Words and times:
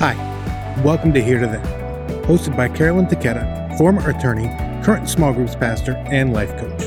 Hi, 0.00 0.14
welcome 0.82 1.12
to 1.12 1.22
Here 1.22 1.38
to 1.38 1.46
There, 1.46 2.24
hosted 2.24 2.56
by 2.56 2.70
Carolyn 2.70 3.04
Taketa, 3.04 3.76
former 3.76 4.08
attorney, 4.08 4.46
current 4.82 5.10
small 5.10 5.34
groups 5.34 5.54
pastor, 5.54 5.92
and 6.10 6.32
life 6.32 6.56
coach. 6.56 6.84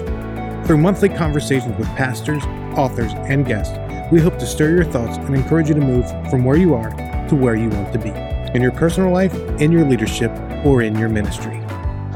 Through 0.66 0.80
monthly 0.80 1.10
conversations 1.10 1.78
with 1.78 1.88
pastors, 1.90 2.44
authors, 2.76 3.14
and 3.14 3.46
guests, 3.46 3.78
we 4.12 4.20
hope 4.20 4.40
to 4.40 4.48
stir 4.48 4.72
your 4.72 4.86
thoughts 4.86 5.18
and 5.18 5.36
encourage 5.36 5.70
you 5.70 5.76
to 5.76 5.80
move 5.80 6.10
from 6.32 6.44
where 6.44 6.58
you 6.58 6.74
are 6.74 6.90
to 7.30 7.36
where 7.36 7.54
you 7.54 7.70
want 7.70 7.94
to 7.94 8.00
be 8.00 8.10
in 8.56 8.64
your 8.64 8.72
personal 8.72 9.12
life, 9.12 9.36
in 9.62 9.72
your 9.72 9.86
leadership, 9.86 10.32
or 10.66 10.82
in 10.82 10.98
your 10.98 11.10
ministry. 11.10 11.63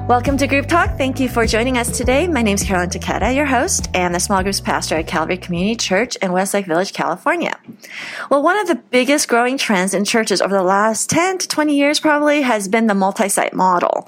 Welcome 0.08 0.38
to 0.38 0.48
Group 0.48 0.68
Talk. 0.68 0.98
Thank 0.98 1.20
you 1.20 1.28
for 1.28 1.46
joining 1.46 1.78
us 1.78 1.98
today. 1.98 2.30
My 2.30 2.42
name 2.42 2.56
is 2.56 2.64
Carolyn 2.64 2.90
Taketa, 2.90 3.36
your 3.36 3.46
host 3.46 3.90
and 3.94 4.16
the 4.16 4.22
small 4.22 4.42
groups 4.42 4.62
pastor 4.62 4.96
at 4.96 5.06
Calvary 5.06 5.36
Community 5.36 5.76
Church 5.76 6.16
in 6.16 6.32
Westlake 6.32 6.66
Village, 6.66 6.94
California. 6.94 7.60
Well, 8.32 8.42
one 8.42 8.58
of 8.58 8.68
the 8.68 8.76
biggest 8.76 9.28
growing 9.28 9.58
trends 9.58 9.94
in 9.94 10.06
churches 10.06 10.42
over 10.42 10.56
the 10.56 10.64
last 10.64 11.10
10 11.10 11.40
to 11.40 11.48
20 11.50 11.76
years 11.76 12.00
probably 12.00 12.42
has 12.42 12.70
been 12.70 12.88
the 12.88 12.96
multi-site 12.96 13.54
model. 13.54 14.08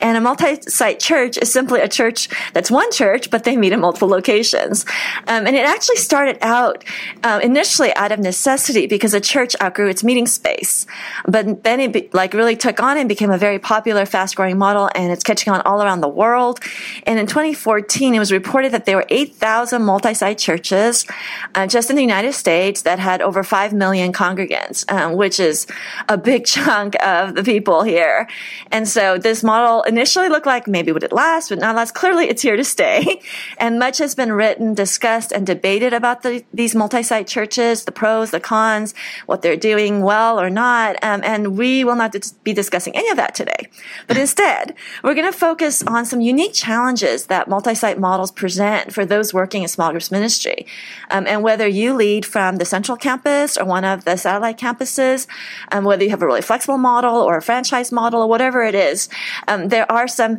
And 0.00 0.18
a 0.18 0.20
multi-site 0.20 0.98
church 0.98 1.38
is 1.38 1.52
simply 1.52 1.80
a 1.80 1.86
church 1.86 2.28
that's 2.52 2.68
one 2.68 2.90
church, 2.90 3.30
but 3.30 3.44
they 3.44 3.56
meet 3.56 3.72
in 3.72 3.78
multiple 3.78 4.08
locations. 4.08 4.84
Um, 5.28 5.46
and 5.46 5.54
it 5.54 5.64
actually 5.64 5.98
started 5.98 6.38
out 6.42 6.84
uh, 7.22 7.38
initially 7.40 7.94
out 7.94 8.10
of 8.10 8.18
necessity 8.18 8.88
because 8.88 9.14
a 9.14 9.20
church 9.20 9.54
outgrew 9.62 9.90
its 9.90 10.02
meeting 10.02 10.26
space. 10.26 10.86
But 11.24 11.62
then 11.62 11.78
it 11.78 11.92
be, 11.92 12.10
like 12.12 12.34
really 12.34 12.56
took 12.56 12.80
on 12.80 12.98
and 12.98 13.08
became 13.08 13.30
a 13.30 13.38
very 13.38 13.60
popular, 13.60 14.06
fast-growing 14.06 14.58
model, 14.58 14.90
and 14.96 15.12
it's 15.12 15.22
on 15.44 15.60
all 15.62 15.82
around 15.82 16.00
the 16.00 16.08
world. 16.08 16.60
And 17.04 17.18
in 17.18 17.26
2014, 17.26 18.14
it 18.14 18.18
was 18.18 18.32
reported 18.32 18.72
that 18.72 18.84
there 18.86 18.96
were 18.96 19.06
8,000 19.08 19.82
multi-site 19.82 20.38
churches 20.38 21.06
uh, 21.54 21.66
just 21.66 21.90
in 21.90 21.96
the 21.96 22.02
United 22.02 22.32
States 22.32 22.82
that 22.82 22.98
had 22.98 23.20
over 23.22 23.42
5 23.42 23.72
million 23.72 24.12
congregants, 24.12 24.90
um, 24.90 25.14
which 25.14 25.38
is 25.38 25.66
a 26.08 26.16
big 26.16 26.44
chunk 26.54 26.96
of 27.04 27.34
the 27.34 27.44
people 27.44 27.82
here. 27.82 28.26
And 28.72 28.88
so 28.88 29.18
this 29.18 29.42
model 29.44 29.82
initially 29.82 30.28
looked 30.28 30.46
like 30.46 30.66
maybe 30.66 30.92
would 30.92 31.04
it 31.04 31.12
last, 31.12 31.50
but 31.50 31.58
not 31.58 31.76
last. 31.76 31.94
Clearly, 31.94 32.28
it's 32.28 32.42
here 32.42 32.56
to 32.56 32.64
stay. 32.64 33.20
And 33.58 33.78
much 33.78 33.98
has 33.98 34.14
been 34.14 34.32
written, 34.32 34.74
discussed, 34.74 35.32
and 35.32 35.46
debated 35.46 35.92
about 35.92 36.22
the, 36.22 36.44
these 36.52 36.74
multi-site 36.74 37.26
churches, 37.26 37.84
the 37.84 37.92
pros, 37.92 38.30
the 38.30 38.40
cons, 38.40 38.94
what 39.26 39.42
they're 39.42 39.56
doing 39.56 40.02
well 40.02 40.38
or 40.40 40.50
not. 40.50 40.96
Um, 41.02 41.22
and 41.24 41.56
we 41.56 41.84
will 41.84 41.96
not 41.96 42.14
be 42.44 42.52
discussing 42.52 42.94
any 42.96 43.08
of 43.08 43.16
that 43.16 43.34
today. 43.34 43.68
But 44.06 44.16
instead, 44.24 44.74
we're 45.02 45.14
going 45.14 45.25
to 45.26 45.38
focus 45.38 45.82
on 45.82 46.04
some 46.04 46.20
unique 46.20 46.54
challenges 46.54 47.26
that 47.26 47.48
multi-site 47.48 47.98
models 47.98 48.30
present 48.30 48.92
for 48.92 49.04
those 49.04 49.34
working 49.34 49.62
in 49.62 49.68
small 49.68 49.90
groups 49.90 50.10
ministry. 50.10 50.66
Um, 51.10 51.26
and 51.26 51.42
whether 51.42 51.66
you 51.66 51.94
lead 51.94 52.24
from 52.24 52.56
the 52.56 52.64
central 52.64 52.96
campus 52.96 53.56
or 53.56 53.64
one 53.64 53.84
of 53.84 54.04
the 54.04 54.16
satellite 54.16 54.58
campuses, 54.58 55.26
um, 55.72 55.84
whether 55.84 56.04
you 56.04 56.10
have 56.10 56.22
a 56.22 56.26
really 56.26 56.42
flexible 56.42 56.78
model 56.78 57.16
or 57.16 57.36
a 57.36 57.42
franchise 57.42 57.92
model 57.92 58.22
or 58.22 58.28
whatever 58.28 58.62
it 58.62 58.74
is, 58.74 59.08
um, 59.48 59.68
there 59.68 59.90
are 59.90 60.08
some 60.08 60.38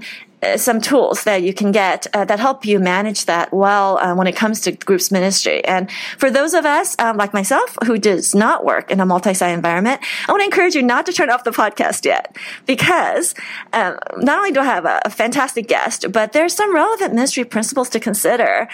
some 0.55 0.79
tools 0.79 1.23
that 1.23 1.41
you 1.41 1.53
can 1.53 1.71
get 1.71 2.05
uh, 2.13 2.23
that 2.25 2.39
help 2.39 2.63
you 2.63 2.79
manage 2.79 3.25
that 3.25 3.51
well 3.51 3.97
uh, 3.97 4.13
when 4.13 4.27
it 4.27 4.35
comes 4.35 4.61
to 4.61 4.71
groups 4.71 5.11
ministry. 5.11 5.65
And 5.65 5.91
for 6.17 6.29
those 6.29 6.53
of 6.53 6.65
us 6.65 6.95
um, 6.99 7.17
like 7.17 7.33
myself 7.33 7.75
who 7.85 7.97
does 7.97 8.35
not 8.35 8.63
work 8.63 8.91
in 8.91 8.99
a 8.99 9.05
multi-site 9.05 9.53
environment, 9.53 10.01
I 10.27 10.31
want 10.31 10.41
to 10.41 10.45
encourage 10.45 10.75
you 10.75 10.83
not 10.83 11.07
to 11.07 11.13
turn 11.13 11.31
off 11.31 11.43
the 11.43 11.51
podcast 11.51 12.05
yet 12.05 12.35
because 12.67 13.33
um, 13.73 13.97
not 14.17 14.37
only 14.37 14.51
do 14.51 14.59
I 14.59 14.65
have 14.65 14.85
a, 14.85 15.01
a, 15.05 15.09
fantastic 15.09 15.67
guest, 15.67 16.11
but 16.11 16.33
there's 16.33 16.53
some 16.53 16.73
relevant 16.73 17.15
ministry 17.15 17.43
principles 17.43 17.89
to 17.89 17.99
consider, 17.99 18.67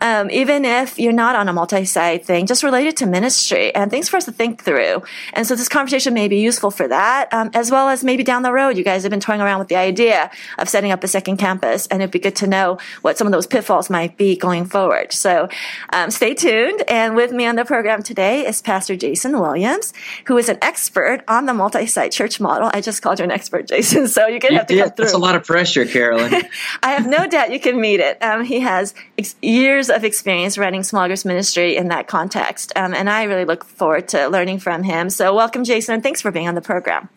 um, 0.00 0.30
even 0.30 0.64
if 0.64 0.98
you're 0.98 1.12
not 1.12 1.36
on 1.36 1.48
a 1.48 1.52
multi-site 1.52 2.24
thing, 2.24 2.46
just 2.46 2.62
related 2.62 2.96
to 2.98 3.06
ministry 3.06 3.74
and 3.74 3.90
things 3.90 4.08
for 4.08 4.16
us 4.16 4.24
to 4.24 4.32
think 4.32 4.62
through. 4.62 5.02
And 5.34 5.46
so 5.46 5.54
this 5.54 5.68
conversation 5.68 6.14
may 6.14 6.28
be 6.28 6.38
useful 6.38 6.70
for 6.70 6.88
that, 6.88 7.30
um, 7.34 7.50
as 7.52 7.70
well 7.70 7.90
as 7.90 8.02
maybe 8.02 8.24
down 8.24 8.42
the 8.42 8.52
road, 8.52 8.78
you 8.78 8.84
guys 8.84 9.02
have 9.02 9.10
been 9.10 9.20
toying 9.20 9.42
around 9.42 9.58
with 9.58 9.68
the 9.68 9.76
idea 9.76 10.30
of 10.58 10.68
setting 10.68 10.90
up 10.90 11.04
a 11.04 11.09
second 11.10 11.36
campus, 11.36 11.86
and 11.88 12.02
it'd 12.02 12.12
be 12.12 12.18
good 12.18 12.36
to 12.36 12.46
know 12.46 12.78
what 13.02 13.18
some 13.18 13.26
of 13.26 13.32
those 13.32 13.46
pitfalls 13.46 13.90
might 13.90 14.16
be 14.16 14.36
going 14.36 14.64
forward. 14.64 15.12
So 15.12 15.48
um, 15.92 16.10
stay 16.10 16.34
tuned. 16.34 16.82
And 16.88 17.16
with 17.16 17.32
me 17.32 17.46
on 17.46 17.56
the 17.56 17.64
program 17.64 18.02
today 18.02 18.46
is 18.46 18.62
Pastor 18.62 18.96
Jason 18.96 19.38
Williams, 19.38 19.92
who 20.26 20.36
is 20.38 20.48
an 20.48 20.58
expert 20.62 21.22
on 21.28 21.46
the 21.46 21.54
multi-site 21.54 22.12
church 22.12 22.40
model. 22.40 22.70
I 22.72 22.80
just 22.80 23.02
called 23.02 23.18
you 23.18 23.24
an 23.24 23.30
expert, 23.30 23.66
Jason, 23.68 24.08
so 24.08 24.26
you're 24.26 24.38
going 24.38 24.52
to 24.52 24.58
have 24.58 24.66
to 24.68 24.76
come 24.76 24.90
through. 24.90 25.04
That's 25.04 25.14
a 25.14 25.18
lot 25.18 25.34
of 25.34 25.44
pressure, 25.44 25.84
Carolyn. 25.84 26.32
I 26.82 26.90
have 26.92 27.06
no 27.06 27.26
doubt 27.26 27.52
you 27.52 27.60
can 27.60 27.80
meet 27.80 28.00
it. 28.00 28.22
Um, 28.22 28.44
he 28.44 28.60
has 28.60 28.94
ex- 29.18 29.36
years 29.42 29.90
of 29.90 30.04
experience 30.04 30.58
running 30.58 30.82
small 30.82 31.06
groups 31.06 31.24
ministry 31.24 31.76
in 31.76 31.88
that 31.88 32.08
context, 32.08 32.72
um, 32.76 32.94
and 32.94 33.10
I 33.10 33.24
really 33.24 33.44
look 33.44 33.64
forward 33.64 34.08
to 34.08 34.28
learning 34.28 34.60
from 34.60 34.82
him. 34.82 35.10
So 35.10 35.34
welcome, 35.34 35.64
Jason, 35.64 35.94
and 35.94 36.02
thanks 36.02 36.20
for 36.20 36.30
being 36.30 36.48
on 36.48 36.54
the 36.54 36.60
program. 36.60 37.08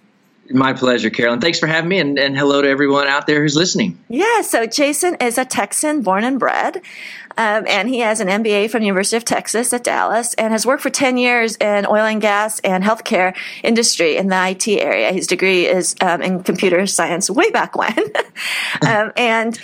My 0.49 0.73
pleasure, 0.73 1.09
Carolyn. 1.09 1.39
Thanks 1.39 1.59
for 1.59 1.67
having 1.67 1.89
me, 1.89 1.99
and, 1.99 2.19
and, 2.19 2.37
hello 2.37 2.61
to 2.61 2.67
everyone 2.67 3.07
out 3.07 3.27
there 3.27 3.41
who's 3.41 3.55
listening. 3.55 3.97
Yeah, 4.09 4.41
so 4.41 4.65
Jason 4.65 5.15
is 5.21 5.37
a 5.37 5.45
Texan 5.45 6.01
born 6.01 6.25
and 6.25 6.37
bred, 6.37 6.77
um, 7.37 7.65
and 7.65 7.87
he 7.87 7.99
has 7.99 8.19
an 8.19 8.27
MBA 8.27 8.69
from 8.69 8.81
the 8.81 8.87
University 8.87 9.15
of 9.15 9.23
Texas 9.23 9.71
at 9.71 9.85
Dallas, 9.85 10.33
and 10.33 10.51
has 10.51 10.65
worked 10.65 10.83
for 10.83 10.89
10 10.89 11.17
years 11.17 11.55
in 11.57 11.85
oil 11.85 12.05
and 12.05 12.21
gas 12.21 12.59
and 12.59 12.83
healthcare 12.83 13.35
industry 13.63 14.17
in 14.17 14.27
the 14.27 14.49
IT 14.49 14.67
area. 14.67 15.13
His 15.13 15.27
degree 15.27 15.65
is 15.65 15.95
um, 16.01 16.21
in 16.21 16.43
computer 16.43 16.85
science 16.87 17.29
way 17.29 17.49
back 17.49 17.77
when. 17.77 17.97
um, 18.85 19.13
and 19.15 19.57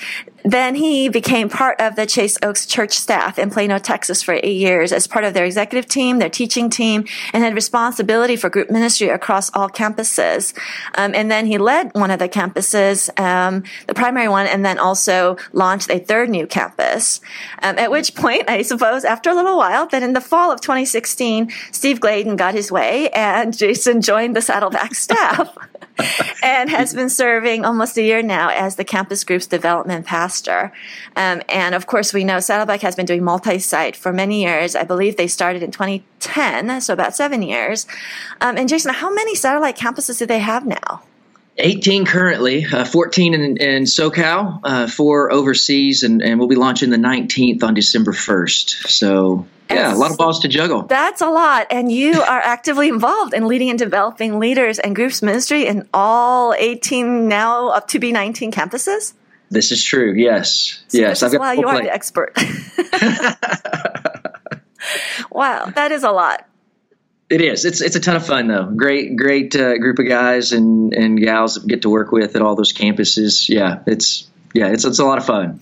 then 0.44 0.76
he 0.76 1.10
became 1.10 1.50
part 1.50 1.80
of 1.82 1.96
the 1.96 2.06
Chase 2.06 2.38
Oaks 2.42 2.66
church 2.66 2.94
staff 2.94 3.38
in 3.38 3.50
Plano, 3.50 3.78
Texas 3.78 4.22
for 4.22 4.34
eight 4.34 4.58
years 4.58 4.92
as 4.92 5.08
part 5.08 5.26
of 5.26 5.34
their 5.34 5.46
executive 5.46 5.88
team, 5.88 6.20
their 6.20 6.30
teaching 6.30 6.70
team, 6.70 7.06
and 7.34 7.44
had 7.44 7.54
responsibility 7.54 8.36
for 8.36 8.50
group 8.50 8.70
ministry 8.70 9.10
across 9.10 9.50
all 9.54 9.70
campuses. 9.70 10.58
Um, 10.96 11.14
and 11.14 11.30
then 11.30 11.46
he 11.46 11.58
led 11.58 11.94
one 11.94 12.12
of 12.12 12.20
the 12.20 12.30
campuses, 12.30 13.10
um, 13.20 13.64
the 13.88 13.94
primary 13.94 14.28
one, 14.28 14.48
and 14.48 14.66
then 14.66 14.80
also 14.80 15.38
launched 15.54 15.90
a 15.90 16.00
third 16.00 16.30
new 16.30 16.48
campus. 16.48 17.22
Um, 17.62 17.78
at 17.78 17.92
which 17.92 18.16
point, 18.16 18.50
I 18.50 18.62
suppose, 18.62 19.04
after 19.06 19.30
a 19.30 19.36
little 19.36 19.58
while, 19.58 19.88
then 19.88 20.04
in 20.04 20.14
the 20.14 20.22
fall 20.22 20.52
of 20.52 20.62
2016, 20.62 21.52
Steve 21.72 22.00
Gladen 22.00 22.36
got 22.36 22.54
his 22.54 22.72
way 22.72 23.10
and 23.10 23.56
Jason 23.58 24.02
joined 24.02 24.36
the 24.36 24.42
Saddleback 24.42 24.96
staff. 24.96 25.56
and 26.44 26.70
has 26.70 26.94
been 26.94 27.10
serving 27.10 27.66
almost 27.66 27.98
a 27.98 28.02
year 28.02 28.22
now 28.22 28.50
as 28.50 28.76
the 28.76 28.84
campus 28.84 29.24
group's 29.24 29.48
development 29.48 30.06
pastor. 30.06 30.72
Um, 31.16 31.42
and 31.50 31.76
of 31.76 31.88
course, 31.88 32.14
we 32.14 32.24
know 32.24 32.40
Saddleback 32.40 32.82
has 32.82 32.96
been 32.96 33.06
doing 33.06 33.24
multi 33.24 33.60
site 33.60 33.96
for 33.96 34.14
many 34.14 34.44
years. 34.44 34.76
I 34.76 34.84
believe 34.84 35.18
they 35.18 35.28
started 35.28 35.64
in 35.64 35.72
2010, 35.72 36.82
so 36.82 36.94
about 36.94 37.16
seven 37.16 37.42
years. 37.42 37.86
Um, 38.42 38.58
and 38.58 38.70
Jason, 38.70 38.94
how 38.94 39.14
many 39.14 39.36
satellite 39.36 39.78
campuses 39.78 40.20
do 40.20 40.26
they 40.26 40.40
have 40.40 40.66
now? 40.66 41.04
18 41.58 42.06
currently, 42.06 42.66
uh, 42.66 42.86
14 42.86 43.34
in, 43.34 43.58
in 43.58 43.84
SoCal, 43.84 44.62
uh, 44.64 44.88
four 44.88 45.32
overseas, 45.32 46.04
and, 46.04 46.22
and 46.22 46.40
we'll 46.40 46.48
be 46.48 46.56
launching 46.56 46.90
the 46.90 46.98
19th 46.98 47.64
on 47.64 47.74
December 47.74 48.14
1st. 48.14 48.90
So 48.90 49.46
yeah, 49.70 49.94
a 49.94 49.96
lot 49.96 50.12
of 50.12 50.18
balls 50.18 50.40
to 50.40 50.48
juggle. 50.48 50.84
That's 50.84 51.22
a 51.22 51.30
lot. 51.30 51.68
And 51.70 51.92
you 51.92 52.14
are 52.22 52.40
actively 52.40 52.88
involved 52.88 53.34
in 53.34 53.48
leading 53.48 53.70
and 53.70 53.78
developing 53.78 54.40
leaders 54.40 54.80
and 54.80 54.96
groups 54.96 55.22
ministry 55.22 55.68
in 55.68 55.88
all 55.94 56.54
18, 56.58 57.28
now 57.28 57.70
up 57.70 57.88
to 57.90 58.00
be 58.00 58.12
19 58.12 58.52
campuses? 58.52 59.14
This 59.52 59.72
is 59.72 59.84
true. 59.84 60.14
Yes. 60.14 60.82
So 60.88 61.00
yes. 61.00 61.24
I've 61.24 61.32
got 61.32 61.42
wow, 61.42 61.52
you 61.52 61.68
are 61.68 61.82
the 61.82 61.92
expert. 61.92 62.34
wow, 65.32 65.66
that 65.76 65.92
is 65.92 66.04
a 66.04 66.12
lot. 66.12 66.48
It 67.29 67.41
is. 67.41 67.63
It's 67.63 67.81
it's 67.81 67.95
a 67.95 68.00
ton 68.00 68.16
of 68.16 68.25
fun 68.25 68.47
though. 68.47 68.66
Great 68.66 69.16
great 69.16 69.56
uh, 69.56 69.78
group 69.78 70.00
of 70.00 70.07
guys 70.07 70.51
and 70.51 70.94
and 70.94 71.19
gals 71.19 71.56
that 71.56 71.67
get 71.67 71.84
to 71.84 71.90
work 71.90 72.12
with 72.12 72.35
at 72.35 72.41
all 72.41 72.56
those 72.56 72.73
campuses. 72.73 73.47
Yeah, 73.47 73.84
it's 73.85 74.28
yeah, 74.53 74.69
it's 74.69 74.84
it's 74.84 74.97
a 74.97 75.06
lot 75.06 75.19
of 75.19 75.25
fun. 75.25 75.59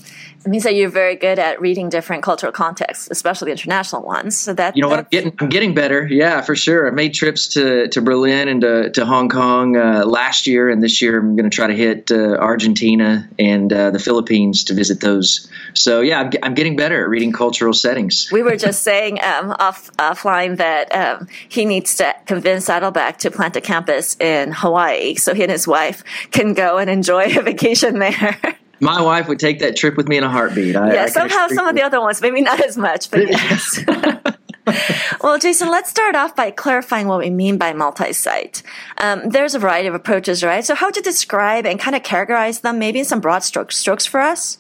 Means 0.47 0.63
that 0.63 0.75
you're 0.75 0.89
very 0.89 1.15
good 1.15 1.39
at 1.39 1.59
reading 1.59 1.89
different 1.89 2.23
cultural 2.23 2.51
contexts, 2.51 3.09
especially 3.11 3.51
international 3.51 4.01
ones. 4.01 4.37
So 4.37 4.53
that 4.53 4.75
you 4.75 4.81
know 4.81 4.89
what 4.89 4.99
I'm 4.99 5.07
getting, 5.11 5.33
I'm 5.39 5.49
getting 5.49 5.73
better. 5.73 6.07
Yeah, 6.07 6.41
for 6.41 6.55
sure. 6.55 6.87
I 6.87 6.91
made 6.91 7.13
trips 7.13 7.49
to, 7.49 7.87
to 7.89 8.01
Berlin 8.01 8.47
and 8.47 8.61
to, 8.61 8.89
to 8.91 9.05
Hong 9.05 9.29
Kong 9.29 9.75
uh, 9.75 10.05
last 10.05 10.47
year, 10.47 10.69
and 10.69 10.81
this 10.81 11.01
year 11.01 11.19
I'm 11.19 11.35
going 11.35 11.49
to 11.49 11.55
try 11.55 11.67
to 11.67 11.73
hit 11.75 12.11
uh, 12.11 12.37
Argentina 12.37 13.27
and 13.37 13.71
uh, 13.71 13.91
the 13.91 13.99
Philippines 13.99 14.65
to 14.65 14.73
visit 14.73 15.01
those. 15.01 15.49
So 15.73 16.01
yeah, 16.01 16.21
I'm, 16.21 16.31
I'm, 16.41 16.53
getting 16.53 16.75
better 16.75 17.03
at 17.03 17.09
reading 17.09 17.31
cultural 17.31 17.73
settings. 17.73 18.29
We 18.31 18.41
were 18.41 18.55
just 18.55 18.83
saying 18.83 19.21
um, 19.21 19.51
off 19.59 19.91
offline 19.97 20.57
that 20.57 20.93
um, 20.95 21.27
he 21.49 21.65
needs 21.65 21.95
to 21.97 22.15
convince 22.25 22.65
Saddleback 22.65 23.17
to 23.19 23.31
plant 23.31 23.55
a 23.55 23.61
campus 23.61 24.15
in 24.19 24.51
Hawaii 24.51 25.15
so 25.15 25.33
he 25.33 25.43
and 25.43 25.51
his 25.51 25.67
wife 25.67 26.03
can 26.31 26.53
go 26.53 26.77
and 26.77 26.89
enjoy 26.89 27.25
a 27.37 27.41
vacation 27.41 27.99
there. 27.99 28.39
My 28.79 29.01
wife 29.01 29.27
would 29.27 29.39
take 29.39 29.59
that 29.59 29.75
trip 29.75 29.97
with 29.97 30.07
me 30.07 30.17
in 30.17 30.23
a 30.23 30.29
heartbeat. 30.29 30.75
I, 30.75 30.93
yeah, 30.93 31.03
I 31.03 31.05
somehow 31.07 31.47
some 31.47 31.67
of 31.67 31.75
the 31.75 31.81
other 31.81 31.99
ones, 31.99 32.21
maybe 32.21 32.41
not 32.41 32.63
as 32.63 32.77
much, 32.77 33.09
but 33.09 33.27
yes. 33.27 33.83
well, 35.23 35.39
Jason, 35.39 35.69
let's 35.69 35.89
start 35.89 36.15
off 36.15 36.35
by 36.35 36.51
clarifying 36.51 37.07
what 37.07 37.19
we 37.19 37.29
mean 37.29 37.57
by 37.57 37.73
multi-site. 37.73 38.61
Um, 38.97 39.29
there's 39.29 39.55
a 39.55 39.59
variety 39.59 39.87
of 39.87 39.95
approaches, 39.95 40.43
right? 40.43 40.63
So, 40.63 40.75
how 40.75 40.87
would 40.87 40.95
you 40.95 41.01
describe 41.01 41.65
and 41.65 41.79
kind 41.79 41.95
of 41.95 42.03
characterize 42.03 42.59
them, 42.59 42.77
maybe 42.79 42.99
in 42.99 43.05
some 43.05 43.19
broad 43.19 43.39
strokes, 43.43 43.77
strokes 43.77 44.05
for 44.05 44.19
us? 44.19 44.59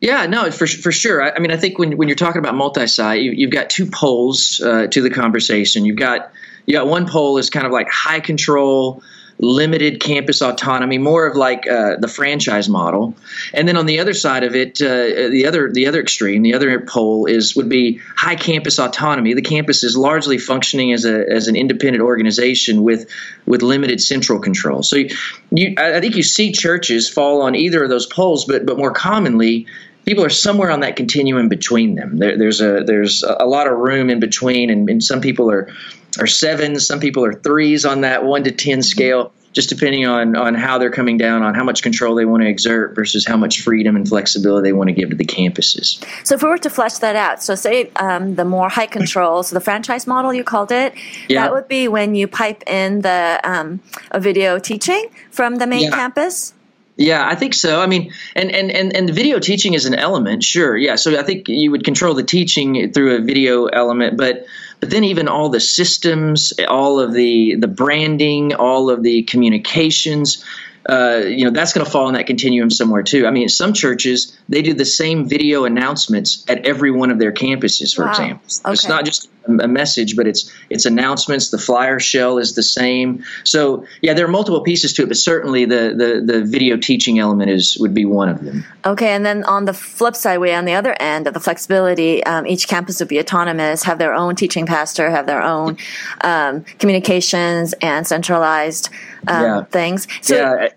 Yeah, 0.00 0.26
no, 0.26 0.50
for 0.50 0.66
for 0.66 0.92
sure. 0.92 1.22
I, 1.22 1.32
I 1.36 1.38
mean, 1.40 1.50
I 1.50 1.56
think 1.56 1.78
when 1.78 1.96
when 1.96 2.08
you're 2.08 2.16
talking 2.16 2.38
about 2.38 2.54
multi-site, 2.54 3.22
you, 3.22 3.46
have 3.46 3.52
got 3.52 3.70
two 3.70 3.86
poles 3.86 4.60
uh, 4.60 4.86
to 4.88 5.02
the 5.02 5.10
conversation. 5.10 5.84
You've 5.84 5.98
got 5.98 6.32
you 6.66 6.74
got 6.74 6.86
one 6.86 7.06
pole 7.06 7.38
is 7.38 7.50
kind 7.50 7.66
of 7.66 7.72
like 7.72 7.88
high 7.90 8.20
control 8.20 9.02
limited 9.42 10.00
campus 10.00 10.42
autonomy, 10.42 10.98
more 10.98 11.26
of 11.26 11.34
like 11.34 11.66
uh, 11.66 11.96
the 11.96 12.08
franchise 12.08 12.68
model. 12.68 13.14
And 13.54 13.66
then 13.66 13.76
on 13.76 13.86
the 13.86 14.00
other 14.00 14.12
side 14.12 14.44
of 14.44 14.54
it, 14.54 14.80
uh, 14.82 15.30
the 15.30 15.46
other 15.46 15.72
the 15.72 15.86
other 15.86 16.00
extreme, 16.00 16.42
the 16.42 16.54
other 16.54 16.80
pole 16.80 17.26
is 17.26 17.56
would 17.56 17.68
be 17.68 18.00
high 18.16 18.36
campus 18.36 18.78
autonomy. 18.78 19.34
The 19.34 19.42
campus 19.42 19.82
is 19.82 19.96
largely 19.96 20.38
functioning 20.38 20.92
as 20.92 21.04
a 21.04 21.28
as 21.30 21.48
an 21.48 21.56
independent 21.56 22.02
organization 22.02 22.82
with 22.82 23.10
with 23.46 23.62
limited 23.62 24.00
central 24.00 24.38
control. 24.40 24.82
So 24.82 24.96
you, 24.96 25.16
you 25.50 25.74
I 25.78 26.00
think 26.00 26.16
you 26.16 26.22
see 26.22 26.52
churches 26.52 27.08
fall 27.08 27.42
on 27.42 27.54
either 27.54 27.82
of 27.82 27.88
those 27.88 28.06
poles, 28.06 28.44
but 28.44 28.66
but 28.66 28.76
more 28.76 28.92
commonly 28.92 29.66
people 30.10 30.24
are 30.24 30.28
somewhere 30.28 30.72
on 30.72 30.80
that 30.80 30.96
continuum 30.96 31.48
between 31.48 31.94
them. 31.94 32.18
There, 32.18 32.36
there's 32.36 32.60
a 32.60 32.82
there's 32.84 33.22
a 33.22 33.46
lot 33.46 33.68
of 33.68 33.78
room 33.78 34.10
in 34.10 34.18
between, 34.18 34.68
and, 34.68 34.90
and 34.90 35.00
some 35.00 35.20
people 35.20 35.48
are 35.52 35.72
are 36.18 36.26
sevens, 36.26 36.84
some 36.84 36.98
people 36.98 37.24
are 37.24 37.32
threes 37.32 37.84
on 37.84 38.00
that 38.00 38.24
one 38.24 38.42
to 38.42 38.50
ten 38.50 38.82
scale, 38.82 39.32
just 39.52 39.68
depending 39.68 40.06
on 40.06 40.34
on 40.34 40.56
how 40.56 40.78
they're 40.78 40.90
coming 40.90 41.16
down 41.16 41.44
on 41.44 41.54
how 41.54 41.62
much 41.62 41.84
control 41.84 42.16
they 42.16 42.24
want 42.24 42.42
to 42.42 42.48
exert 42.48 42.96
versus 42.96 43.24
how 43.24 43.36
much 43.36 43.60
freedom 43.60 43.94
and 43.94 44.08
flexibility 44.08 44.70
they 44.70 44.72
want 44.72 44.88
to 44.88 44.92
give 44.92 45.10
to 45.10 45.14
the 45.14 45.24
campuses. 45.24 46.04
So, 46.26 46.34
if 46.34 46.42
we 46.42 46.48
were 46.48 46.58
to 46.58 46.70
flesh 46.70 46.94
that 46.94 47.14
out, 47.14 47.40
so 47.40 47.54
say 47.54 47.92
um, 47.94 48.34
the 48.34 48.44
more 48.44 48.68
high 48.68 48.88
control, 48.88 49.44
so 49.44 49.54
the 49.54 49.60
franchise 49.60 50.08
model 50.08 50.34
you 50.34 50.42
called 50.42 50.72
it, 50.72 50.92
yeah. 51.28 51.42
that 51.42 51.52
would 51.52 51.68
be 51.68 51.86
when 51.86 52.16
you 52.16 52.26
pipe 52.26 52.64
in 52.66 53.02
the 53.02 53.40
um, 53.44 53.78
a 54.10 54.18
video 54.18 54.58
teaching 54.58 55.08
from 55.30 55.54
the 55.54 55.68
main 55.68 55.82
yeah. 55.82 55.90
campus. 55.90 56.52
Yeah, 57.00 57.26
I 57.26 57.34
think 57.34 57.54
so. 57.54 57.80
I 57.80 57.86
mean, 57.86 58.12
and, 58.36 58.54
and, 58.54 58.70
and, 58.70 58.94
and 58.94 59.08
video 59.08 59.38
teaching 59.38 59.72
is 59.72 59.86
an 59.86 59.94
element, 59.94 60.44
sure. 60.44 60.76
Yeah. 60.76 60.96
So 60.96 61.18
I 61.18 61.22
think 61.22 61.48
you 61.48 61.70
would 61.70 61.82
control 61.82 62.12
the 62.12 62.22
teaching 62.22 62.92
through 62.92 63.16
a 63.16 63.20
video 63.22 63.64
element, 63.64 64.18
but 64.18 64.44
but 64.80 64.90
then 64.90 65.04
even 65.04 65.26
all 65.26 65.48
the 65.48 65.60
systems, 65.60 66.52
all 66.68 67.00
of 67.00 67.14
the 67.14 67.54
the 67.54 67.68
branding, 67.68 68.52
all 68.54 68.90
of 68.90 69.02
the 69.02 69.22
communications, 69.22 70.44
uh, 70.86 71.22
you 71.24 71.46
know 71.46 71.50
that's 71.50 71.72
going 71.72 71.86
to 71.86 71.90
fall 71.90 72.08
in 72.08 72.14
that 72.14 72.26
continuum 72.26 72.68
somewhere 72.68 73.02
too. 73.02 73.26
I 73.26 73.30
mean, 73.30 73.48
some 73.48 73.72
churches 73.72 74.38
they 74.50 74.60
do 74.60 74.74
the 74.74 74.84
same 74.84 75.26
video 75.26 75.64
announcements 75.64 76.44
at 76.48 76.66
every 76.66 76.90
one 76.90 77.10
of 77.10 77.18
their 77.18 77.32
campuses. 77.32 77.96
For 77.96 78.04
wow. 78.04 78.10
example, 78.10 78.44
okay. 78.66 78.72
it's 78.72 78.88
not 78.88 79.06
just 79.06 79.30
a 79.46 79.68
message, 79.68 80.16
but 80.16 80.26
it's 80.26 80.52
it's 80.68 80.84
announcements. 80.84 81.50
The 81.50 81.58
flyer 81.58 81.98
shell 81.98 82.38
is 82.38 82.54
the 82.54 82.62
same. 82.62 83.24
So 83.44 83.86
yeah, 84.02 84.14
there 84.14 84.24
are 84.24 84.30
multiple 84.30 84.62
pieces 84.62 84.92
to 84.94 85.02
it, 85.02 85.06
but 85.06 85.16
certainly 85.16 85.64
the 85.64 85.94
the, 85.96 86.32
the 86.32 86.44
video 86.44 86.76
teaching 86.76 87.18
element 87.18 87.50
is 87.50 87.76
would 87.78 87.94
be 87.94 88.04
one 88.04 88.28
of 88.28 88.44
them. 88.44 88.64
Okay, 88.84 89.10
and 89.10 89.24
then 89.24 89.44
on 89.44 89.64
the 89.64 89.72
flip 89.72 90.14
side, 90.14 90.38
way 90.38 90.54
on 90.54 90.64
the 90.64 90.74
other 90.74 90.94
end 91.00 91.26
of 91.26 91.34
the 91.34 91.40
flexibility, 91.40 92.22
um, 92.24 92.46
each 92.46 92.68
campus 92.68 93.00
would 93.00 93.08
be 93.08 93.18
autonomous, 93.18 93.82
have 93.84 93.98
their 93.98 94.14
own 94.14 94.36
teaching 94.36 94.66
pastor, 94.66 95.10
have 95.10 95.26
their 95.26 95.42
own 95.42 95.76
um, 96.22 96.64
communications 96.78 97.72
and 97.80 98.06
centralized 98.06 98.90
um, 99.26 99.42
yeah. 99.42 99.64
things. 99.64 100.06
So 100.20 100.36
yeah. 100.36 100.68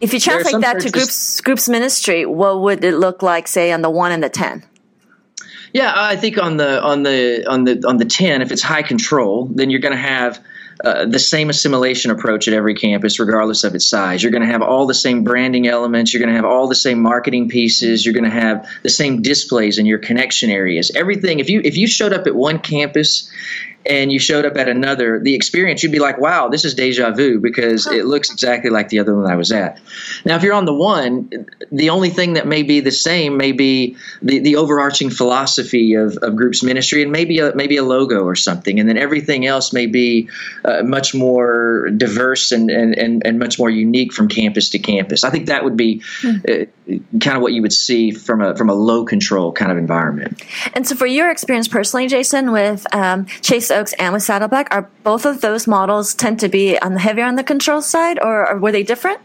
if 0.00 0.12
you 0.12 0.20
translate 0.20 0.60
that 0.62 0.80
to 0.80 0.90
groups 0.90 1.40
groups 1.40 1.68
ministry, 1.68 2.26
what 2.26 2.60
would 2.60 2.84
it 2.84 2.94
look 2.94 3.22
like, 3.22 3.48
say, 3.48 3.72
on 3.72 3.82
the 3.82 3.90
one 3.90 4.12
and 4.12 4.22
the 4.22 4.28
ten? 4.28 4.64
Yeah, 5.78 5.92
I 5.94 6.16
think 6.16 6.38
on 6.38 6.56
the 6.56 6.82
on 6.82 7.04
the 7.04 7.48
on 7.48 7.62
the 7.62 7.86
on 7.86 7.98
the 7.98 8.04
ten, 8.04 8.42
if 8.42 8.50
it's 8.50 8.62
high 8.62 8.82
control, 8.82 9.44
then 9.44 9.70
you're 9.70 9.78
going 9.78 9.94
to 9.94 9.96
have 9.96 10.44
uh, 10.82 11.06
the 11.06 11.20
same 11.20 11.50
assimilation 11.50 12.10
approach 12.10 12.48
at 12.48 12.54
every 12.54 12.74
campus, 12.74 13.20
regardless 13.20 13.62
of 13.62 13.76
its 13.76 13.86
size. 13.86 14.20
You're 14.20 14.32
going 14.32 14.42
to 14.42 14.48
have 14.48 14.60
all 14.60 14.88
the 14.88 14.94
same 14.94 15.22
branding 15.22 15.68
elements. 15.68 16.12
You're 16.12 16.18
going 16.18 16.34
to 16.34 16.34
have 16.34 16.44
all 16.44 16.66
the 16.66 16.74
same 16.74 17.00
marketing 17.00 17.48
pieces. 17.48 18.04
You're 18.04 18.12
going 18.12 18.24
to 18.24 18.30
have 18.30 18.68
the 18.82 18.90
same 18.90 19.22
displays 19.22 19.78
in 19.78 19.86
your 19.86 20.00
connection 20.00 20.50
areas. 20.50 20.90
Everything. 20.96 21.38
If 21.38 21.48
you 21.48 21.60
if 21.62 21.76
you 21.76 21.86
showed 21.86 22.12
up 22.12 22.26
at 22.26 22.34
one 22.34 22.58
campus 22.58 23.30
and 23.88 24.12
you 24.12 24.18
showed 24.18 24.44
up 24.44 24.56
at 24.56 24.68
another, 24.68 25.18
the 25.18 25.34
experience 25.34 25.82
you'd 25.82 25.92
be 25.92 25.98
like, 25.98 26.18
"Wow, 26.18 26.48
this 26.48 26.64
is 26.64 26.74
deja 26.74 27.10
vu," 27.10 27.40
because 27.40 27.86
it 27.86 28.04
looks 28.04 28.30
exactly 28.30 28.70
like 28.70 28.90
the 28.90 28.98
other 28.98 29.16
one 29.16 29.30
I 29.30 29.36
was 29.36 29.50
at. 29.50 29.80
Now, 30.24 30.36
if 30.36 30.42
you're 30.42 30.54
on 30.54 30.66
the 30.66 30.74
one, 30.74 31.46
the 31.72 31.90
only 31.90 32.10
thing 32.10 32.34
that 32.34 32.46
may 32.46 32.62
be 32.62 32.80
the 32.80 32.92
same 32.92 33.36
may 33.36 33.52
be 33.52 33.96
the, 34.22 34.40
the 34.40 34.56
overarching 34.56 35.10
philosophy 35.10 35.94
of, 35.94 36.16
of 36.18 36.36
groups 36.36 36.62
ministry, 36.62 37.02
and 37.02 37.10
maybe 37.10 37.38
a, 37.38 37.54
maybe 37.54 37.76
a 37.76 37.82
logo 37.82 38.24
or 38.24 38.36
something, 38.36 38.78
and 38.78 38.88
then 38.88 38.98
everything 38.98 39.46
else 39.46 39.72
may 39.72 39.86
be 39.86 40.28
uh, 40.64 40.82
much 40.82 41.14
more 41.14 41.88
diverse 41.96 42.52
and, 42.52 42.70
and, 42.70 42.96
and, 42.96 43.26
and, 43.26 43.38
much 43.38 43.58
more 43.58 43.70
unique 43.70 44.12
from 44.12 44.28
campus 44.28 44.70
to 44.70 44.78
campus. 44.78 45.24
I 45.24 45.30
think 45.30 45.46
that 45.46 45.64
would 45.64 45.76
be 45.76 46.02
hmm. 46.20 46.36
uh, 46.48 46.98
kind 47.20 47.36
of 47.36 47.42
what 47.42 47.52
you 47.52 47.62
would 47.62 47.72
see 47.72 48.10
from 48.10 48.42
a 48.42 48.56
from 48.56 48.68
a 48.68 48.74
low 48.74 49.04
control 49.04 49.52
kind 49.52 49.70
of 49.70 49.78
environment. 49.78 50.42
And 50.74 50.86
so, 50.86 50.94
for 50.94 51.06
your 51.06 51.30
experience 51.30 51.68
personally, 51.68 52.08
Jason, 52.08 52.52
with 52.52 52.86
um, 52.94 53.26
Chase 53.42 53.70
Oaks 53.78 53.92
and 53.92 54.12
with 54.12 54.24
Saddleback, 54.24 54.74
are 54.74 54.90
both 55.04 55.24
of 55.24 55.40
those 55.40 55.68
models 55.68 56.12
tend 56.12 56.40
to 56.40 56.48
be 56.48 56.76
on 56.80 56.94
the 56.94 57.00
heavier 57.00 57.24
on 57.24 57.36
the 57.36 57.44
control 57.44 57.80
side, 57.80 58.18
or, 58.20 58.48
or 58.50 58.58
were 58.58 58.72
they 58.72 58.82
different? 58.82 59.20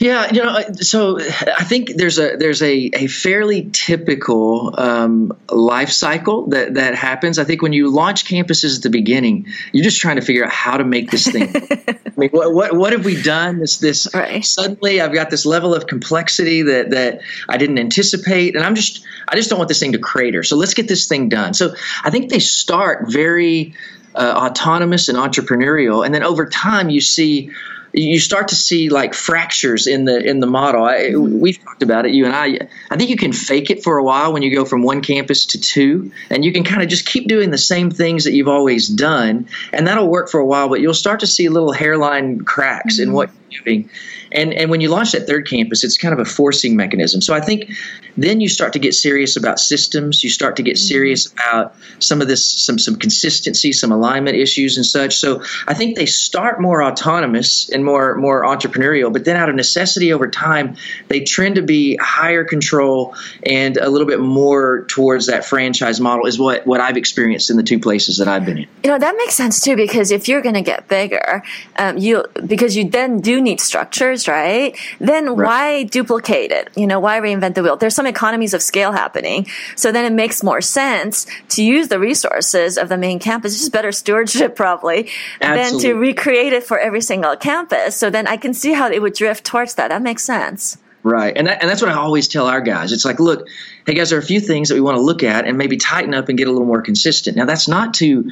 Yeah, 0.00 0.32
you 0.32 0.42
know, 0.42 0.58
so 0.76 1.20
I 1.20 1.62
think 1.64 1.92
there's 1.94 2.18
a 2.18 2.34
there's 2.38 2.62
a, 2.62 2.90
a 2.94 3.06
fairly 3.06 3.68
typical 3.70 4.74
um, 4.80 5.38
life 5.50 5.90
cycle 5.90 6.46
that 6.48 6.72
that 6.74 6.94
happens. 6.94 7.38
I 7.38 7.44
think 7.44 7.60
when 7.60 7.74
you 7.74 7.90
launch 7.90 8.24
campuses 8.24 8.78
at 8.78 8.82
the 8.82 8.88
beginning, 8.88 9.48
you're 9.72 9.84
just 9.84 10.00
trying 10.00 10.16
to 10.16 10.22
figure 10.22 10.42
out 10.42 10.52
how 10.52 10.78
to 10.78 10.84
make 10.84 11.10
this 11.10 11.26
thing. 11.28 11.54
I 11.70 12.12
mean, 12.16 12.30
what, 12.30 12.54
what 12.54 12.74
what 12.74 12.92
have 12.94 13.04
we 13.04 13.20
done? 13.20 13.58
This 13.58 13.76
this 13.76 14.08
right. 14.14 14.42
suddenly 14.42 15.02
I've 15.02 15.12
got 15.12 15.28
this 15.28 15.44
level 15.44 15.74
of 15.74 15.86
complexity 15.86 16.62
that 16.62 16.92
that 16.92 17.20
I 17.46 17.58
didn't 17.58 17.78
anticipate, 17.78 18.56
and 18.56 18.64
I'm 18.64 18.76
just 18.76 19.04
I 19.28 19.36
just 19.36 19.50
don't 19.50 19.58
want 19.58 19.68
this 19.68 19.80
thing 19.80 19.92
to 19.92 19.98
crater. 19.98 20.42
So 20.42 20.56
let's 20.56 20.72
get 20.72 20.88
this 20.88 21.08
thing 21.08 21.28
done. 21.28 21.52
So 21.52 21.74
I 22.02 22.08
think 22.08 22.30
they 22.30 22.38
start 22.38 23.12
very 23.12 23.74
uh, 24.14 24.48
autonomous 24.48 25.10
and 25.10 25.18
entrepreneurial, 25.18 26.06
and 26.06 26.14
then 26.14 26.22
over 26.22 26.46
time 26.46 26.88
you 26.88 27.02
see 27.02 27.50
you 27.92 28.18
start 28.20 28.48
to 28.48 28.54
see 28.54 28.88
like 28.88 29.14
fractures 29.14 29.86
in 29.86 30.04
the 30.04 30.18
in 30.18 30.40
the 30.40 30.46
model. 30.46 30.84
I, 30.84 31.10
mm-hmm. 31.10 31.40
we've 31.40 31.62
talked 31.62 31.82
about 31.82 32.06
it, 32.06 32.12
you 32.12 32.26
and 32.26 32.34
I. 32.34 32.68
I 32.90 32.96
think 32.96 33.10
you 33.10 33.16
can 33.16 33.32
fake 33.32 33.70
it 33.70 33.82
for 33.82 33.98
a 33.98 34.04
while 34.04 34.32
when 34.32 34.42
you 34.42 34.54
go 34.54 34.64
from 34.64 34.82
one 34.82 35.02
campus 35.02 35.46
to 35.46 35.60
two, 35.60 36.12
and 36.30 36.44
you 36.44 36.52
can 36.52 36.64
kind 36.64 36.82
of 36.82 36.88
just 36.88 37.06
keep 37.06 37.26
doing 37.26 37.50
the 37.50 37.58
same 37.58 37.90
things 37.90 38.24
that 38.24 38.32
you've 38.32 38.48
always 38.48 38.88
done, 38.88 39.48
and 39.72 39.86
that'll 39.86 40.08
work 40.08 40.28
for 40.28 40.40
a 40.40 40.46
while. 40.46 40.68
But 40.68 40.80
you'll 40.80 40.94
start 40.94 41.20
to 41.20 41.26
see 41.26 41.48
little 41.48 41.72
hairline 41.72 42.40
cracks 42.40 42.94
mm-hmm. 42.94 43.10
in 43.10 43.12
what 43.12 43.30
you're. 43.50 43.84
And 44.32 44.54
and 44.54 44.70
when 44.70 44.80
you 44.80 44.88
launch 44.88 45.12
that 45.12 45.26
third 45.26 45.48
campus, 45.48 45.84
it's 45.84 45.98
kind 45.98 46.14
of 46.14 46.20
a 46.20 46.24
forcing 46.24 46.76
mechanism. 46.76 47.20
So 47.20 47.34
I 47.34 47.40
think 47.40 47.70
then 48.16 48.40
you 48.40 48.48
start 48.48 48.72
to 48.74 48.78
get 48.78 48.94
serious 48.94 49.36
about 49.36 49.58
systems. 49.58 50.22
You 50.22 50.30
start 50.30 50.56
to 50.56 50.62
get 50.62 50.76
mm-hmm. 50.76 50.86
serious 50.86 51.32
about 51.32 51.74
some 51.98 52.20
of 52.20 52.28
this, 52.28 52.48
some 52.48 52.78
some 52.78 52.96
consistency, 52.96 53.72
some 53.72 53.92
alignment 53.92 54.36
issues 54.36 54.76
and 54.76 54.86
such. 54.86 55.16
So 55.16 55.42
I 55.66 55.74
think 55.74 55.96
they 55.96 56.06
start 56.06 56.60
more 56.60 56.82
autonomous 56.82 57.68
and 57.70 57.84
more 57.84 58.14
more 58.16 58.44
entrepreneurial, 58.44 59.12
but 59.12 59.24
then 59.24 59.36
out 59.36 59.48
of 59.48 59.54
necessity 59.54 60.12
over 60.12 60.28
time, 60.28 60.76
they 61.08 61.20
trend 61.20 61.56
to 61.56 61.62
be 61.62 61.96
higher 61.96 62.44
control 62.44 63.14
and 63.44 63.76
a 63.76 63.88
little 63.88 64.06
bit 64.06 64.20
more 64.20 64.84
towards 64.88 65.26
that 65.26 65.44
franchise 65.44 66.00
model. 66.00 66.26
Is 66.26 66.38
what 66.38 66.66
what 66.66 66.80
I've 66.80 66.96
experienced 66.96 67.50
in 67.50 67.56
the 67.56 67.62
two 67.62 67.78
places 67.78 68.18
that 68.18 68.28
I've 68.28 68.44
been 68.44 68.58
in. 68.58 68.66
You 68.84 68.90
know 68.90 68.98
that 68.98 69.16
makes 69.16 69.34
sense 69.34 69.60
too 69.60 69.76
because 69.76 70.10
if 70.10 70.28
you're 70.28 70.42
going 70.42 70.54
to 70.54 70.62
get 70.62 70.88
bigger, 70.88 71.42
um, 71.76 71.98
you 71.98 72.24
because 72.46 72.76
you 72.76 72.88
then 72.88 73.20
do 73.20 73.39
need 73.40 73.60
structures 73.60 74.28
right? 74.28 74.76
Then 74.98 75.34
right. 75.34 75.46
why 75.46 75.82
duplicate 75.84 76.50
it? 76.50 76.70
You 76.76 76.86
know, 76.86 77.00
why 77.00 77.20
reinvent 77.20 77.54
the 77.54 77.62
wheel? 77.62 77.76
There's 77.76 77.94
some 77.94 78.06
economies 78.06 78.54
of 78.54 78.62
scale 78.62 78.92
happening. 78.92 79.46
So 79.76 79.92
then 79.92 80.04
it 80.04 80.14
makes 80.14 80.42
more 80.42 80.60
sense 80.60 81.26
to 81.50 81.62
use 81.62 81.88
the 81.88 81.98
resources 81.98 82.78
of 82.78 82.88
the 82.88 82.96
main 82.96 83.18
campus. 83.18 83.52
It's 83.52 83.62
just 83.62 83.72
better 83.72 83.92
stewardship 83.92 84.56
probably 84.56 85.10
Absolutely. 85.40 85.88
than 85.88 85.94
to 85.94 86.00
recreate 86.00 86.52
it 86.52 86.64
for 86.64 86.78
every 86.78 87.00
single 87.00 87.36
campus. 87.36 87.96
So 87.96 88.10
then 88.10 88.26
I 88.26 88.36
can 88.36 88.54
see 88.54 88.72
how 88.72 88.90
it 88.90 89.00
would 89.00 89.14
drift 89.14 89.44
towards 89.44 89.74
that. 89.74 89.88
That 89.88 90.02
makes 90.02 90.22
sense. 90.22 90.78
Right. 91.02 91.34
And, 91.34 91.46
that, 91.46 91.62
and 91.62 91.70
that's 91.70 91.80
what 91.80 91.90
I 91.90 91.94
always 91.94 92.28
tell 92.28 92.46
our 92.46 92.60
guys. 92.60 92.92
It's 92.92 93.04
like, 93.06 93.20
look, 93.20 93.48
hey 93.86 93.94
guys, 93.94 94.10
there 94.10 94.18
are 94.18 94.22
a 94.22 94.24
few 94.24 94.40
things 94.40 94.68
that 94.68 94.74
we 94.74 94.82
want 94.82 94.96
to 94.96 95.02
look 95.02 95.22
at 95.22 95.46
and 95.46 95.56
maybe 95.56 95.78
tighten 95.78 96.12
up 96.12 96.28
and 96.28 96.36
get 96.36 96.46
a 96.46 96.50
little 96.50 96.66
more 96.66 96.82
consistent. 96.82 97.36
Now, 97.36 97.46
that's 97.46 97.68
not 97.68 97.94
to 97.94 98.30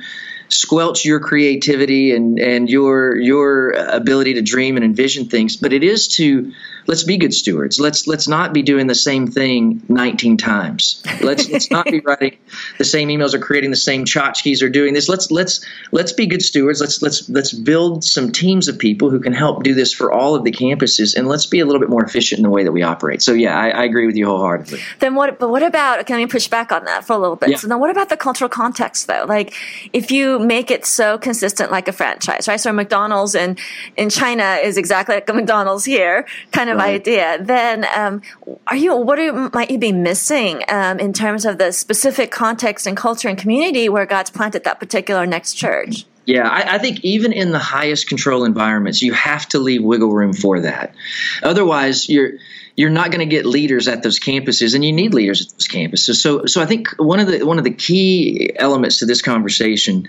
squelch 0.49 1.05
your 1.05 1.21
creativity 1.21 2.14
and 2.14 2.38
and 2.38 2.71
your 2.71 3.17
your 3.17 3.71
ability 3.73 4.35
to 4.35 4.43
dream 4.43 4.76
and 4.76 4.85
envision 4.85 5.28
things 5.28 5.57
but 5.57 5.73
it 5.73 5.85
is 5.85 6.09
to 6.09 6.52
let's 6.88 7.05
be 7.05 7.19
good 7.19 7.35
stewards. 7.35 7.78
Let's 7.78 8.09
let's 8.09 8.26
not 8.26 8.52
be 8.52 8.62
doing 8.62 8.88
the 8.88 8.95
same 8.95 9.28
thing 9.28 9.83
19 9.88 10.38
times. 10.38 11.02
Let's 11.21 11.49
let's 11.49 11.71
not 11.71 11.85
be 11.85 12.00
writing 12.05 12.38
the 12.78 12.85
same 12.85 13.09
emails 13.09 13.35
or 13.35 13.38
creating 13.38 13.71
the 13.71 13.76
same 13.76 14.05
tchotchkes 14.05 14.62
or 14.62 14.69
doing 14.69 14.95
this. 14.95 15.09
Let's 15.09 15.31
let's 15.31 15.64
let's 15.93 16.12
be 16.12 16.26
good 16.26 16.43
stewards. 16.43 16.81
Let's 16.81 17.00
let's 17.02 17.28
let's 17.28 17.52
build 17.52 18.02
some 18.02 18.33
teams 18.33 18.67
of 18.67 18.78
people 18.78 19.11
who 19.11 19.21
can 19.21 19.35
help 19.35 19.62
do 19.62 19.75
this 19.75 19.93
for 19.93 20.11
all 20.11 20.35
of 20.35 20.43
the 20.43 20.50
campuses 20.50 21.14
and 21.14 21.28
let's 21.28 21.47
be 21.47 21.61
a 21.61 21.67
little 21.67 21.81
bit 21.81 21.90
more 21.90 22.02
efficient 22.02 22.38
in 22.38 22.43
the 22.43 22.50
way 22.50 22.64
that 22.64 22.73
we 22.73 22.83
operate. 22.83 23.23
So 23.23 23.35
yeah 23.35 23.57
i, 23.57 23.69
I 23.69 23.85
agree 23.85 24.07
with 24.07 24.17
you 24.17 24.26
wholeheartedly. 24.26 24.81
Then 24.99 25.14
what 25.14 25.38
but 25.38 25.50
what 25.50 25.62
about 25.62 26.05
can 26.07 26.17
we 26.17 26.26
push 26.26 26.49
back 26.49 26.73
on 26.73 26.85
that 26.87 27.05
for 27.05 27.12
a 27.12 27.19
little 27.19 27.37
bit? 27.37 27.50
Yeah. 27.50 27.57
so 27.59 27.69
then 27.69 27.78
what 27.78 27.90
about 27.90 28.09
the 28.09 28.17
cultural 28.17 28.49
context 28.49 29.07
though? 29.07 29.26
Like 29.28 29.55
if 29.93 30.11
you 30.11 30.38
make 30.38 30.71
it 30.71 30.85
so 30.85 31.18
consistent 31.18 31.71
like 31.71 31.88
a 31.88 31.92
franchise, 31.92 32.49
right? 32.49 32.61
So 32.61 32.73
McDonald's 32.73 33.35
in, 33.35 33.57
in 33.97 34.11
China 34.11 34.59
is 34.62 34.76
exactly 34.76 35.16
like 35.16 35.28
a 35.28 35.33
McDonald's 35.33 35.85
here 35.85 36.26
kind 36.52 36.71
of 36.71 36.78
right. 36.78 37.00
idea. 37.00 37.38
Then, 37.40 37.87
um, 37.97 38.23
are 38.66 38.76
you, 38.76 38.97
what 38.97 39.18
are, 39.18 39.50
might 39.50 39.71
you 39.71 39.78
be 39.78 39.92
missing, 39.92 40.62
um, 40.68 40.99
in 40.99 41.12
terms 41.12 41.45
of 41.45 41.59
the 41.59 41.73
specific 41.73 42.30
context 42.30 42.87
and 42.87 42.97
culture 42.97 43.28
and 43.28 43.38
community 43.38 43.88
where 43.88 44.07
God's 44.07 44.30
planted 44.30 44.64
that 44.64 44.80
particular 44.80 45.26
next 45.26 45.54
church? 45.54 46.04
Yeah, 46.28 46.47
I, 46.47 46.75
I, 46.75 46.78
think 46.78 47.00
even 47.07 47.33
in 47.33 47.52
the 47.52 47.59
highest 47.59 48.07
control 48.07 48.45
environments, 48.45 49.00
you 49.00 49.14
have 49.14 49.49
to 49.49 49.59
leave 49.59 49.83
wiggle 49.83 50.12
room 50.12 50.35
for 50.35 50.61
that. 50.61 50.95
Otherwise, 51.42 52.07
you're 52.11 52.33
you're 52.78 52.90
not 52.90 53.11
going 53.11 53.18
to 53.18 53.26
get 53.26 53.44
leaders 53.44 53.88
at 53.88 54.04
those 54.04 54.20
campuses, 54.20 54.76
and 54.76 54.85
you 54.85 54.92
need 54.92 55.12
leaders 55.12 55.44
at 55.44 55.49
those 55.50 55.66
campuses. 55.66 56.14
So, 56.14 56.47
so 56.47 56.62
I 56.62 56.66
think 56.66 56.90
one 56.97 57.18
of 57.18 57.26
the 57.26 57.44
one 57.44 57.58
of 57.58 57.64
the 57.64 57.73
key 57.73 58.52
elements 58.54 59.00
to 59.00 59.06
this 59.06 59.20
conversation 59.20 60.06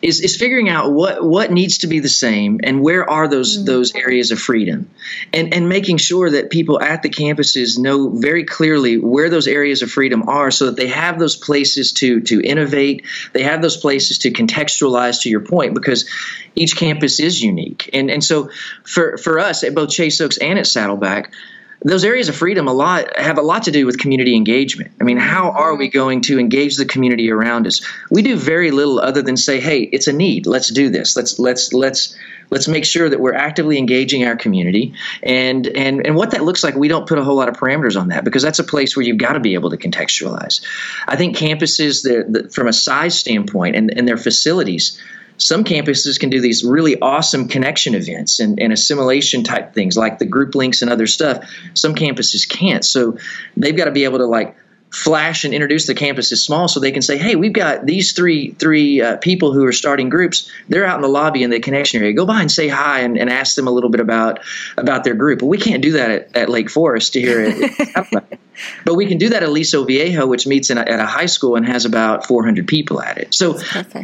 is 0.00 0.22
is 0.22 0.34
figuring 0.34 0.70
out 0.70 0.90
what 0.90 1.22
what 1.22 1.52
needs 1.52 1.76
to 1.78 1.86
be 1.86 2.00
the 2.00 2.08
same, 2.08 2.60
and 2.64 2.80
where 2.80 3.08
are 3.08 3.28
those 3.28 3.58
mm-hmm. 3.58 3.66
those 3.66 3.94
areas 3.94 4.30
of 4.30 4.38
freedom, 4.38 4.88
and 5.34 5.52
and 5.52 5.68
making 5.68 5.98
sure 5.98 6.30
that 6.30 6.48
people 6.48 6.80
at 6.80 7.02
the 7.02 7.10
campuses 7.10 7.78
know 7.78 8.08
very 8.08 8.44
clearly 8.44 8.96
where 8.96 9.28
those 9.28 9.46
areas 9.46 9.82
of 9.82 9.90
freedom 9.90 10.30
are, 10.30 10.50
so 10.50 10.64
that 10.64 10.76
they 10.76 10.88
have 10.88 11.18
those 11.18 11.36
places 11.36 11.92
to 11.92 12.22
to 12.22 12.40
innovate, 12.40 13.04
they 13.34 13.42
have 13.42 13.60
those 13.60 13.76
places 13.76 14.16
to 14.20 14.30
contextualize. 14.30 15.20
To 15.24 15.28
your 15.28 15.40
point, 15.40 15.74
because 15.74 16.08
each 16.54 16.74
campus 16.74 17.20
is 17.20 17.42
unique, 17.42 17.90
and 17.92 18.10
and 18.10 18.24
so 18.24 18.48
for 18.82 19.18
for 19.18 19.38
us 19.38 19.62
at 19.62 19.74
both 19.74 19.90
Chase 19.90 20.22
Oaks 20.22 20.38
and 20.38 20.58
at 20.58 20.66
Saddleback 20.66 21.34
those 21.82 22.04
areas 22.04 22.28
of 22.28 22.36
freedom 22.36 22.66
a 22.66 22.72
lot 22.72 23.16
have 23.16 23.38
a 23.38 23.42
lot 23.42 23.64
to 23.64 23.70
do 23.70 23.86
with 23.86 23.98
community 23.98 24.34
engagement. 24.34 24.92
I 25.00 25.04
mean, 25.04 25.16
how 25.16 25.50
are 25.50 25.76
we 25.76 25.88
going 25.88 26.22
to 26.22 26.38
engage 26.38 26.76
the 26.76 26.84
community 26.84 27.30
around 27.30 27.66
us? 27.66 27.86
We 28.10 28.22
do 28.22 28.36
very 28.36 28.70
little 28.70 28.98
other 28.98 29.22
than 29.22 29.36
say, 29.36 29.60
"Hey, 29.60 29.82
it's 29.82 30.08
a 30.08 30.12
need. 30.12 30.46
Let's 30.46 30.68
do 30.68 30.90
this. 30.90 31.16
Let's 31.16 31.38
let's 31.38 31.72
let's 31.72 32.16
let's 32.50 32.66
make 32.66 32.84
sure 32.84 33.08
that 33.08 33.20
we're 33.20 33.34
actively 33.34 33.78
engaging 33.78 34.24
our 34.24 34.34
community." 34.34 34.94
And 35.22 35.68
and 35.68 36.04
and 36.04 36.16
what 36.16 36.32
that 36.32 36.42
looks 36.42 36.64
like, 36.64 36.74
we 36.74 36.88
don't 36.88 37.06
put 37.06 37.18
a 37.18 37.24
whole 37.24 37.36
lot 37.36 37.48
of 37.48 37.56
parameters 37.56 38.00
on 38.00 38.08
that 38.08 38.24
because 38.24 38.42
that's 38.42 38.58
a 38.58 38.64
place 38.64 38.96
where 38.96 39.04
you've 39.04 39.18
got 39.18 39.34
to 39.34 39.40
be 39.40 39.54
able 39.54 39.70
to 39.70 39.76
contextualize. 39.76 40.60
I 41.06 41.14
think 41.14 41.36
campuses, 41.36 42.02
the, 42.02 42.48
from 42.50 42.66
a 42.66 42.72
size 42.72 43.16
standpoint, 43.16 43.76
and, 43.76 43.96
and 43.96 44.08
their 44.08 44.16
facilities 44.16 45.00
some 45.38 45.64
campuses 45.64 46.18
can 46.18 46.30
do 46.30 46.40
these 46.40 46.64
really 46.64 47.00
awesome 47.00 47.48
connection 47.48 47.94
events 47.94 48.40
and, 48.40 48.60
and, 48.60 48.72
assimilation 48.72 49.44
type 49.44 49.72
things 49.72 49.96
like 49.96 50.18
the 50.18 50.26
group 50.26 50.54
links 50.54 50.82
and 50.82 50.90
other 50.90 51.06
stuff. 51.06 51.48
Some 51.74 51.94
campuses 51.94 52.48
can't. 52.48 52.84
So 52.84 53.18
they've 53.56 53.76
got 53.76 53.86
to 53.86 53.92
be 53.92 54.04
able 54.04 54.18
to 54.18 54.26
like 54.26 54.56
flash 54.90 55.44
and 55.44 55.54
introduce 55.54 55.86
the 55.86 55.94
campus 55.94 56.32
is 56.32 56.42
small 56.42 56.66
so 56.66 56.80
they 56.80 56.92
can 56.92 57.02
say 57.02 57.18
hey 57.18 57.36
we've 57.36 57.52
got 57.52 57.84
these 57.84 58.12
three 58.12 58.52
three 58.52 59.02
uh, 59.02 59.18
people 59.18 59.52
who 59.52 59.66
are 59.66 59.72
starting 59.72 60.08
groups 60.08 60.50
they're 60.70 60.86
out 60.86 60.96
in 60.96 61.02
the 61.02 61.08
lobby 61.08 61.42
in 61.42 61.50
the 61.50 61.60
connection 61.60 62.00
area 62.00 62.14
go 62.14 62.24
by 62.24 62.40
and 62.40 62.50
say 62.50 62.68
hi 62.68 63.00
and, 63.00 63.18
and 63.18 63.28
ask 63.28 63.54
them 63.54 63.68
a 63.68 63.70
little 63.70 63.90
bit 63.90 64.00
about 64.00 64.40
about 64.78 65.04
their 65.04 65.14
group 65.14 65.40
but 65.40 65.46
we 65.46 65.58
can't 65.58 65.82
do 65.82 65.92
that 65.92 66.10
at, 66.10 66.36
at 66.36 66.48
lake 66.48 66.70
forest 66.70 67.12
here 67.12 67.40
at, 67.42 68.38
but 68.84 68.94
we 68.94 69.06
can 69.06 69.18
do 69.18 69.28
that 69.30 69.42
at 69.42 69.48
Aliso 69.48 69.84
Viejo 69.84 70.26
which 70.26 70.46
meets 70.46 70.70
a, 70.70 70.78
at 70.78 71.00
a 71.00 71.06
high 71.06 71.26
school 71.26 71.56
and 71.56 71.66
has 71.66 71.84
about 71.84 72.26
400 72.26 72.66
people 72.66 73.00
at 73.00 73.18
it 73.18 73.34
so 73.34 73.58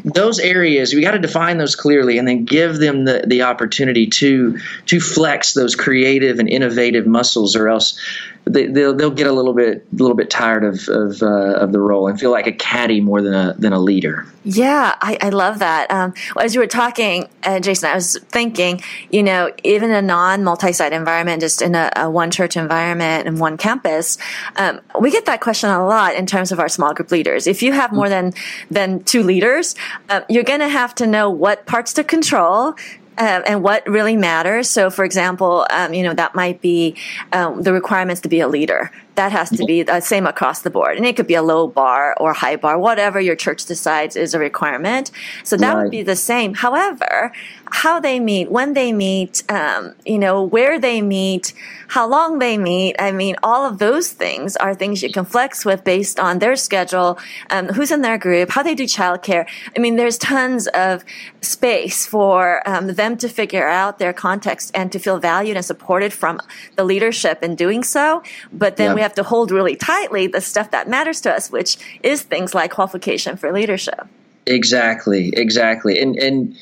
those 0.05 0.39
areas 0.39 0.95
we 0.95 1.01
got 1.01 1.13
to 1.13 1.19
define 1.19 1.59
those 1.59 1.77
clearly 1.77 2.19
and 2.19 2.27
then 2.27 2.45
give 2.45 2.79
them 2.79 3.05
the, 3.05 3.25
the 3.27 3.43
opportunity 3.43 4.07
to 4.07 4.59
to 4.87 5.01
flex 5.01 5.55
those 5.55 5.75
creative 5.75 6.39
and 6.39 6.49
innovative 6.49 7.07
muscles 7.07 7.57
or 7.57 7.69
else 7.69 7.99
they, 8.47 8.69
will 8.69 8.95
they'll 8.95 9.11
get 9.11 9.27
a 9.27 9.33
little 9.33 9.55
bit 9.55 9.87
a 9.93 10.03
little 10.03 10.17
bit 10.17 10.31
tired 10.31 10.65
of 10.65 10.89
of, 10.89 11.23
uh, 11.23 11.55
of 11.55 11.73
the 11.73 11.81
role 11.81 12.09
and 12.09 12.19
feel 12.19 12.31
like 12.31 12.47
a 12.47 12.53
caddy 12.53 13.01
more 13.01 13.23
than 13.23 13.35
a 13.35 13.55
than 13.55 13.73
a 13.73 13.79
leader. 13.79 14.27
Yeah, 14.47 14.95
I, 15.01 15.17
I 15.23 15.29
love 15.31 15.61
that. 15.61 15.91
Um, 15.91 16.13
as 16.39 16.55
you 16.55 16.61
were 16.61 16.67
talking, 16.67 17.31
uh, 17.45 17.61
Jason, 17.61 17.89
I 17.89 17.95
was 17.95 18.19
thinking, 18.29 18.83
you 19.11 19.23
know, 19.23 19.51
even 19.65 19.91
a 19.91 20.03
non 20.03 20.45
multi 20.45 20.73
site 20.73 20.93
environment, 20.93 21.41
just 21.41 21.63
in 21.63 21.75
a, 21.75 21.91
a, 21.97 22.11
one 22.11 22.31
church 22.31 22.55
environment 22.55 23.27
and 23.27 23.41
one 23.41 23.57
campus, 23.57 24.19
um, 24.57 24.81
we 25.01 25.11
get 25.11 25.27
that 25.27 25.41
question 25.41 25.71
a 25.71 25.87
lot 25.87 26.15
in 26.15 26.27
terms 26.27 26.53
of 26.53 26.61
our 26.61 26.69
small 26.69 26.95
group 26.95 27.11
leaders. 27.11 27.47
If 27.47 27.63
you 27.63 27.73
have 27.73 27.93
more 27.93 28.09
than 28.09 28.33
than 28.71 29.03
two 29.05 29.23
leaders, 29.23 29.75
uh, 30.09 30.23
you're 30.29 30.45
going 30.45 30.61
to 30.61 30.69
have 30.69 30.95
to 30.97 31.07
know 31.07 31.31
what 31.31 31.67
parts 31.67 31.93
to 31.95 32.05
control 32.05 32.75
uh, 33.19 33.43
and 33.47 33.63
what 33.63 33.87
really 33.87 34.17
matters. 34.17 34.69
So, 34.69 34.91
for 34.91 35.05
example, 35.05 35.67
um, 35.71 35.95
you 35.95 36.03
know 36.03 36.15
that 36.15 36.35
might 36.35 36.61
be 36.61 36.97
um, 37.33 37.63
the 37.63 37.73
requirements 37.73 38.21
to 38.23 38.29
be 38.29 38.41
a 38.41 38.49
leader. 38.49 38.91
That 39.17 39.33
has 39.33 39.51
to 39.51 39.65
be 39.65 39.83
the 39.83 40.01
same 40.01 40.27
across 40.27 40.63
the 40.63 40.71
board, 40.71 40.97
and 40.97 41.07
it 41.07 41.17
could 41.17 41.27
be 41.27 41.35
a 41.35 41.43
low 41.43 41.69
bar 41.69 42.17
or 42.19 42.33
high 42.33 42.57
bar, 42.57 42.79
whatever 42.79 43.21
your 43.21 43.37
church 43.37 43.65
decides 43.65 44.17
is 44.17 44.35
a 44.35 44.39
requirement. 44.39 45.11
So 45.45 45.57
that 45.57 45.75
right. 45.75 45.83
would 45.83 45.91
be 45.91 46.03
the 46.03 46.17
same. 46.17 46.55
However, 46.55 47.33
how 47.71 48.01
they 48.01 48.21
meet, 48.21 48.51
when 48.51 48.75
they 48.75 48.93
meet, 48.93 49.43
um, 49.51 49.95
you 50.05 50.19
know, 50.19 50.43
where 50.43 50.79
they 50.79 51.03
meet, 51.03 51.53
how 51.89 52.09
long 52.09 52.39
they 52.39 52.59
meet. 52.59 52.97
I 52.99 53.13
mean, 53.13 53.37
all 53.43 53.65
of 53.65 53.79
those 53.79 54.11
things 54.11 54.57
are 54.57 54.75
things 54.75 55.03
you 55.03 55.13
can 55.13 55.25
flex 55.25 55.65
with 55.65 55.85
based 55.85 56.19
on 56.19 56.39
their 56.39 56.57
schedule, 56.57 57.19
um, 57.51 57.69
who's 57.69 57.91
in 57.91 58.03
their 58.03 58.19
group, 58.19 58.51
how 58.51 58.63
they 58.63 58.75
do 58.75 58.85
childcare. 58.85 59.47
I 59.77 59.79
mean, 59.79 59.97
there's 59.97 60.19
tons 60.19 60.67
of 60.69 61.05
space 61.41 62.07
for 62.07 62.69
um, 62.69 62.89
them 62.95 63.17
to 63.19 63.29
figure 63.29 63.69
out 63.69 63.99
their 63.99 64.13
context 64.13 64.71
and 64.75 64.91
to 64.93 64.99
feel 64.99 65.19
valued 65.19 65.57
and 65.57 65.65
supported 65.65 66.13
from 66.13 66.41
the 66.77 66.85
leadership 66.85 67.43
in 67.43 67.55
doing 67.55 67.83
so. 67.83 68.23
But 68.53 68.77
then 68.77 68.95
we 68.95 69.01
have 69.05 69.15
to 69.15 69.23
hold 69.23 69.51
really 69.51 69.77
tightly 69.77 70.27
the 70.27 70.41
stuff 70.41 70.73
that 70.73 70.89
matters 70.89 71.21
to 71.23 71.33
us, 71.33 71.51
which 71.51 71.77
is 72.03 72.23
things 72.23 72.55
like 72.55 72.73
qualification 72.73 73.37
for 73.37 73.53
leadership. 73.53 74.07
Exactly, 74.47 75.33
exactly. 75.35 76.01
And, 76.01 76.17
and, 76.17 76.57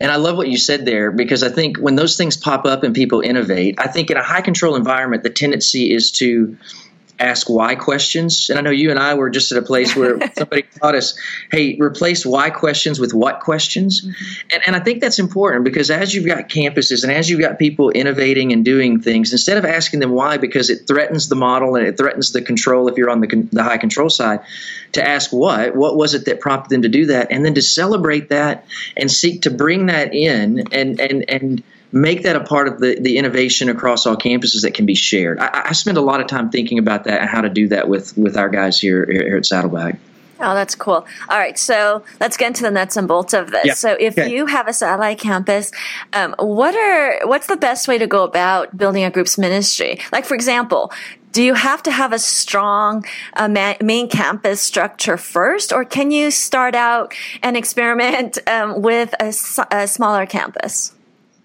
and 0.00 0.10
I 0.10 0.16
love 0.16 0.36
what 0.36 0.48
you 0.48 0.58
said 0.58 0.84
there 0.84 1.12
because 1.12 1.42
I 1.42 1.48
think 1.48 1.78
when 1.78 1.94
those 1.94 2.16
things 2.16 2.36
pop 2.36 2.66
up 2.66 2.82
and 2.82 2.94
people 2.94 3.20
innovate, 3.20 3.76
I 3.78 3.86
think 3.86 4.10
in 4.10 4.16
a 4.16 4.22
high 4.22 4.40
control 4.40 4.74
environment, 4.74 5.22
the 5.22 5.30
tendency 5.30 5.92
is 5.92 6.10
to 6.12 6.56
ask 7.18 7.48
why 7.48 7.74
questions. 7.74 8.50
And 8.50 8.58
I 8.58 8.62
know 8.62 8.70
you 8.70 8.90
and 8.90 8.98
I 8.98 9.14
were 9.14 9.30
just 9.30 9.52
at 9.52 9.58
a 9.58 9.62
place 9.62 9.94
where 9.94 10.18
somebody 10.34 10.62
taught 10.80 10.94
us, 10.94 11.18
hey, 11.50 11.76
replace 11.78 12.26
why 12.26 12.50
questions 12.50 12.98
with 12.98 13.14
what 13.14 13.40
questions. 13.40 14.00
Mm-hmm. 14.00 14.54
And, 14.54 14.62
and 14.66 14.76
I 14.76 14.80
think 14.80 15.00
that's 15.00 15.18
important 15.18 15.64
because 15.64 15.90
as 15.90 16.14
you've 16.14 16.26
got 16.26 16.48
campuses 16.48 17.02
and 17.02 17.12
as 17.12 17.30
you've 17.30 17.40
got 17.40 17.58
people 17.58 17.90
innovating 17.90 18.52
and 18.52 18.64
doing 18.64 19.00
things, 19.00 19.32
instead 19.32 19.56
of 19.56 19.64
asking 19.64 20.00
them 20.00 20.10
why 20.10 20.36
because 20.36 20.70
it 20.70 20.86
threatens 20.86 21.28
the 21.28 21.36
model 21.36 21.76
and 21.76 21.86
it 21.86 21.96
threatens 21.96 22.32
the 22.32 22.42
control 22.42 22.88
if 22.88 22.96
you're 22.96 23.10
on 23.10 23.20
the, 23.20 23.48
the 23.52 23.62
high 23.62 23.78
control 23.78 24.10
side, 24.10 24.40
to 24.92 25.06
ask 25.06 25.32
what, 25.32 25.74
what 25.76 25.96
was 25.96 26.14
it 26.14 26.24
that 26.26 26.40
prompted 26.40 26.70
them 26.70 26.82
to 26.82 26.88
do 26.88 27.06
that? 27.06 27.28
And 27.30 27.44
then 27.44 27.54
to 27.54 27.62
celebrate 27.62 28.28
that 28.28 28.66
and 28.96 29.10
seek 29.10 29.42
to 29.42 29.50
bring 29.50 29.86
that 29.86 30.14
in 30.14 30.66
and, 30.72 31.00
and, 31.00 31.24
and, 31.28 31.62
make 31.92 32.22
that 32.22 32.36
a 32.36 32.40
part 32.40 32.68
of 32.68 32.80
the, 32.80 32.98
the 32.98 33.18
innovation 33.18 33.68
across 33.68 34.06
all 34.06 34.16
campuses 34.16 34.62
that 34.62 34.74
can 34.74 34.86
be 34.86 34.94
shared. 34.94 35.38
I, 35.38 35.68
I 35.68 35.72
spend 35.72 35.98
a 35.98 36.00
lot 36.00 36.20
of 36.20 36.26
time 36.26 36.50
thinking 36.50 36.78
about 36.78 37.04
that 37.04 37.20
and 37.20 37.28
how 37.28 37.42
to 37.42 37.50
do 37.50 37.68
that 37.68 37.88
with, 37.88 38.16
with 38.16 38.36
our 38.36 38.48
guys 38.48 38.80
here, 38.80 39.06
here 39.10 39.36
at 39.36 39.46
Saddleback. 39.46 39.98
Oh, 40.40 40.54
that's 40.54 40.74
cool. 40.74 41.06
All 41.28 41.38
right, 41.38 41.56
so 41.56 42.02
let's 42.18 42.36
get 42.36 42.48
into 42.48 42.64
the 42.64 42.70
nuts 42.70 42.96
and 42.96 43.06
bolts 43.06 43.32
of 43.32 43.52
this. 43.52 43.64
Yeah. 43.64 43.74
So, 43.74 43.96
if 43.98 44.18
okay. 44.18 44.32
you 44.32 44.46
have 44.46 44.66
a 44.66 44.72
satellite 44.72 45.20
campus, 45.20 45.70
um, 46.12 46.34
what 46.36 46.74
are 46.74 47.28
what's 47.28 47.46
the 47.46 47.56
best 47.56 47.86
way 47.86 47.96
to 47.96 48.08
go 48.08 48.24
about 48.24 48.76
building 48.76 49.04
a 49.04 49.10
group's 49.10 49.38
ministry? 49.38 50.00
Like, 50.10 50.24
for 50.24 50.34
example, 50.34 50.90
do 51.30 51.44
you 51.44 51.54
have 51.54 51.82
to 51.84 51.92
have 51.92 52.12
a 52.12 52.18
strong 52.18 53.04
uh, 53.34 53.48
main 53.80 54.08
campus 54.08 54.60
structure 54.60 55.16
first, 55.16 55.72
or 55.72 55.84
can 55.84 56.10
you 56.10 56.32
start 56.32 56.74
out 56.74 57.14
and 57.42 57.56
experiment 57.56 58.38
um, 58.48 58.82
with 58.82 59.14
a, 59.20 59.28
a 59.70 59.86
smaller 59.86 60.26
campus? 60.26 60.92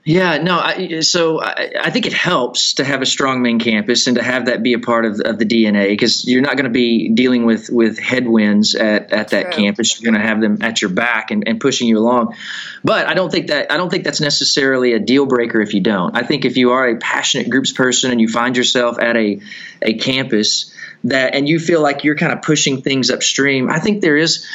Yeah, 0.08 0.38
no. 0.38 0.58
I, 0.58 1.02
so 1.02 1.42
I, 1.42 1.70
I, 1.82 1.90
think 1.90 2.06
it 2.06 2.14
helps 2.14 2.76
to 2.76 2.86
have 2.86 3.02
a 3.02 3.06
strong 3.06 3.42
main 3.42 3.60
campus 3.60 4.08
and 4.08 4.16
to 4.16 4.24
have 4.24 4.46
that 4.46 4.64
be 4.64 4.72
a 4.72 4.80
part 4.80 5.04
of, 5.04 5.20
of 5.20 5.38
the 5.38 5.44
DNA 5.44 5.90
because 5.90 6.26
you're 6.26 6.42
not 6.42 6.54
going 6.56 6.64
to 6.64 6.70
be 6.70 7.10
dealing 7.10 7.46
with 7.46 7.70
with 7.70 8.00
headwinds 8.00 8.74
at, 8.74 9.12
at 9.12 9.32
that 9.32 9.52
True. 9.52 9.66
campus. 9.66 10.00
You're 10.00 10.10
going 10.10 10.22
to 10.22 10.26
have 10.26 10.40
them 10.40 10.60
at 10.62 10.82
your 10.82 10.92
back 10.92 11.30
and, 11.32 11.46
and 11.46 11.60
pushing 11.60 11.90
you 11.90 11.98
along. 11.98 12.36
But 12.86 13.06
I 13.10 13.16
don't 13.16 13.30
think 13.30 13.48
that 13.48 13.70
I 13.70 13.76
don't 13.76 13.90
think 13.90 14.06
that's 14.06 14.22
necessarily 14.22 14.94
a 14.94 15.00
deal 15.00 15.26
breaker 15.26 15.60
if 15.60 15.74
you 15.74 15.82
don't. 15.82 16.16
I 16.16 16.24
think 16.24 16.46
if 16.46 16.56
you 16.56 16.72
are 16.72 16.88
a 16.88 16.96
passionate 16.96 17.50
groups 17.50 17.74
person 17.74 18.10
and 18.10 18.22
you 18.22 18.30
find 18.30 18.56
yourself 18.56 19.00
at 19.00 19.18
a 19.18 19.42
a 19.82 19.96
campus 19.96 20.74
that 21.04 21.36
and 21.36 21.50
you 21.50 21.60
feel 21.60 21.82
like 21.82 22.06
you're 22.06 22.16
kind 22.16 22.32
of 22.32 22.44
pushing 22.44 22.82
things 22.82 23.12
upstream, 23.12 23.70
I 23.70 23.80
think 23.80 24.02
there 24.02 24.16
is 24.16 24.48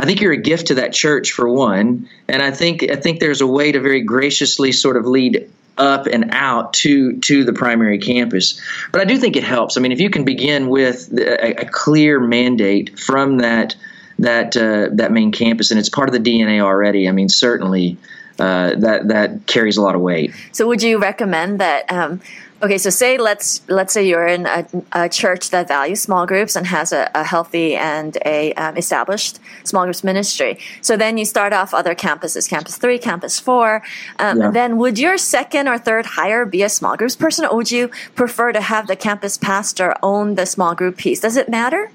I 0.00 0.06
think 0.06 0.22
you're 0.22 0.32
a 0.32 0.40
gift 0.40 0.68
to 0.68 0.76
that 0.76 0.94
church 0.94 1.32
for 1.32 1.46
one, 1.46 2.08
and 2.26 2.42
I 2.42 2.52
think 2.52 2.90
I 2.90 2.96
think 2.96 3.20
there's 3.20 3.42
a 3.42 3.46
way 3.46 3.70
to 3.70 3.80
very 3.80 4.00
graciously 4.00 4.72
sort 4.72 4.96
of 4.96 5.04
lead 5.04 5.50
up 5.76 6.06
and 6.06 6.30
out 6.32 6.72
to 6.74 7.18
to 7.18 7.44
the 7.44 7.52
primary 7.52 7.98
campus. 7.98 8.58
But 8.92 9.02
I 9.02 9.04
do 9.04 9.18
think 9.18 9.36
it 9.36 9.44
helps. 9.44 9.76
I 9.76 9.80
mean, 9.80 9.92
if 9.92 10.00
you 10.00 10.08
can 10.08 10.24
begin 10.24 10.68
with 10.68 11.12
a, 11.12 11.60
a 11.60 11.64
clear 11.66 12.18
mandate 12.18 12.98
from 12.98 13.38
that 13.38 13.76
that 14.18 14.56
uh, 14.56 14.88
that 14.92 15.12
main 15.12 15.32
campus, 15.32 15.70
and 15.70 15.78
it's 15.78 15.90
part 15.90 16.08
of 16.08 16.14
the 16.14 16.30
DNA 16.30 16.60
already. 16.60 17.06
I 17.06 17.12
mean, 17.12 17.28
certainly 17.28 17.98
uh, 18.38 18.76
that 18.76 19.08
that 19.08 19.46
carries 19.46 19.76
a 19.76 19.82
lot 19.82 19.94
of 19.94 20.00
weight. 20.00 20.32
So, 20.52 20.66
would 20.66 20.82
you 20.82 20.98
recommend 20.98 21.60
that? 21.60 21.92
Um, 21.92 22.22
okay, 22.62 22.78
so 22.78 22.90
say 22.90 23.18
let's 23.18 23.62
let's 23.68 23.92
say 23.92 24.06
you're 24.06 24.26
in 24.26 24.46
a, 24.46 24.66
a 24.92 25.08
church 25.08 25.50
that 25.50 25.68
values 25.68 26.00
small 26.02 26.26
groups 26.26 26.56
and 26.56 26.66
has 26.66 26.92
a, 26.92 27.10
a 27.14 27.24
healthy 27.24 27.74
and 27.74 28.18
a 28.24 28.52
um, 28.54 28.76
established 28.76 29.38
small 29.64 29.84
groups 29.84 30.04
ministry. 30.04 30.58
So 30.80 30.96
then 30.96 31.18
you 31.18 31.24
start 31.24 31.52
off 31.52 31.72
other 31.74 31.94
campuses, 31.94 32.48
campus 32.48 32.76
three, 32.76 32.98
campus 32.98 33.38
four. 33.38 33.82
Um, 34.18 34.40
yeah. 34.40 34.50
Then 34.50 34.76
would 34.78 34.98
your 34.98 35.18
second 35.18 35.68
or 35.68 35.78
third 35.78 36.06
hire 36.06 36.44
be 36.44 36.62
a 36.62 36.68
small 36.68 36.96
groups 36.96 37.16
person, 37.16 37.44
or 37.46 37.56
would 37.56 37.70
you 37.70 37.90
prefer 38.14 38.52
to 38.52 38.60
have 38.60 38.86
the 38.86 38.96
campus 38.96 39.38
pastor 39.38 39.94
own 40.02 40.34
the 40.34 40.46
small 40.46 40.74
group 40.74 40.96
piece? 40.96 41.20
Does 41.20 41.36
it 41.36 41.48
matter? 41.48 41.90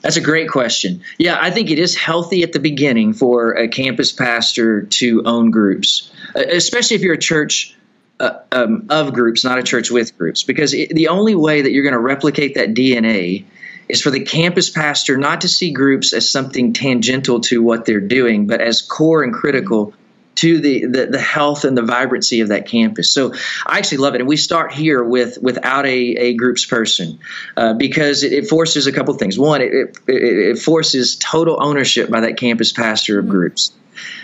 That's 0.00 0.16
a 0.16 0.20
great 0.20 0.48
question. 0.48 1.02
Yeah, 1.18 1.38
I 1.40 1.50
think 1.50 1.70
it 1.70 1.78
is 1.78 1.96
healthy 1.96 2.44
at 2.44 2.52
the 2.52 2.60
beginning 2.60 3.14
for 3.14 3.54
a 3.54 3.66
campus 3.66 4.12
pastor 4.12 4.82
to 4.82 5.22
own 5.24 5.50
groups, 5.50 6.12
especially 6.36 6.94
if 6.96 7.02
you're 7.02 7.14
a 7.14 7.18
church 7.18 7.74
uh, 8.20 8.40
um, 8.52 8.86
of 8.90 9.12
groups, 9.12 9.44
not 9.44 9.58
a 9.58 9.62
church 9.62 9.90
with 9.90 10.16
groups, 10.18 10.42
because 10.42 10.74
it, 10.74 10.90
the 10.90 11.08
only 11.08 11.34
way 11.34 11.62
that 11.62 11.70
you're 11.70 11.84
going 11.84 11.92
to 11.92 11.98
replicate 11.98 12.54
that 12.54 12.74
DNA 12.74 13.44
is 13.88 14.02
for 14.02 14.10
the 14.10 14.20
campus 14.20 14.70
pastor 14.70 15.16
not 15.16 15.42
to 15.42 15.48
see 15.48 15.72
groups 15.72 16.12
as 16.12 16.30
something 16.30 16.72
tangential 16.72 17.40
to 17.40 17.62
what 17.62 17.86
they're 17.86 18.00
doing, 18.00 18.46
but 18.46 18.60
as 18.60 18.82
core 18.82 19.22
and 19.22 19.32
critical 19.32 19.94
to 20.38 20.60
the, 20.60 20.86
the, 20.86 21.06
the 21.06 21.20
health 21.20 21.64
and 21.64 21.76
the 21.76 21.82
vibrancy 21.82 22.42
of 22.42 22.48
that 22.48 22.68
campus. 22.68 23.10
So 23.10 23.34
I 23.66 23.78
actually 23.78 23.98
love 23.98 24.14
it, 24.14 24.20
and 24.20 24.28
we 24.28 24.36
start 24.36 24.72
here 24.72 25.02
with 25.02 25.38
without 25.42 25.84
a, 25.84 25.90
a 25.90 26.34
groups 26.34 26.64
person 26.64 27.18
uh, 27.56 27.74
because 27.74 28.22
it, 28.22 28.32
it, 28.32 28.48
forces 28.48 28.86
a 28.86 28.92
couple 28.92 29.14
things. 29.14 29.36
One, 29.36 29.62
it, 29.62 29.72
it, 29.72 29.98
it 30.06 30.58
forces 30.60 31.16
total 31.16 31.58
ownership 31.60 32.08
by 32.08 32.20
that 32.20 32.36
campus 32.36 32.72
pastor 32.72 33.18
of 33.18 33.28
groups. 33.28 33.72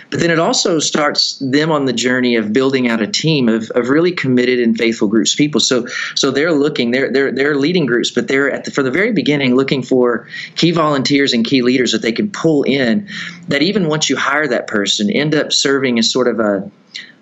But 0.09 0.19
then 0.19 0.31
it 0.31 0.39
also 0.39 0.79
starts 0.79 1.37
them 1.39 1.71
on 1.71 1.85
the 1.85 1.93
journey 1.93 2.35
of 2.35 2.53
building 2.53 2.87
out 2.87 3.01
a 3.01 3.07
team 3.07 3.49
of, 3.49 3.71
of 3.71 3.89
really 3.89 4.11
committed 4.11 4.59
and 4.59 4.77
faithful 4.77 5.07
groups 5.07 5.35
people. 5.35 5.59
So 5.59 5.87
so 6.15 6.31
they're 6.31 6.53
looking, 6.53 6.91
they're 6.91 7.11
they're 7.11 7.31
they're 7.31 7.55
leading 7.55 7.85
groups, 7.85 8.11
but 8.11 8.27
they're 8.27 8.51
at 8.51 8.65
the, 8.65 8.71
for 8.71 8.83
the 8.83 8.91
very 8.91 9.11
beginning 9.11 9.55
looking 9.55 9.83
for 9.83 10.27
key 10.55 10.71
volunteers 10.71 11.33
and 11.33 11.45
key 11.45 11.61
leaders 11.61 11.91
that 11.91 12.01
they 12.01 12.11
can 12.11 12.31
pull 12.31 12.63
in. 12.63 13.09
That 13.47 13.61
even 13.61 13.87
once 13.87 14.09
you 14.09 14.17
hire 14.17 14.47
that 14.47 14.67
person, 14.67 15.09
end 15.09 15.35
up 15.35 15.51
serving 15.51 15.99
as 15.99 16.11
sort 16.11 16.27
of 16.27 16.39
a 16.39 16.71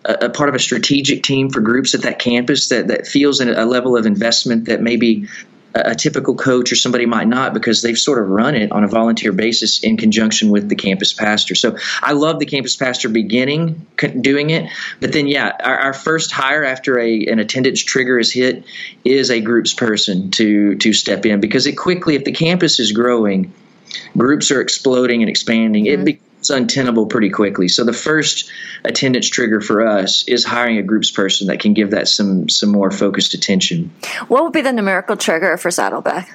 a, 0.06 0.30
part 0.30 0.50
of 0.50 0.56
a 0.56 0.60
strategic 0.60 1.24
team 1.24 1.50
for 1.50 1.62
groups 1.62 1.96
at 1.96 2.02
that 2.02 2.20
campus 2.20 2.70
that, 2.70 2.88
that 2.88 3.08
feels 3.08 3.40
a 3.40 3.66
level 3.66 3.96
of 3.96 4.06
investment 4.06 4.66
that 4.66 4.82
maybe 4.82 5.28
a 5.76 5.96
typical 5.96 6.36
coach 6.36 6.72
or 6.72 6.76
somebody 6.76 7.06
might 7.06 7.28
not 7.28 7.54
because 7.54 7.82
they've 7.82 7.98
sort 7.98 8.20
of 8.20 8.30
run 8.30 8.56
it 8.56 8.72
on 8.72 8.84
a 8.84 8.88
volunteer 8.88 9.32
basis 9.32 9.84
in 9.84 9.98
conjunction 9.98 10.50
with 10.50 10.70
the 10.70 10.76
campus 10.76 11.14
pastor. 11.14 11.56
So 11.56 11.78
I 12.02 12.14
love 12.14 12.40
the 12.40 12.46
campus 12.46 12.76
pastor 12.76 13.10
beginning 13.10 13.86
doing 14.22 14.52
it, 14.52 14.70
but 15.00 15.14
then 15.14 15.28
yeah, 15.28 15.52
our, 15.64 15.78
our 15.78 15.94
first 15.94 16.32
hire 16.32 16.64
after 16.64 17.00
a 17.00 17.26
an 17.26 17.40
attendance 17.40 17.84
trigger 17.84 18.20
is 18.20 18.32
hit 18.32 18.64
is 19.04 19.32
a 19.32 19.42
groups 19.42 19.74
person 19.74 20.30
to 20.32 20.76
to 20.76 20.94
step 20.94 21.26
in 21.26 21.40
because 21.40 21.66
it 21.66 21.74
quickly 21.74 22.16
if 22.16 22.24
the 22.24 22.32
campus 22.32 22.80
is 22.80 22.92
growing, 22.92 23.52
groups 24.16 24.52
are 24.52 24.62
exploding 24.62 25.22
and 25.22 25.30
expanding. 25.30 25.86
Mm-hmm. 25.86 26.02
It 26.02 26.06
be, 26.06 26.20
it's 26.44 26.50
untenable 26.50 27.06
pretty 27.06 27.30
quickly. 27.30 27.70
So 27.70 27.86
the 27.86 27.94
first 27.94 28.52
attendance 28.84 29.30
trigger 29.30 29.62
for 29.62 29.88
us 29.88 30.28
is 30.28 30.44
hiring 30.44 30.78
a 30.78 30.84
groups 30.84 31.10
person 31.10 31.48
that 31.48 31.62
can 31.62 31.74
give 31.74 31.92
that 31.92 32.10
some 32.10 32.50
some 32.50 32.70
more 32.70 32.92
focused 32.92 33.34
attention. 33.34 33.94
What 34.28 34.44
would 34.44 34.52
be 34.52 34.60
the 34.60 34.74
numerical 34.74 35.16
trigger 35.16 35.56
for 35.56 35.72
Saddleback? 35.72 36.30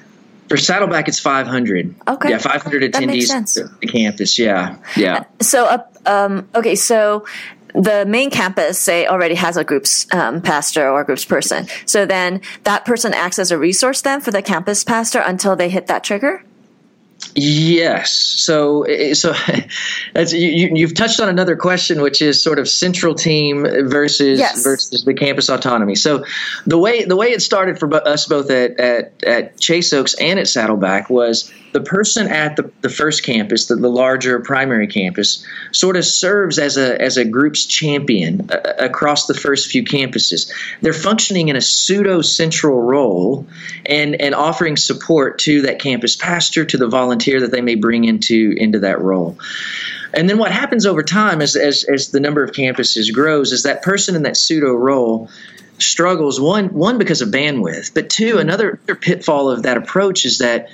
For 0.48 0.56
Saddleback, 0.56 1.08
it's 1.08 1.20
500. 1.20 1.94
Okay. 2.08 2.30
Yeah, 2.30 2.38
500 2.38 2.90
attendees 2.90 3.30
at 3.30 3.80
the 3.80 3.86
campus. 3.86 4.38
Yeah, 4.38 4.78
yeah. 4.96 5.24
So, 5.42 5.66
uh, 5.66 5.84
um, 6.06 6.48
okay, 6.54 6.74
so 6.74 7.26
the 7.74 8.06
main 8.06 8.30
campus 8.30 8.78
say 8.78 9.06
already 9.06 9.34
has 9.34 9.58
a 9.58 9.64
groups 9.64 10.06
um, 10.14 10.40
pastor 10.40 10.88
or 10.88 11.04
groups 11.04 11.26
person 11.26 11.66
so 11.84 12.06
then 12.06 12.40
that 12.64 12.86
person 12.86 13.12
acts 13.12 13.38
as 13.38 13.50
a 13.50 13.58
resource 13.58 14.00
then 14.00 14.22
for 14.22 14.30
the 14.30 14.40
campus 14.40 14.84
pastor 14.84 15.18
until 15.18 15.54
they 15.54 15.68
hit 15.68 15.86
that 15.86 16.02
trigger 16.02 16.42
Yes. 17.34 18.12
So, 18.12 18.84
so 19.12 19.34
you, 20.30 20.70
you've 20.74 20.94
touched 20.94 21.20
on 21.20 21.28
another 21.28 21.56
question, 21.56 22.00
which 22.00 22.22
is 22.22 22.42
sort 22.42 22.58
of 22.58 22.68
central 22.68 23.14
team 23.14 23.62
versus 23.88 24.38
yes. 24.38 24.62
versus 24.62 25.04
the 25.04 25.14
campus 25.14 25.48
autonomy. 25.48 25.94
So, 25.94 26.24
the 26.66 26.78
way 26.78 27.04
the 27.04 27.16
way 27.16 27.28
it 27.28 27.42
started 27.42 27.78
for 27.78 27.92
us 27.94 28.26
both 28.26 28.50
at 28.50 28.78
at, 28.80 29.24
at 29.24 29.58
Chase 29.60 29.92
Oaks 29.92 30.14
and 30.14 30.38
at 30.38 30.48
Saddleback 30.48 31.10
was 31.10 31.52
the 31.72 31.80
person 31.80 32.28
at 32.28 32.56
the, 32.56 32.70
the 32.80 32.88
first 32.88 33.24
campus, 33.24 33.66
the, 33.66 33.76
the 33.76 33.90
larger 33.90 34.40
primary 34.40 34.86
campus, 34.86 35.44
sort 35.70 35.96
of 35.96 36.04
serves 36.04 36.58
as 36.58 36.76
a 36.76 37.00
as 37.00 37.16
a 37.16 37.24
group's 37.24 37.66
champion 37.66 38.50
uh, 38.50 38.74
across 38.78 39.26
the 39.26 39.34
first 39.34 39.70
few 39.70 39.84
campuses. 39.84 40.50
They're 40.80 40.92
functioning 40.92 41.48
in 41.48 41.56
a 41.56 41.60
pseudo 41.60 42.22
central 42.22 42.80
role 42.80 43.46
and 43.86 44.20
and 44.20 44.34
offering 44.34 44.76
support 44.76 45.38
to 45.40 45.62
that 45.62 45.78
campus 45.78 46.16
pastor, 46.16 46.64
to 46.64 46.76
the 46.76 46.88
volunteer 46.88 47.07
that 47.16 47.50
they 47.50 47.60
may 47.60 47.74
bring 47.74 48.04
into 48.04 48.54
into 48.56 48.80
that 48.80 49.00
role. 49.00 49.38
And 50.14 50.28
then 50.28 50.38
what 50.38 50.52
happens 50.52 50.86
over 50.86 51.02
time 51.02 51.42
as, 51.42 51.54
as, 51.54 51.84
as 51.84 52.08
the 52.08 52.20
number 52.20 52.42
of 52.42 52.52
campuses 52.52 53.12
grows 53.12 53.52
is 53.52 53.64
that 53.64 53.82
person 53.82 54.16
in 54.16 54.22
that 54.22 54.36
pseudo 54.36 54.72
role 54.72 55.28
struggles 55.78 56.40
one 56.40 56.66
one 56.68 56.98
because 56.98 57.20
of 57.20 57.28
bandwidth, 57.28 57.94
but 57.94 58.10
two 58.10 58.38
another 58.38 58.76
pitfall 59.00 59.50
of 59.50 59.62
that 59.62 59.76
approach 59.76 60.24
is 60.24 60.38
that 60.38 60.68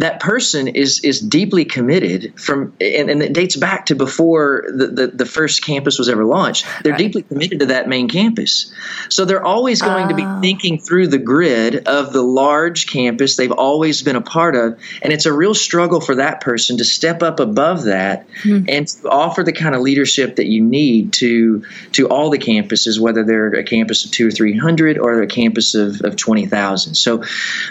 that 0.00 0.18
person 0.18 0.66
is 0.66 1.00
is 1.00 1.20
deeply 1.20 1.64
committed 1.64 2.38
from 2.40 2.72
and, 2.80 3.10
and 3.10 3.22
it 3.22 3.34
dates 3.34 3.54
back 3.54 3.86
to 3.86 3.94
before 3.94 4.64
the, 4.66 4.86
the, 4.86 5.06
the 5.08 5.26
first 5.26 5.62
campus 5.62 5.98
was 5.98 6.08
ever 6.08 6.24
launched 6.24 6.66
they're 6.82 6.92
right. 6.92 6.98
deeply 6.98 7.22
committed 7.22 7.60
to 7.60 7.66
that 7.66 7.86
main 7.86 8.08
campus 8.08 8.72
so 9.10 9.26
they're 9.26 9.44
always 9.44 9.82
going 9.82 10.08
to 10.08 10.14
be 10.14 10.22
ah. 10.22 10.40
thinking 10.40 10.78
through 10.78 11.06
the 11.06 11.18
grid 11.18 11.86
of 11.86 12.14
the 12.14 12.22
large 12.22 12.86
campus 12.86 13.36
they've 13.36 13.52
always 13.52 14.02
been 14.02 14.16
a 14.16 14.22
part 14.22 14.56
of 14.56 14.78
and 15.02 15.12
it's 15.12 15.26
a 15.26 15.32
real 15.32 15.54
struggle 15.54 16.00
for 16.00 16.14
that 16.14 16.40
person 16.40 16.78
to 16.78 16.84
step 16.84 17.22
up 17.22 17.38
above 17.38 17.84
that 17.84 18.26
hmm. 18.42 18.64
and 18.68 18.96
offer 19.04 19.42
the 19.42 19.52
kind 19.52 19.74
of 19.74 19.82
leadership 19.82 20.36
that 20.36 20.46
you 20.46 20.62
need 20.62 21.12
to 21.12 21.62
to 21.92 22.08
all 22.08 22.30
the 22.30 22.38
campuses 22.38 22.98
whether 22.98 23.22
they're 23.22 23.52
a 23.54 23.64
campus 23.64 24.06
of 24.06 24.10
two 24.10 24.26
or 24.26 24.30
three 24.30 24.56
hundred 24.56 24.96
or 24.96 25.20
a 25.20 25.26
campus 25.26 25.74
of, 25.74 26.00
of 26.02 26.16
20,000 26.16 26.94
so 26.94 27.22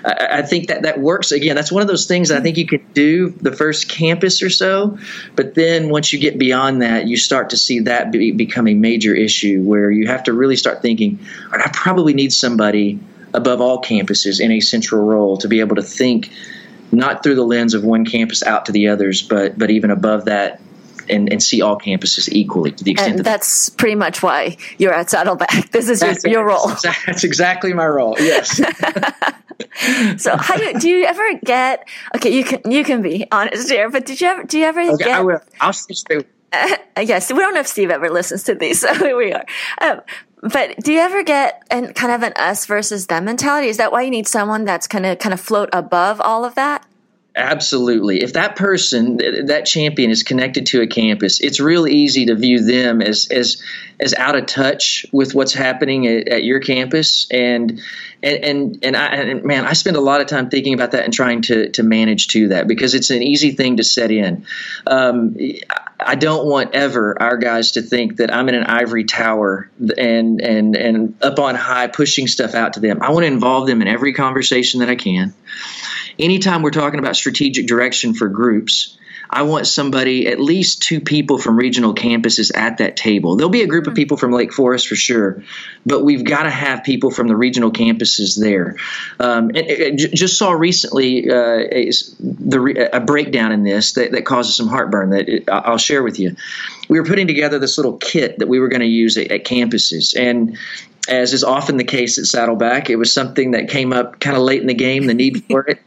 I, 0.05 0.27
I 0.31 0.41
think 0.43 0.67
that 0.67 0.83
that 0.83 0.99
works 0.99 1.31
again 1.31 1.55
that's 1.55 1.71
one 1.71 1.81
of 1.81 1.87
those 1.87 2.05
things 2.05 2.18
I 2.31 2.41
think 2.41 2.57
you 2.57 2.67
could 2.67 2.93
do 2.93 3.29
the 3.29 3.51
first 3.51 3.89
campus 3.89 4.41
or 4.41 4.49
so, 4.49 4.97
but 5.35 5.55
then 5.55 5.89
once 5.89 6.11
you 6.11 6.19
get 6.19 6.37
beyond 6.37 6.81
that, 6.81 7.07
you 7.07 7.17
start 7.17 7.51
to 7.51 7.57
see 7.57 7.79
that 7.81 8.11
be, 8.11 8.31
become 8.31 8.67
a 8.67 8.73
major 8.73 9.15
issue 9.15 9.63
where 9.63 9.89
you 9.89 10.07
have 10.07 10.23
to 10.25 10.33
really 10.33 10.55
start 10.55 10.81
thinking, 10.81 11.19
I 11.51 11.69
probably 11.73 12.13
need 12.13 12.33
somebody 12.33 12.99
above 13.33 13.61
all 13.61 13.81
campuses 13.81 14.39
in 14.39 14.51
a 14.51 14.59
central 14.59 15.05
role 15.05 15.37
to 15.37 15.47
be 15.47 15.59
able 15.59 15.75
to 15.75 15.83
think 15.83 16.31
not 16.91 17.23
through 17.23 17.35
the 17.35 17.43
lens 17.43 17.73
of 17.73 17.83
one 17.83 18.05
campus 18.05 18.43
out 18.43 18.65
to 18.65 18.71
the 18.71 18.87
others, 18.89 19.21
but 19.21 19.57
but 19.57 19.69
even 19.69 19.91
above 19.91 20.25
that 20.25 20.59
and, 21.09 21.31
and 21.31 21.41
see 21.41 21.61
all 21.61 21.77
campuses 21.77 22.29
equally 22.31 22.71
to 22.71 22.83
the 22.83 22.91
extent 22.91 23.11
and 23.11 23.19
that 23.19 23.23
that's 23.23 23.69
pretty 23.69 23.95
much 23.95 24.21
why 24.21 24.57
you're 24.77 24.93
at 24.93 25.09
Saddleback. 25.09 25.71
This 25.71 25.89
is 25.89 26.01
your, 26.01 26.33
your 26.33 26.45
role. 26.45 26.71
That's 27.05 27.23
exactly 27.23 27.73
my 27.73 27.85
role. 27.85 28.15
Yes. 28.19 28.61
so 30.17 30.37
how 30.37 30.57
do 30.57 30.63
you, 30.63 30.79
do 30.79 30.89
you 30.89 31.05
ever 31.05 31.33
get 31.43 31.87
okay 32.15 32.33
you 32.33 32.43
can 32.43 32.71
you 32.71 32.83
can 32.83 33.01
be 33.01 33.25
honest 33.31 33.69
here 33.69 33.89
but 33.89 34.05
did 34.05 34.19
you 34.21 34.27
ever 34.27 34.43
do 34.43 34.57
you 34.57 34.65
ever 34.65 34.81
okay, 34.81 35.03
get 35.03 35.19
I 35.19 35.21
will. 35.21 35.41
I'll 35.59 35.73
stay 35.73 36.25
uh, 36.51 36.77
yes 37.01 37.31
we 37.31 37.39
don't 37.39 37.53
know 37.53 37.59
if 37.59 37.67
Steve 37.67 37.91
ever 37.91 38.09
listens 38.09 38.43
to 38.43 38.55
these 38.55 38.81
so 38.81 38.93
here 38.93 39.17
we 39.17 39.33
are 39.33 39.45
um, 39.81 40.01
but 40.41 40.77
do 40.79 40.93
you 40.93 40.99
ever 40.99 41.23
get 41.23 41.63
an 41.69 41.93
kind 41.93 42.13
of 42.13 42.23
an 42.23 42.33
us 42.37 42.65
versus 42.65 43.07
them 43.07 43.25
mentality 43.25 43.67
is 43.67 43.77
that 43.77 43.91
why 43.91 44.01
you 44.01 44.11
need 44.11 44.27
someone 44.27 44.65
that's 44.65 44.87
kind 44.87 45.05
of 45.05 45.19
kind 45.19 45.33
of 45.33 45.41
float 45.41 45.69
above 45.73 46.21
all 46.21 46.45
of 46.45 46.55
that 46.55 46.85
Absolutely. 47.35 48.21
If 48.21 48.33
that 48.33 48.55
person, 48.55 49.17
that 49.45 49.65
champion, 49.65 50.09
is 50.09 50.23
connected 50.23 50.65
to 50.67 50.81
a 50.81 50.87
campus, 50.87 51.39
it's 51.39 51.59
real 51.59 51.87
easy 51.87 52.25
to 52.25 52.35
view 52.35 52.65
them 52.65 53.01
as 53.01 53.27
as 53.31 53.61
as 53.99 54.13
out 54.15 54.35
of 54.35 54.45
touch 54.47 55.05
with 55.11 55.35
what's 55.35 55.53
happening 55.53 56.07
at, 56.07 56.27
at 56.27 56.43
your 56.43 56.59
campus. 56.59 57.27
And 57.31 57.81
and 58.21 58.43
and 58.43 58.79
and, 58.83 58.97
I, 58.97 59.07
and 59.07 59.43
man, 59.43 59.65
I 59.65 59.73
spend 59.73 59.97
a 59.97 60.01
lot 60.01 60.21
of 60.21 60.27
time 60.27 60.49
thinking 60.49 60.73
about 60.73 60.91
that 60.91 61.03
and 61.03 61.13
trying 61.13 61.41
to 61.43 61.69
to 61.71 61.83
manage 61.83 62.27
to 62.29 62.49
that 62.49 62.67
because 62.67 62.95
it's 62.95 63.09
an 63.09 63.23
easy 63.23 63.51
thing 63.51 63.77
to 63.77 63.83
set 63.83 64.11
in. 64.11 64.45
Um, 64.85 65.37
I 65.99 66.15
don't 66.15 66.45
want 66.45 66.75
ever 66.75 67.21
our 67.21 67.37
guys 67.37 67.71
to 67.73 67.81
think 67.81 68.17
that 68.17 68.33
I'm 68.33 68.49
in 68.49 68.55
an 68.55 68.63
ivory 68.63 69.03
tower 69.03 69.69
and 69.97 70.41
and 70.41 70.75
and 70.75 71.15
up 71.21 71.39
on 71.39 71.55
high 71.55 71.87
pushing 71.87 72.27
stuff 72.27 72.55
out 72.55 72.73
to 72.73 72.79
them. 72.79 73.01
I 73.01 73.11
want 73.11 73.23
to 73.23 73.27
involve 73.27 73.67
them 73.67 73.81
in 73.81 73.87
every 73.87 74.13
conversation 74.13 74.79
that 74.81 74.89
I 74.89 74.95
can 74.95 75.33
anytime 76.19 76.61
we're 76.61 76.71
talking 76.71 76.99
about 76.99 77.15
strategic 77.15 77.65
direction 77.65 78.13
for 78.13 78.27
groups, 78.27 78.97
I 79.31 79.43
want 79.43 79.67
somebody, 79.67 80.27
at 80.27 80.39
least 80.39 80.81
two 80.81 80.99
people 80.99 81.37
from 81.37 81.55
regional 81.55 81.93
campuses 81.93 82.55
at 82.55 82.79
that 82.79 82.97
table. 82.97 83.35
There'll 83.35 83.51
be 83.51 83.61
a 83.61 83.67
group 83.67 83.85
of 83.85 83.93
people 83.93 84.17
from 84.17 84.31
Lake 84.31 84.51
Forest 84.51 84.87
for 84.87 84.95
sure, 84.95 85.43
but 85.85 86.03
we've 86.03 86.23
got 86.23 86.43
to 86.43 86.49
have 86.49 86.83
people 86.83 87.11
from 87.11 87.27
the 87.27 87.35
regional 87.35 87.71
campuses 87.71 88.39
there. 88.39 88.77
Um, 89.19 89.49
and, 89.49 89.57
and 89.57 89.99
just 89.99 90.37
saw 90.39 90.51
recently 90.51 91.29
uh, 91.29 91.59
a, 91.71 91.91
the, 92.19 92.89
a, 92.91 92.99
breakdown 92.99 93.51
in 93.51 93.63
this 93.63 93.93
that, 93.93 94.11
that 94.13 94.25
causes 94.25 94.55
some 94.55 94.67
heartburn 94.67 95.11
that 95.11 95.29
it, 95.29 95.43
I'll 95.47 95.77
share 95.77 96.01
with 96.01 96.19
you. 96.19 96.35
We 96.87 96.99
were 96.99 97.05
putting 97.05 97.27
together 97.27 97.59
this 97.59 97.77
little 97.77 97.97
kit 97.97 98.39
that 98.39 98.47
we 98.47 98.59
were 98.59 98.67
going 98.67 98.81
to 98.81 98.87
use 98.87 99.15
at, 99.15 99.31
at 99.31 99.45
campuses, 99.45 100.19
and 100.19 100.57
as 101.07 101.33
is 101.33 101.43
often 101.43 101.77
the 101.77 101.83
case 101.83 102.17
at 102.17 102.25
Saddleback, 102.25 102.89
it 102.89 102.95
was 102.95 103.13
something 103.13 103.51
that 103.51 103.69
came 103.69 103.93
up 103.93 104.19
kind 104.19 104.35
of 104.35 104.41
late 104.41 104.61
in 104.61 104.67
the 104.67 104.73
game, 104.73 105.05
the 105.05 105.13
need 105.13 105.43
for 105.45 105.67
it 105.67 105.79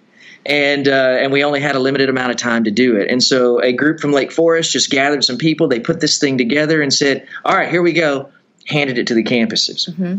and 0.44 0.88
uh, 0.88 1.18
and 1.20 1.32
we 1.32 1.44
only 1.44 1.60
had 1.60 1.76
a 1.76 1.78
limited 1.78 2.08
amount 2.08 2.30
of 2.30 2.36
time 2.36 2.64
to 2.64 2.70
do 2.70 2.96
it. 2.96 3.10
And 3.10 3.22
so 3.22 3.60
a 3.60 3.72
group 3.72 4.00
from 4.00 4.12
Lake 4.12 4.32
Forest 4.32 4.72
just 4.72 4.90
gathered 4.90 5.24
some 5.24 5.38
people. 5.38 5.68
They 5.68 5.80
put 5.80 6.00
this 6.00 6.18
thing 6.18 6.38
together 6.38 6.82
and 6.82 6.92
said, 6.92 7.26
"All 7.44 7.54
right, 7.56 7.68
here 7.68 7.82
we 7.82 7.92
go." 7.92 8.30
Handed 8.66 8.98
it 8.98 9.08
to 9.08 9.14
the 9.14 9.24
campuses. 9.24 9.88
Mm-hmm. 9.90 10.18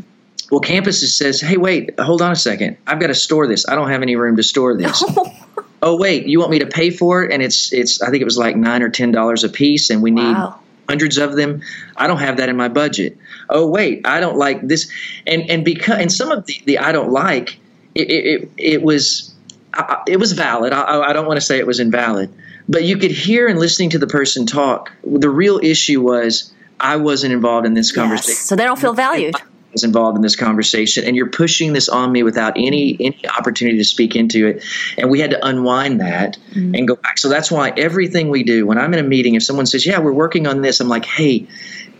Well, 0.51 0.61
campuses 0.61 1.15
says, 1.15 1.41
"Hey, 1.41 1.57
wait, 1.57 1.99
hold 1.99 2.21
on 2.21 2.31
a 2.31 2.35
second. 2.35 2.77
I've 2.85 2.99
got 2.99 3.07
to 3.07 3.15
store 3.15 3.47
this. 3.47 3.67
I 3.67 3.75
don't 3.75 3.89
have 3.89 4.01
any 4.01 4.15
room 4.15 4.35
to 4.37 4.43
store 4.43 4.77
this." 4.77 5.03
oh 5.81 5.97
wait, 5.97 6.27
you 6.27 6.39
want 6.39 6.51
me 6.51 6.59
to 6.59 6.67
pay 6.67 6.89
for 6.89 7.23
it? 7.23 7.31
And 7.31 7.41
it's 7.41 7.73
it's 7.73 8.01
I 8.01 8.09
think 8.09 8.21
it 8.21 8.25
was 8.25 8.37
like 8.37 8.55
nine 8.55 8.81
or 8.81 8.89
ten 8.89 9.11
dollars 9.11 9.43
a 9.43 9.49
piece, 9.49 9.89
and 9.89 10.01
we 10.01 10.11
need 10.11 10.21
Wow. 10.33 10.59
hundreds 10.87 11.17
of 11.17 11.35
them. 11.35 11.61
I 11.97 12.07
don't 12.07 12.19
have 12.19 12.37
that 12.37 12.49
in 12.49 12.55
my 12.57 12.69
budget. 12.69 13.17
Oh 13.49 13.67
wait, 13.67 14.05
I 14.05 14.19
don't 14.19 14.37
like 14.37 14.61
this, 14.61 14.89
and 15.27 15.49
and 15.49 15.65
because 15.65 15.99
and 15.99 16.11
some 16.11 16.31
of 16.31 16.45
the, 16.45 16.61
the 16.65 16.79
I 16.79 16.91
don't 16.91 17.11
like 17.11 17.59
it 17.95 18.09
it, 18.09 18.25
it, 18.25 18.49
it 18.57 18.81
was 18.83 19.32
I- 19.73 19.81
I- 19.81 20.03
it 20.07 20.17
was 20.17 20.33
valid. 20.33 20.73
I, 20.73 21.01
I 21.01 21.13
don't 21.13 21.25
want 21.25 21.37
to 21.37 21.45
say 21.45 21.57
it 21.57 21.67
was 21.67 21.79
invalid, 21.79 22.33
but 22.69 22.83
you 22.83 22.97
could 22.97 23.11
hear 23.11 23.47
in 23.47 23.57
listening 23.57 23.89
to 23.91 23.99
the 23.99 24.07
person 24.07 24.45
talk. 24.45 24.91
The 25.03 25.29
real 25.29 25.59
issue 25.61 26.01
was 26.01 26.53
I 26.79 26.97
wasn't 26.97 27.33
involved 27.33 27.65
in 27.65 27.73
this 27.73 27.91
conversation 27.91 28.31
Yes. 28.31 28.39
So 28.39 28.55
they 28.55 28.65
don't 28.65 28.79
feel 28.79 28.93
valued. 28.93 29.35
was 29.71 29.83
involved 29.83 30.15
in 30.15 30.21
this 30.21 30.35
conversation 30.35 31.03
and 31.03 31.15
you're 31.15 31.29
pushing 31.29 31.73
this 31.73 31.89
on 31.89 32.11
me 32.11 32.21
without 32.21 32.53
any 32.55 32.95
any 32.99 33.19
opportunity 33.37 33.77
to 33.77 33.83
speak 33.83 34.15
into 34.15 34.45
it 34.47 34.63
and 34.99 35.09
we 35.09 35.19
had 35.19 35.31
to 35.31 35.45
unwind 35.45 35.99
that 35.99 36.37
mm-hmm. 36.51 36.75
and 36.75 36.87
go 36.87 36.95
back 36.95 37.17
so 37.17 37.27
that's 37.27 37.49
why 37.51 37.73
everything 37.75 38.29
we 38.29 38.43
do 38.43 38.67
when 38.67 38.77
i'm 38.77 38.93
in 38.93 39.03
a 39.03 39.07
meeting 39.07 39.33
if 39.33 39.41
someone 39.41 39.65
says 39.65 39.83
yeah 39.83 39.97
we're 39.97 40.13
working 40.13 40.45
on 40.45 40.61
this 40.61 40.79
i'm 40.79 40.87
like 40.87 41.05
hey 41.05 41.47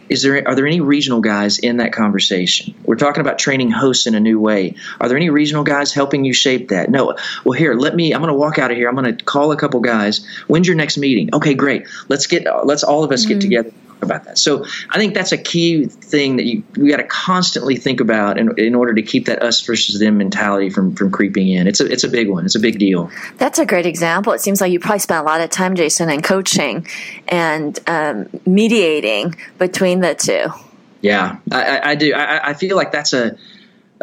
is 0.10 0.22
there 0.22 0.48
are 0.48 0.56
there 0.56 0.68
any 0.68 0.82
regional 0.82 1.22
guys 1.22 1.60
in 1.60 1.78
that 1.78 1.94
conversation? 1.94 2.76
We're 2.84 2.96
talking 2.96 3.22
about 3.22 3.40
training 3.40 3.72
hosts 3.72 4.08
in 4.08 4.16
a 4.16 4.20
new 4.20 4.40
way. 4.40 4.76
Are 5.00 5.08
there 5.08 5.18
any 5.18 5.30
regional 5.30 5.64
guys 5.64 5.94
helping 5.94 6.24
you 6.24 6.34
shape 6.34 6.70
that? 6.70 6.90
No. 6.90 7.18
Well 7.44 7.58
here 7.58 7.74
let 7.74 7.96
me 7.96 8.14
i'm 8.14 8.22
going 8.22 8.34
to 8.34 8.38
walk 8.38 8.60
out 8.60 8.72
of 8.72 8.78
here. 8.78 8.90
I'm 8.90 8.96
going 8.96 9.16
to 9.16 9.24
call 9.24 9.52
a 9.52 9.58
couple 9.58 9.80
guys. 9.80 10.26
When's 10.48 10.68
your 10.68 10.76
next 10.76 10.98
meeting? 10.98 11.34
Okay 11.34 11.54
great. 11.54 11.88
Let's 12.10 12.28
get 12.28 12.46
let's 12.66 12.84
all 12.84 13.04
of 13.04 13.12
us 13.12 13.26
get 13.26 13.34
mm-hmm. 13.34 13.42
together 13.42 13.72
about 14.04 14.26
that 14.26 14.38
so 14.38 14.64
i 14.92 14.98
think 15.00 15.14
that's 15.14 15.32
a 15.32 15.38
key 15.38 15.86
thing 15.86 16.36
that 16.36 16.46
you 16.46 16.64
we 16.78 16.90
got 16.90 16.98
to 16.98 17.04
constantly 17.06 17.76
think 17.76 18.00
about 18.00 18.38
in, 18.38 18.54
in 18.60 18.76
order 18.76 18.94
to 18.94 19.02
keep 19.02 19.26
that 19.26 19.42
us 19.42 19.62
versus 19.62 20.00
them 20.00 20.18
mentality 20.18 20.70
from 20.70 20.94
from 20.94 21.10
creeping 21.10 21.48
in 21.48 21.66
it's 21.66 21.80
a 21.80 21.92
it's 21.92 22.04
a 22.04 22.10
big 22.10 22.30
one 22.30 22.46
it's 22.46 22.56
a 22.56 22.60
big 22.60 22.78
deal 22.78 23.10
That's 23.38 23.60
a 23.60 23.66
great 23.66 23.86
example. 23.86 24.34
It 24.34 24.42
seems 24.42 24.62
like 24.62 24.72
you 24.72 24.80
probably 24.80 25.00
spent 25.00 25.22
a 25.22 25.26
lot 25.26 25.42
of 25.42 25.50
time, 25.50 25.76
Jason, 25.76 26.10
in 26.10 26.22
coaching 26.22 26.88
and 27.28 27.80
um, 27.88 28.30
mediating 28.46 29.36
between 29.58 30.02
the 30.02 30.16
two. 30.16 30.48
Yeah, 31.02 31.38
I, 31.52 31.64
I, 31.64 31.90
I 31.90 31.96
do. 31.96 32.14
I, 32.14 32.50
I 32.50 32.54
feel 32.54 32.78
like 32.78 32.92
that's 32.92 33.14
a 33.14 33.38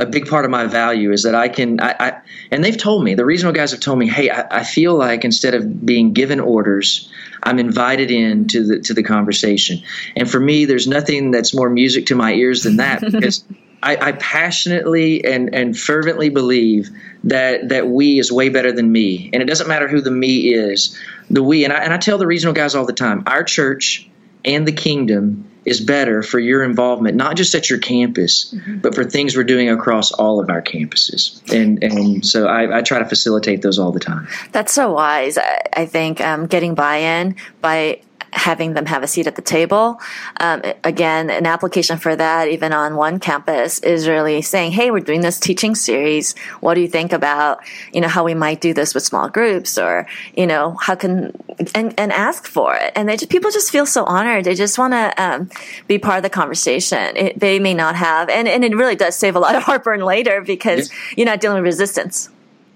a 0.00 0.06
big 0.06 0.26
part 0.26 0.46
of 0.46 0.50
my 0.50 0.66
value 0.66 1.12
is 1.12 1.24
that 1.24 1.34
I 1.34 1.48
can. 1.48 1.78
I, 1.78 1.94
I 2.00 2.20
and 2.50 2.64
they've 2.64 2.76
told 2.76 3.04
me 3.04 3.14
the 3.14 3.24
regional 3.24 3.52
guys 3.52 3.70
have 3.72 3.80
told 3.80 3.98
me, 3.98 4.08
hey, 4.08 4.30
I, 4.30 4.60
I 4.60 4.64
feel 4.64 4.94
like 4.94 5.24
instead 5.24 5.54
of 5.54 5.84
being 5.84 6.14
given 6.14 6.40
orders, 6.40 7.12
I'm 7.42 7.58
invited 7.58 8.10
in 8.10 8.48
to 8.48 8.66
the 8.66 8.80
to 8.80 8.94
the 8.94 9.02
conversation. 9.02 9.82
And 10.16 10.28
for 10.28 10.40
me, 10.40 10.64
there's 10.64 10.88
nothing 10.88 11.30
that's 11.30 11.54
more 11.54 11.68
music 11.68 12.06
to 12.06 12.14
my 12.14 12.32
ears 12.32 12.62
than 12.62 12.78
that 12.78 13.00
because. 13.12 13.44
I, 13.82 13.96
I 13.96 14.12
passionately 14.12 15.24
and, 15.24 15.54
and 15.54 15.74
fervently 15.74 16.28
believe 16.28 16.90
that 17.24 17.70
that 17.70 17.88
we 17.88 18.18
is 18.18 18.30
way 18.30 18.50
better 18.50 18.72
than 18.72 18.92
me, 18.92 19.30
and 19.32 19.42
it 19.42 19.46
doesn't 19.46 19.68
matter 19.68 19.88
who 19.88 20.02
the 20.02 20.10
me 20.10 20.52
is. 20.52 21.00
The 21.30 21.42
we 21.42 21.64
and 21.64 21.72
I 21.72 21.78
and 21.78 21.94
I 21.94 21.96
tell 21.96 22.18
the 22.18 22.26
regional 22.26 22.52
guys 22.52 22.74
all 22.74 22.84
the 22.84 22.92
time, 22.92 23.22
our 23.26 23.42
church 23.42 24.06
and 24.44 24.68
the 24.68 24.72
kingdom 24.72 25.49
is 25.64 25.80
better 25.80 26.22
for 26.22 26.38
your 26.38 26.62
involvement, 26.62 27.16
not 27.16 27.36
just 27.36 27.54
at 27.54 27.68
your 27.68 27.78
campus, 27.78 28.54
but 28.80 28.94
for 28.94 29.04
things 29.04 29.36
we're 29.36 29.44
doing 29.44 29.68
across 29.68 30.12
all 30.12 30.40
of 30.40 30.48
our 30.48 30.62
campuses. 30.62 31.40
And 31.52 31.82
and 31.82 32.24
so 32.24 32.46
I, 32.46 32.78
I 32.78 32.82
try 32.82 32.98
to 32.98 33.04
facilitate 33.04 33.62
those 33.62 33.78
all 33.78 33.92
the 33.92 34.00
time. 34.00 34.26
That's 34.52 34.72
so 34.72 34.92
wise. 34.92 35.38
I, 35.38 35.60
I 35.72 35.86
think 35.86 36.20
um, 36.20 36.46
getting 36.46 36.74
buy-in 36.74 37.36
by 37.60 38.00
having 38.32 38.74
them 38.74 38.86
have 38.86 39.02
a 39.02 39.06
seat 39.06 39.26
at 39.26 39.36
the 39.36 39.42
table. 39.42 40.00
Um, 40.38 40.62
again, 40.84 41.30
an 41.30 41.46
application 41.46 41.98
for 41.98 42.14
that, 42.16 42.48
even 42.48 42.72
on 42.72 42.96
one 42.96 43.18
campus, 43.18 43.78
is 43.80 44.08
really 44.08 44.42
saying, 44.42 44.72
"Hey, 44.72 44.90
we're 44.90 45.00
doing 45.00 45.20
this 45.20 45.38
teaching 45.38 45.74
series. 45.74 46.34
What 46.60 46.74
do 46.74 46.80
you 46.80 46.88
think 46.88 47.12
about 47.12 47.60
you 47.92 48.00
know 48.00 48.08
how 48.08 48.24
we 48.24 48.34
might 48.34 48.60
do 48.60 48.74
this 48.74 48.94
with 48.94 49.02
small 49.02 49.28
groups, 49.28 49.78
or 49.78 50.06
you 50.34 50.46
know 50.46 50.76
how 50.80 50.94
can 50.94 51.32
and 51.74 51.94
and 51.98 52.12
ask 52.12 52.46
for 52.46 52.74
it." 52.74 52.92
And 52.96 53.08
they 53.08 53.16
just, 53.16 53.30
people 53.30 53.50
just 53.50 53.70
feel 53.70 53.86
so 53.86 54.04
honored. 54.04 54.44
They 54.44 54.54
just 54.54 54.78
want 54.78 54.92
to 54.92 55.22
um, 55.22 55.50
be 55.86 55.98
part 55.98 56.18
of 56.18 56.22
the 56.22 56.30
conversation. 56.30 57.16
It, 57.16 57.40
they 57.40 57.58
may 57.58 57.74
not 57.74 57.96
have, 57.96 58.28
and 58.28 58.48
and 58.48 58.64
it 58.64 58.74
really 58.74 58.96
does 58.96 59.16
save 59.16 59.36
a 59.36 59.40
lot 59.40 59.56
of 59.56 59.62
heartburn 59.68 60.00
later 60.00 60.40
because 60.40 60.90
you're 61.16 61.26
not 61.26 61.40
dealing 61.40 61.62
with 61.62 61.64
resistance. 61.64 62.30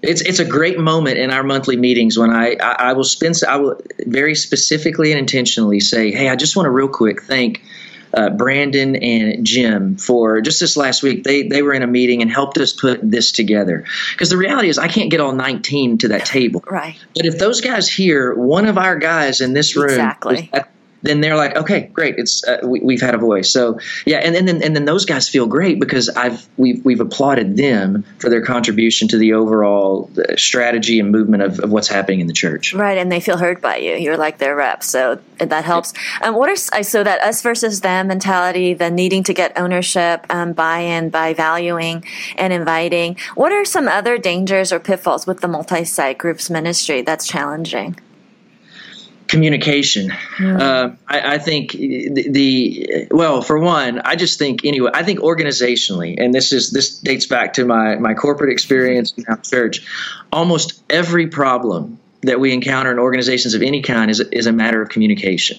It's 0.07 0.21
it's 0.21 0.39
a 0.39 0.45
great 0.45 0.79
moment 0.79 1.17
in 1.17 1.31
our 1.31 1.43
monthly 1.43 1.77
meetings 1.77 2.17
when 2.17 2.29
I, 2.29 2.55
I, 2.61 2.75
I 2.89 2.93
will 2.93 3.03
spend 3.03 3.35
I 3.47 3.57
will 3.57 3.79
very 4.05 4.35
specifically 4.35 5.11
and 5.11 5.19
intentionally 5.19 5.79
say, 5.79 6.11
hey, 6.11 6.29
I 6.29 6.35
just 6.35 6.55
want 6.55 6.67
to 6.67 6.71
real 6.71 6.87
quick 6.87 7.23
thank 7.23 7.63
uh, 8.15 8.29
Brandon 8.29 8.95
and 8.95 9.45
Jim 9.45 9.97
for 9.97 10.41
just 10.41 10.59
this 10.59 10.77
last 10.77 11.03
week. 11.03 11.23
They 11.23 11.43
they 11.43 11.61
were 11.61 11.73
in 11.73 11.83
a 11.83 11.87
meeting 11.87 12.21
and 12.21 12.31
helped 12.31 12.57
us 12.57 12.73
put 12.73 12.99
this 13.03 13.31
together. 13.31 13.85
Because 14.13 14.29
the 14.29 14.37
reality 14.37 14.69
is, 14.69 14.77
I 14.77 14.87
can't 14.87 15.11
get 15.11 15.19
all 15.19 15.33
19 15.33 15.99
to 15.99 16.07
that 16.09 16.25
table. 16.25 16.63
Right. 16.69 16.97
But 17.15 17.25
if 17.25 17.37
those 17.37 17.61
guys 17.61 17.89
hear 17.89 18.33
one 18.33 18.67
of 18.67 18.77
our 18.77 18.97
guys 18.97 19.41
in 19.41 19.53
this 19.53 19.75
room, 19.75 19.89
Exactly. 19.89 20.49
Then 21.01 21.21
they're 21.21 21.35
like, 21.35 21.55
okay, 21.55 21.89
great, 21.93 22.15
it's 22.17 22.43
uh, 22.47 22.59
we, 22.63 22.79
we've 22.79 23.01
had 23.01 23.13
a 23.13 23.17
voice. 23.17 23.51
So 23.51 23.79
yeah, 24.05 24.17
and, 24.17 24.35
and 24.35 24.47
then 24.47 24.63
and 24.63 24.75
then 24.75 24.85
those 24.85 25.05
guys 25.05 25.29
feel 25.29 25.47
great 25.47 25.79
because 25.79 26.09
I've 26.09 26.47
we've 26.57 26.83
we've 26.83 26.99
applauded 26.99 27.57
them 27.57 28.03
for 28.19 28.29
their 28.29 28.43
contribution 28.43 29.07
to 29.09 29.17
the 29.17 29.33
overall 29.33 30.09
uh, 30.17 30.35
strategy 30.35 30.99
and 30.99 31.11
movement 31.11 31.43
of, 31.43 31.59
of 31.59 31.71
what's 31.71 31.87
happening 31.87 32.21
in 32.21 32.27
the 32.27 32.33
church. 32.33 32.73
Right, 32.73 32.97
and 32.97 33.11
they 33.11 33.19
feel 33.19 33.37
heard 33.37 33.61
by 33.61 33.77
you. 33.77 33.95
You're 33.95 34.17
like 34.17 34.37
their 34.37 34.55
rep, 34.55 34.83
so 34.83 35.19
that 35.37 35.65
helps. 35.65 35.93
Um, 36.21 36.35
what 36.35 36.49
are 36.49 36.83
so 36.83 37.03
that 37.03 37.21
us 37.21 37.41
versus 37.41 37.81
them 37.81 38.07
mentality, 38.07 38.73
the 38.73 38.89
needing 38.89 39.23
to 39.23 39.33
get 39.33 39.57
ownership, 39.57 40.25
um, 40.29 40.53
buy-in 40.53 41.09
by 41.09 41.33
valuing 41.33 42.05
and 42.37 42.51
inviting. 42.53 43.17
What 43.35 43.51
are 43.51 43.65
some 43.65 43.87
other 43.87 44.17
dangers 44.17 44.71
or 44.71 44.79
pitfalls 44.79 45.27
with 45.27 45.41
the 45.41 45.47
multi-site 45.47 46.17
groups 46.17 46.49
ministry 46.49 47.01
that's 47.01 47.27
challenging? 47.27 47.97
Communication. 49.27 50.11
Uh, 50.39 50.95
I, 51.07 51.35
I 51.35 51.37
think 51.37 51.71
the, 51.71 52.27
the 52.29 53.07
well, 53.11 53.41
for 53.41 53.59
one, 53.59 53.99
I 53.99 54.15
just 54.15 54.39
think 54.39 54.65
anyway. 54.65 54.91
I 54.93 55.03
think 55.03 55.19
organizationally, 55.19 56.15
and 56.17 56.33
this 56.33 56.51
is 56.51 56.71
this 56.71 56.99
dates 56.99 57.25
back 57.25 57.53
to 57.53 57.65
my 57.65 57.95
my 57.95 58.13
corporate 58.13 58.51
experience 58.51 59.13
in 59.17 59.25
our 59.27 59.37
church. 59.37 59.85
Almost 60.31 60.81
every 60.89 61.27
problem 61.27 61.99
that 62.21 62.39
we 62.39 62.53
encounter 62.53 62.91
in 62.91 62.99
organizations 62.99 63.53
of 63.53 63.61
any 63.61 63.81
kind 63.81 64.09
is 64.11 64.19
is 64.19 64.47
a 64.47 64.51
matter 64.51 64.81
of 64.81 64.89
communication. 64.89 65.57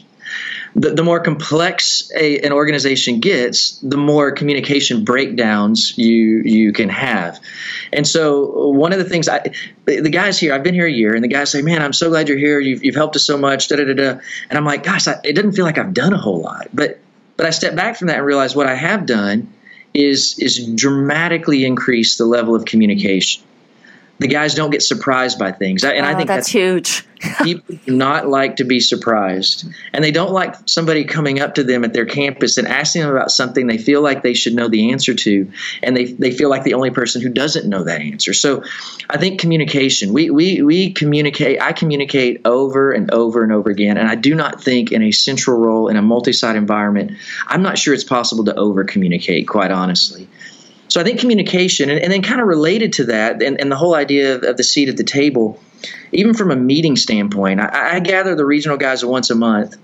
The, 0.79 0.91
the 0.91 1.03
more 1.03 1.21
complex 1.21 2.11
a, 2.15 2.39
an 2.41 2.53
organization 2.53 3.21
gets, 3.21 3.79
the 3.79 3.97
more 3.97 4.31
communication 4.33 5.05
breakdowns 5.05 5.97
you 5.97 6.43
you 6.45 6.75
can 6.75 6.91
have. 6.91 7.41
And 7.95 8.07
so 8.07 8.69
one 8.69 8.93
of 8.93 8.99
the 8.99 9.07
things 9.07 9.27
I 9.27 9.43
the, 9.87 10.11
guys 10.11 10.39
here, 10.39 10.53
I've 10.53 10.63
been 10.63 10.75
here 10.75 10.87
a 10.87 10.93
year, 10.93 11.15
and 11.15 11.25
the 11.25 11.29
guys 11.29 11.51
say, 11.51 11.63
"Man, 11.63 11.81
I'm 11.81 11.95
so 11.95 12.11
glad 12.11 12.29
you're 12.29 12.37
here. 12.37 12.61
You've, 12.61 12.85
you've 12.85 12.95
helped 12.95 13.17
us 13.17 13.25
so 13.25 13.39
much." 13.39 13.69
Da 13.69 13.77
da 13.77 13.85
da 13.85 13.95
da. 13.95 14.21
And 14.51 14.59
I'm 14.59 14.67
like, 14.67 14.83
"Gosh, 14.83 15.09
I, 15.09 15.19
it 15.25 15.33
doesn't 15.33 15.53
feel 15.53 15.65
like 15.65 15.79
I've 15.79 15.95
done 15.95 16.13
a 16.13 16.19
whole 16.19 16.43
lot." 16.43 16.69
But 16.75 17.01
but 17.39 17.47
I 17.47 17.51
step 17.51 17.75
back 17.75 17.97
from 17.97 18.09
that 18.09 18.19
and 18.19 18.27
realize 18.27 18.55
what 18.55 18.67
I 18.67 18.75
have 18.75 19.07
done 19.07 19.49
is 19.95 20.39
is 20.39 20.67
dramatically 20.75 21.65
increase 21.65 22.19
the 22.19 22.27
level 22.27 22.55
of 22.55 22.67
communication. 22.67 23.43
The 24.19 24.29
guys 24.29 24.55
don't 24.55 24.71
get 24.71 24.83
surprised 24.83 25.39
by 25.39 25.53
things, 25.53 25.85
I, 25.85 25.93
and 25.93 26.07
I 26.07 26.15
Oh, 26.15 26.17
think 26.17 26.29
that's 26.29 26.47
that's 26.47 26.49
huge. 26.49 27.05
people 27.43 27.77
do 27.87 27.97
not 27.97 28.29
like 28.29 28.57
to 28.57 28.65
be 28.65 28.79
surprised. 28.79 29.67
And 29.93 30.05
they 30.05 30.11
don't 30.11 30.33
like 30.33 30.55
somebody 30.67 31.05
coming 31.05 31.41
up 31.41 31.55
to 31.55 31.65
them 31.65 31.83
at 31.85 31.93
their 31.95 32.05
campus 32.05 32.59
and 32.59 32.69
asking 32.69 33.03
them 33.03 33.11
about 33.11 33.31
something 33.31 33.67
they 33.67 33.79
feel 33.79 34.03
like 34.03 34.23
they 34.23 34.35
should 34.35 34.55
know 34.55 34.69
the 34.69 34.93
answer 34.93 35.15
to 35.15 35.51
and 35.83 35.97
they, 35.97 36.05
they 36.05 36.31
feel 36.31 36.51
like 36.51 36.63
the 36.63 36.75
only 36.75 36.91
person 36.91 37.23
who 37.23 37.31
doesn't 37.31 37.67
know 37.69 37.85
that 37.85 38.01
answer. 38.01 38.33
So 38.35 38.63
i 39.09 39.17
think 39.19 39.41
communication 39.41 40.13
we, 40.13 40.31
we, 40.31 40.63
we 40.63 40.93
communicate 40.93 41.61
i 41.61 41.73
communicate 41.73 42.41
over 42.45 42.93
and 42.93 43.11
over 43.13 43.43
and 43.43 43.53
over 43.53 43.71
again 43.71 43.97
and 43.97 44.09
i 44.09 44.15
do 44.15 44.35
not 44.35 44.63
think 44.63 44.93
in 44.93 45.03
a 45.03 45.13
central 45.13 45.59
role 45.59 45.89
in 45.89 45.97
a 45.97 46.03
multi-site 46.03 46.57
environment 46.57 47.13
i'm 47.47 47.63
not 47.63 47.79
sure 47.79 47.95
it's 47.95 48.05
possible 48.05 48.45
to 48.45 48.55
over 48.57 48.85
communicate 48.85 49.47
quite 49.49 49.71
honestly 49.71 50.29
so 50.97 51.03
I 51.03 51.05
think 51.05 51.21
communication, 51.21 51.91
and, 51.91 52.01
and 52.01 52.11
then 52.11 52.23
kind 52.23 52.41
of 52.41 52.47
related 52.47 52.95
to 52.95 53.05
that, 53.05 53.43
and, 53.43 53.61
and 53.61 53.71
the 53.71 53.77
whole 53.77 53.95
idea 53.95 54.35
of, 54.35 54.45
of 54.45 54.57
the 54.57 54.65
seat 54.65 54.89
at 54.89 54.97
the 54.97 55.05
table, 55.05 55.61
even 56.11 56.33
from 56.33 56.51
a 56.51 56.57
meeting 56.57 56.97
standpoint, 56.97 57.61
I, 57.61 57.97
I 57.97 58.01
gather 58.01 58.35
the 58.35 58.47
regional 58.47 58.79
guys 58.79 59.05
once 59.05 59.29
a 59.29 59.35
month. 59.35 59.77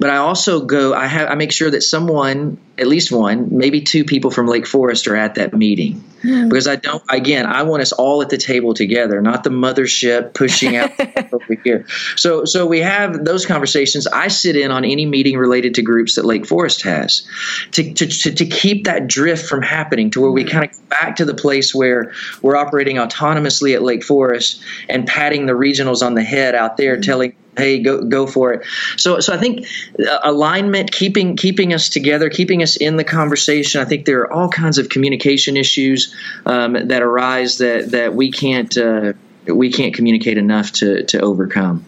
But 0.00 0.10
I 0.10 0.16
also 0.16 0.66
go. 0.66 0.94
I 0.94 1.06
have. 1.06 1.30
I 1.30 1.36
make 1.36 1.52
sure 1.52 1.70
that 1.70 1.82
someone, 1.82 2.58
at 2.76 2.88
least 2.88 3.12
one, 3.12 3.56
maybe 3.56 3.80
two 3.80 4.04
people 4.04 4.30
from 4.30 4.46
Lake 4.46 4.66
Forest, 4.66 5.06
are 5.06 5.14
at 5.14 5.36
that 5.36 5.54
meeting 5.54 6.04
hmm. 6.22 6.48
because 6.48 6.66
I 6.66 6.76
don't. 6.76 7.02
Again, 7.08 7.46
I 7.46 7.62
want 7.62 7.82
us 7.82 7.92
all 7.92 8.20
at 8.20 8.30
the 8.30 8.36
table 8.36 8.74
together, 8.74 9.20
not 9.20 9.44
the 9.44 9.50
mothership 9.50 10.34
pushing 10.34 10.74
out 10.74 10.90
over 11.32 11.54
here. 11.62 11.86
So, 12.16 12.44
so 12.44 12.66
we 12.66 12.80
have 12.80 13.24
those 13.24 13.46
conversations. 13.46 14.08
I 14.08 14.28
sit 14.28 14.56
in 14.56 14.72
on 14.72 14.84
any 14.84 15.06
meeting 15.06 15.38
related 15.38 15.76
to 15.76 15.82
groups 15.82 16.16
that 16.16 16.24
Lake 16.24 16.46
Forest 16.46 16.82
has, 16.82 17.26
to 17.72 17.94
to, 17.94 18.06
to, 18.06 18.34
to 18.34 18.46
keep 18.46 18.84
that 18.84 19.06
drift 19.06 19.46
from 19.46 19.62
happening, 19.62 20.10
to 20.10 20.20
where 20.20 20.32
we 20.32 20.42
hmm. 20.42 20.48
kind 20.48 20.70
of 20.70 20.88
back 20.88 21.16
to 21.16 21.24
the 21.24 21.34
place 21.34 21.74
where 21.74 22.12
we're 22.42 22.56
operating 22.56 22.96
autonomously 22.96 23.74
at 23.74 23.82
Lake 23.82 24.02
Forest 24.02 24.60
and 24.88 25.06
patting 25.06 25.46
the 25.46 25.52
regionals 25.52 26.04
on 26.04 26.14
the 26.14 26.24
head 26.24 26.56
out 26.56 26.76
there, 26.76 26.96
hmm. 26.96 27.02
telling 27.02 27.36
hey 27.56 27.78
go 27.78 28.02
go 28.02 28.26
for 28.26 28.52
it 28.52 28.66
so 28.96 29.20
so 29.20 29.32
i 29.32 29.36
think 29.36 29.66
uh, 30.08 30.18
alignment 30.24 30.90
keeping 30.90 31.36
keeping 31.36 31.72
us 31.72 31.88
together 31.88 32.28
keeping 32.28 32.62
us 32.64 32.76
in 32.76 32.96
the 32.96 33.04
conversation 33.04 33.80
i 33.80 33.84
think 33.84 34.04
there 34.04 34.20
are 34.22 34.32
all 34.32 34.48
kinds 34.48 34.78
of 34.78 34.88
communication 34.88 35.56
issues 35.56 36.12
um, 36.46 36.72
that 36.88 37.02
arise 37.02 37.58
that 37.58 37.92
that 37.92 38.14
we 38.14 38.32
can't 38.32 38.76
uh, 38.76 39.12
we 39.46 39.70
can't 39.70 39.94
communicate 39.94 40.38
enough 40.38 40.72
to 40.72 41.04
to 41.04 41.20
overcome. 41.20 41.84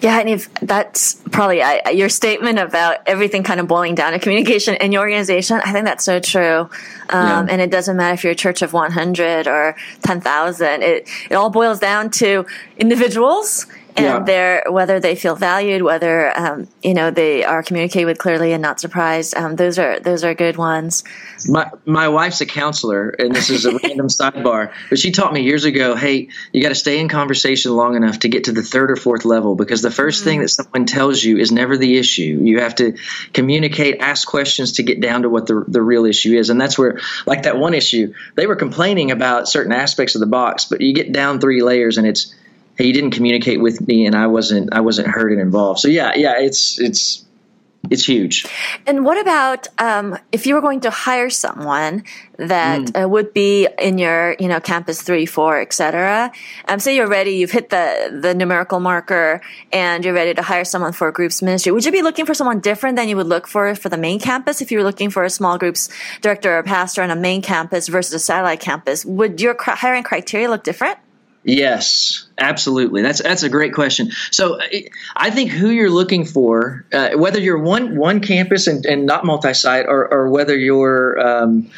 Yeah, 0.00 0.18
and 0.18 0.28
if 0.28 0.52
that's 0.54 1.14
probably 1.30 1.62
I, 1.62 1.90
your 1.90 2.08
statement 2.08 2.58
about 2.58 2.98
everything 3.06 3.44
kind 3.44 3.60
of 3.60 3.68
boiling 3.68 3.94
down 3.94 4.12
to 4.12 4.18
communication 4.18 4.74
in 4.74 4.90
your 4.90 5.02
organization. 5.02 5.60
I 5.64 5.70
think 5.70 5.84
that's 5.84 6.04
so 6.04 6.18
true. 6.18 6.68
Um, 7.10 7.46
yeah. 7.46 7.46
And 7.48 7.60
it 7.60 7.70
doesn't 7.70 7.96
matter 7.96 8.14
if 8.14 8.24
you're 8.24 8.32
a 8.32 8.36
church 8.36 8.62
of 8.62 8.72
100 8.72 9.46
or 9.46 9.76
10,000. 10.02 10.82
It 10.82 11.08
it 11.30 11.34
all 11.34 11.50
boils 11.50 11.78
down 11.78 12.10
to 12.10 12.44
individuals 12.76 13.66
and 13.96 14.06
yeah. 14.06 14.18
they're 14.20 14.64
whether 14.68 15.00
they 15.00 15.14
feel 15.14 15.36
valued, 15.36 15.82
whether 15.82 16.36
um, 16.38 16.68
you 16.82 16.94
know 16.94 17.10
they 17.10 17.44
are 17.44 17.62
communicated 17.62 18.06
with 18.06 18.18
clearly 18.18 18.52
and 18.52 18.62
not 18.62 18.80
surprised. 18.80 19.36
Um, 19.36 19.56
those 19.56 19.78
are 19.78 20.00
those 20.00 20.24
are 20.24 20.34
good 20.34 20.56
ones. 20.56 21.04
My 21.46 21.70
my 21.84 22.08
wife's 22.08 22.40
a 22.40 22.46
counselor, 22.46 23.10
and 23.10 23.34
this 23.34 23.50
is 23.50 23.66
a 23.66 23.78
random 23.82 24.08
sidebar, 24.08 24.72
but 24.88 24.98
she 24.98 25.10
taught 25.10 25.32
me 25.32 25.42
years 25.42 25.64
ago. 25.64 25.94
Hey, 25.94 26.28
you 26.52 26.62
got 26.62 26.70
to 26.70 26.74
stay 26.74 27.00
in 27.00 27.08
conversation 27.08 27.72
long 27.72 27.94
enough 27.94 28.20
to 28.20 28.28
get 28.28 28.44
to 28.44 28.52
the 28.52 28.62
third 28.62 28.90
or 28.90 28.96
fourth 28.96 29.24
level 29.24 29.56
because 29.56 29.82
the 29.82 29.90
1st 29.90 29.94
mm-hmm. 29.94 30.24
thing 30.24 30.40
that 30.40 30.48
someone 30.48 30.86
tells 30.86 31.22
you 31.22 31.36
is 31.36 31.52
never 31.52 31.76
the 31.76 31.98
issue. 31.98 32.40
You 32.42 32.60
have 32.60 32.76
to 32.76 32.96
communicate, 33.34 34.00
ask 34.00 34.26
questions 34.26 34.72
to 34.72 34.82
get 34.82 35.00
down 35.00 35.22
to 35.22 35.28
what 35.28 35.46
the 35.46 35.64
the 35.68 35.82
real 35.82 36.06
issue 36.06 36.34
is, 36.34 36.48
and 36.48 36.60
that's 36.60 36.78
where 36.78 36.98
like 37.26 37.42
that 37.42 37.58
one 37.58 37.74
issue 37.74 38.14
they 38.36 38.46
were 38.46 38.56
complaining 38.56 39.10
about 39.10 39.48
certain 39.48 39.72
aspects 39.72 40.14
of 40.14 40.20
the 40.20 40.26
box, 40.26 40.64
but 40.64 40.80
you 40.80 40.94
get 40.94 41.12
down 41.12 41.40
three 41.40 41.62
layers 41.62 41.98
and 41.98 42.06
it's 42.06 42.34
you 42.84 42.92
didn't 42.92 43.12
communicate 43.12 43.60
with 43.60 43.86
me 43.86 44.06
and 44.06 44.14
I 44.14 44.26
wasn't 44.26 44.72
I 44.72 44.80
wasn't 44.80 45.08
heard 45.08 45.32
and 45.32 45.40
involved. 45.40 45.80
So 45.80 45.88
yeah, 45.88 46.12
yeah, 46.16 46.38
it's 46.38 46.80
it's 46.80 47.24
it's 47.90 48.04
huge. 48.04 48.46
And 48.86 49.04
what 49.04 49.20
about 49.20 49.66
um, 49.78 50.16
if 50.30 50.46
you 50.46 50.54
were 50.54 50.60
going 50.60 50.80
to 50.80 50.90
hire 50.90 51.30
someone 51.30 52.04
that 52.38 52.80
mm. 52.80 53.04
uh, 53.04 53.08
would 53.08 53.34
be 53.34 53.68
in 53.78 53.98
your, 53.98 54.36
you 54.38 54.46
know, 54.48 54.60
campus 54.60 55.02
three, 55.02 55.26
four, 55.26 55.60
etc. 55.60 56.30
Um, 56.68 56.78
say 56.78 56.94
you're 56.94 57.08
ready, 57.08 57.32
you've 57.32 57.50
hit 57.50 57.70
the 57.70 58.20
the 58.22 58.34
numerical 58.34 58.78
marker, 58.78 59.40
and 59.72 60.04
you're 60.04 60.14
ready 60.14 60.32
to 60.34 60.42
hire 60.42 60.64
someone 60.64 60.92
for 60.92 61.08
a 61.08 61.12
groups 61.12 61.42
ministry. 61.42 61.72
Would 61.72 61.84
you 61.84 61.92
be 61.92 62.02
looking 62.02 62.24
for 62.24 62.34
someone 62.34 62.60
different 62.60 62.96
than 62.96 63.08
you 63.08 63.16
would 63.16 63.26
look 63.26 63.48
for 63.48 63.74
for 63.74 63.88
the 63.88 63.98
main 63.98 64.20
campus 64.20 64.60
if 64.60 64.70
you 64.70 64.78
were 64.78 64.84
looking 64.84 65.10
for 65.10 65.24
a 65.24 65.30
small 65.30 65.58
groups 65.58 65.88
director 66.20 66.56
or 66.56 66.62
pastor 66.62 67.02
on 67.02 67.10
a 67.10 67.16
main 67.16 67.42
campus 67.42 67.88
versus 67.88 68.14
a 68.14 68.18
satellite 68.20 68.60
campus? 68.60 69.04
Would 69.04 69.40
your 69.40 69.56
hiring 69.58 70.04
criteria 70.04 70.48
look 70.48 70.62
different? 70.62 70.98
Yes, 71.44 72.24
absolutely. 72.38 73.02
That's 73.02 73.20
that's 73.20 73.42
a 73.42 73.48
great 73.48 73.74
question. 73.74 74.12
So 74.30 74.60
I 75.16 75.30
think 75.30 75.50
who 75.50 75.70
you're 75.70 75.90
looking 75.90 76.24
for, 76.24 76.84
uh, 76.92 77.10
whether 77.16 77.40
you're 77.40 77.58
one 77.58 77.96
one 77.96 78.20
campus 78.20 78.68
and, 78.68 78.86
and 78.86 79.06
not 79.06 79.24
multi-site, 79.24 79.86
or, 79.86 80.06
or 80.12 80.30
whether 80.30 80.56
you're 80.56 81.18
um, 81.18 81.70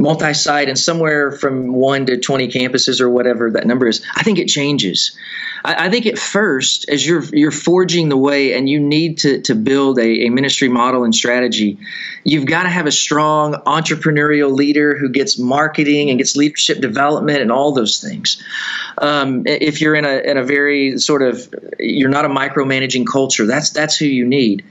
multi-site 0.00 0.68
and 0.68 0.78
somewhere 0.78 1.30
from 1.30 1.72
one 1.72 2.06
to 2.06 2.18
20 2.18 2.48
campuses 2.48 3.00
or 3.00 3.10
whatever 3.10 3.50
that 3.50 3.66
number 3.66 3.86
is 3.86 4.04
i 4.16 4.22
think 4.22 4.38
it 4.38 4.48
changes. 4.48 5.16
I, 5.64 5.86
I 5.86 5.90
think 5.90 6.06
at 6.06 6.18
first 6.18 6.88
as 6.88 7.06
you're 7.06 7.22
you're 7.34 7.50
forging 7.50 8.08
the 8.08 8.16
way 8.16 8.54
and 8.54 8.68
you 8.68 8.80
need 8.80 9.18
to, 9.18 9.40
to 9.42 9.54
build 9.54 9.98
a, 9.98 10.26
a 10.26 10.30
ministry 10.30 10.68
model 10.68 11.04
and 11.04 11.14
strategy 11.14 11.78
you've 12.24 12.46
got 12.46 12.64
to 12.64 12.68
have 12.68 12.86
a 12.86 12.92
strong 12.92 13.54
entrepreneurial 13.66 14.52
leader 14.52 14.96
who 14.96 15.08
gets 15.08 15.38
marketing 15.38 16.10
and 16.10 16.18
gets 16.18 16.36
leadership 16.36 16.80
development 16.80 17.40
and 17.40 17.50
all 17.50 17.72
those 17.72 18.00
things. 18.00 18.42
Um, 18.98 19.44
if 19.46 19.80
you're 19.80 19.94
in 19.94 20.04
a, 20.04 20.18
in 20.18 20.36
a 20.36 20.44
very 20.44 20.98
sort 20.98 21.22
of 21.22 21.52
you're 21.78 22.10
not 22.10 22.24
a 22.24 22.28
micromanaging 22.28 23.06
culture 23.06 23.46
that's 23.46 23.70
that's 23.70 23.96
who 23.96 24.06
you 24.06 24.26
need 24.26 24.64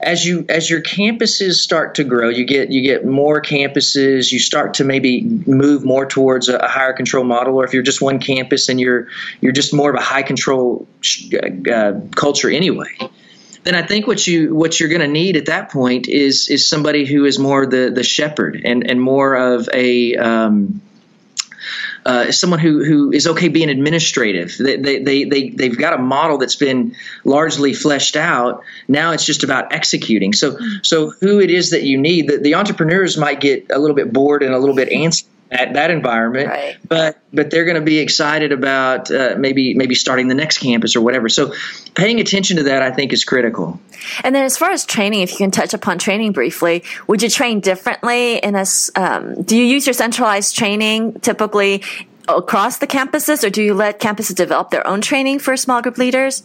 as 0.00 0.24
you 0.24 0.46
as 0.48 0.70
your 0.70 0.80
campuses 0.80 1.54
start 1.54 1.94
to 1.96 2.04
grow, 2.04 2.28
you 2.28 2.44
get 2.44 2.70
you 2.70 2.82
get 2.82 3.04
more 3.04 3.40
campuses. 3.42 4.32
You 4.32 4.38
start 4.38 4.74
to 4.74 4.84
maybe 4.84 5.22
move 5.22 5.84
more 5.84 6.06
towards 6.06 6.48
a, 6.48 6.56
a 6.56 6.68
higher 6.68 6.92
control 6.92 7.24
model, 7.24 7.56
or 7.56 7.64
if 7.64 7.74
you're 7.74 7.82
just 7.82 8.00
one 8.00 8.18
campus 8.18 8.68
and 8.68 8.80
you're 8.80 9.08
you're 9.40 9.52
just 9.52 9.74
more 9.74 9.90
of 9.90 9.96
a 9.96 10.02
high 10.02 10.22
control 10.22 10.86
uh, 11.34 11.70
uh 11.70 12.00
culture 12.16 12.50
anyway. 12.50 12.88
Then 13.62 13.74
I 13.74 13.82
think 13.82 14.06
what 14.06 14.26
you 14.26 14.54
what 14.54 14.80
you're 14.80 14.88
going 14.88 15.02
to 15.02 15.08
need 15.08 15.36
at 15.36 15.46
that 15.46 15.70
point 15.70 16.08
is 16.08 16.48
is 16.48 16.66
somebody 16.66 17.04
who 17.04 17.26
is 17.26 17.38
more 17.38 17.66
the 17.66 17.92
the 17.94 18.02
shepherd 18.02 18.62
and 18.64 18.88
and 18.88 19.00
more 19.00 19.34
of 19.34 19.68
a 19.74 20.16
um, 20.16 20.80
uh, 22.06 22.32
someone 22.32 22.58
who, 22.58 22.84
who 22.84 23.12
is 23.12 23.26
okay 23.26 23.48
being 23.48 23.68
administrative. 23.68 24.56
They, 24.58 24.76
they, 24.76 25.24
they, 25.24 25.50
they, 25.50 25.68
have 25.68 25.78
got 25.78 25.92
a 25.92 25.98
model 25.98 26.38
that's 26.38 26.56
been 26.56 26.96
largely 27.24 27.74
fleshed 27.74 28.16
out. 28.16 28.64
Now 28.88 29.12
it's 29.12 29.24
just 29.24 29.44
about 29.44 29.72
executing. 29.72 30.32
So, 30.32 30.58
so 30.82 31.10
who 31.10 31.40
it 31.40 31.50
is 31.50 31.70
that 31.70 31.82
you 31.82 31.98
need, 31.98 32.28
the, 32.28 32.38
the 32.38 32.54
entrepreneurs 32.54 33.16
might 33.16 33.40
get 33.40 33.66
a 33.70 33.78
little 33.78 33.96
bit 33.96 34.12
bored 34.12 34.42
and 34.42 34.54
a 34.54 34.58
little 34.58 34.76
bit 34.76 34.90
antsy 34.90 35.24
at 35.50 35.74
that 35.74 35.90
environment, 35.90 36.48
right. 36.48 36.76
but 36.86 37.18
but 37.32 37.50
they're 37.50 37.64
going 37.64 37.76
to 37.76 37.84
be 37.84 37.98
excited 37.98 38.52
about 38.52 39.10
uh, 39.10 39.34
maybe 39.36 39.74
maybe 39.74 39.94
starting 39.94 40.28
the 40.28 40.34
next 40.34 40.58
campus 40.58 40.94
or 40.94 41.00
whatever. 41.00 41.28
So 41.28 41.52
paying 41.94 42.20
attention 42.20 42.58
to 42.58 42.62
that, 42.64 42.82
I 42.82 42.92
think, 42.92 43.12
is 43.12 43.24
critical. 43.24 43.80
And 44.22 44.34
then, 44.34 44.44
as 44.44 44.56
far 44.56 44.70
as 44.70 44.86
training, 44.86 45.22
if 45.22 45.32
you 45.32 45.38
can 45.38 45.50
touch 45.50 45.74
upon 45.74 45.98
training 45.98 46.32
briefly, 46.32 46.84
would 47.06 47.22
you 47.22 47.28
train 47.28 47.60
differently 47.60 48.38
in 48.38 48.54
a? 48.54 48.64
Um, 48.94 49.42
do 49.42 49.56
you 49.56 49.64
use 49.64 49.86
your 49.86 49.94
centralized 49.94 50.56
training 50.56 51.20
typically 51.20 51.82
across 52.28 52.78
the 52.78 52.86
campuses, 52.86 53.44
or 53.44 53.50
do 53.50 53.62
you 53.62 53.74
let 53.74 53.98
campuses 53.98 54.36
develop 54.36 54.70
their 54.70 54.86
own 54.86 55.00
training 55.00 55.40
for 55.40 55.56
small 55.56 55.82
group 55.82 55.98
leaders? 55.98 56.44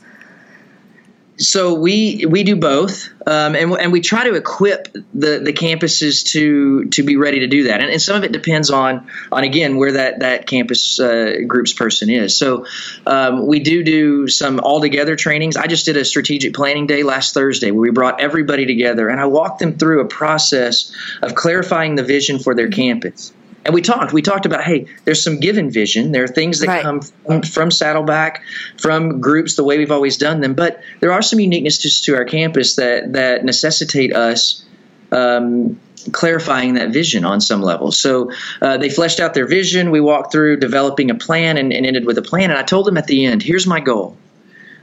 So 1.37 1.73
we 1.73 2.25
we 2.25 2.43
do 2.43 2.55
both, 2.55 3.09
um, 3.27 3.55
and 3.55 3.73
and 3.73 3.91
we 3.91 3.99
try 3.99 4.23
to 4.23 4.35
equip 4.35 4.87
the 5.13 5.39
the 5.43 5.51
campuses 5.51 6.23
to 6.31 6.85
to 6.85 7.03
be 7.03 7.17
ready 7.17 7.41
to 7.41 7.47
do 7.47 7.63
that, 7.63 7.81
and, 7.81 7.89
and 7.89 8.01
some 8.01 8.15
of 8.15 8.23
it 8.23 8.31
depends 8.31 8.69
on 8.69 9.07
on 9.31 9.43
again 9.43 9.75
where 9.75 9.93
that 9.93 10.19
that 10.19 10.47
campus 10.47 10.97
uh, 10.99 11.33
groups 11.45 11.73
person 11.73 12.09
is. 12.09 12.37
So 12.37 12.65
um, 13.05 13.47
we 13.47 13.59
do 13.59 13.83
do 13.83 14.27
some 14.29 14.61
all 14.61 14.79
together 14.79 15.17
trainings. 15.17 15.57
I 15.57 15.67
just 15.67 15.85
did 15.85 15.97
a 15.97 16.05
strategic 16.05 16.53
planning 16.53 16.87
day 16.87 17.03
last 17.03 17.33
Thursday 17.33 17.71
where 17.71 17.81
we 17.81 17.91
brought 17.91 18.21
everybody 18.21 18.65
together, 18.65 19.09
and 19.09 19.19
I 19.19 19.25
walked 19.25 19.59
them 19.59 19.77
through 19.77 20.01
a 20.01 20.07
process 20.07 20.91
of 21.21 21.35
clarifying 21.35 21.95
the 21.95 22.03
vision 22.03 22.39
for 22.39 22.55
their 22.55 22.69
campus 22.69 23.33
and 23.65 23.73
we 23.73 23.81
talked 23.81 24.13
we 24.13 24.21
talked 24.21 24.45
about 24.45 24.63
hey 24.63 24.85
there's 25.03 25.23
some 25.23 25.39
given 25.39 25.71
vision. 25.71 26.11
There 26.11 26.23
are 26.23 26.27
things 26.27 26.59
that 26.59 26.67
right. 26.67 26.83
come 26.83 27.01
from, 27.01 27.41
from, 27.41 27.71
saddleback 27.71 28.43
from 28.77 29.19
groups 29.19 29.55
the 29.55 29.63
way 29.63 29.77
we've 29.77 29.91
always 29.91 30.17
done 30.17 30.39
them. 30.39 30.53
But 30.53 30.81
there 30.99 31.11
are 31.11 31.23
some 31.23 31.39
uniquenesses 31.39 32.03
to 32.03 32.15
our 32.15 32.25
campus 32.25 32.75
that 32.75 33.13
that 33.13 33.43
necessitate 33.43 34.15
us 34.15 34.63
um, 35.11 35.79
clarifying 36.11 36.75
that 36.75 36.91
vision 36.91 37.25
on 37.25 37.41
some 37.41 37.61
level. 37.63 37.91
So 37.91 38.31
uh, 38.61 38.77
they 38.77 38.89
fleshed 38.89 39.19
out 39.19 39.33
their 39.33 39.47
vision. 39.47 39.89
We 39.89 40.01
walked 40.01 40.31
through 40.31 40.57
developing 40.57 41.09
a 41.09 41.15
plan 41.15 41.57
and, 41.57 41.73
and 41.73 41.85
ended 41.85 42.05
with 42.05 42.19
a 42.19 42.21
plan. 42.21 42.51
And 42.51 42.59
i 42.59 42.63
told 42.63 42.85
them 42.85 42.97
at 42.97 43.07
the 43.07 43.25
end 43.25 43.41
here's 43.41 43.65
my 43.65 43.79
goal. 43.79 44.15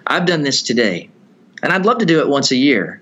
I've 0.05 0.27
done 0.27 0.42
this 0.42 0.62
today. 0.62 1.09
And 1.62 1.73
i'd 1.73 1.87
love 1.87 1.99
to 1.99 2.07
do 2.07 2.18
it 2.18 2.29
once 2.29 2.51
a 2.51 2.57
year 2.57 3.01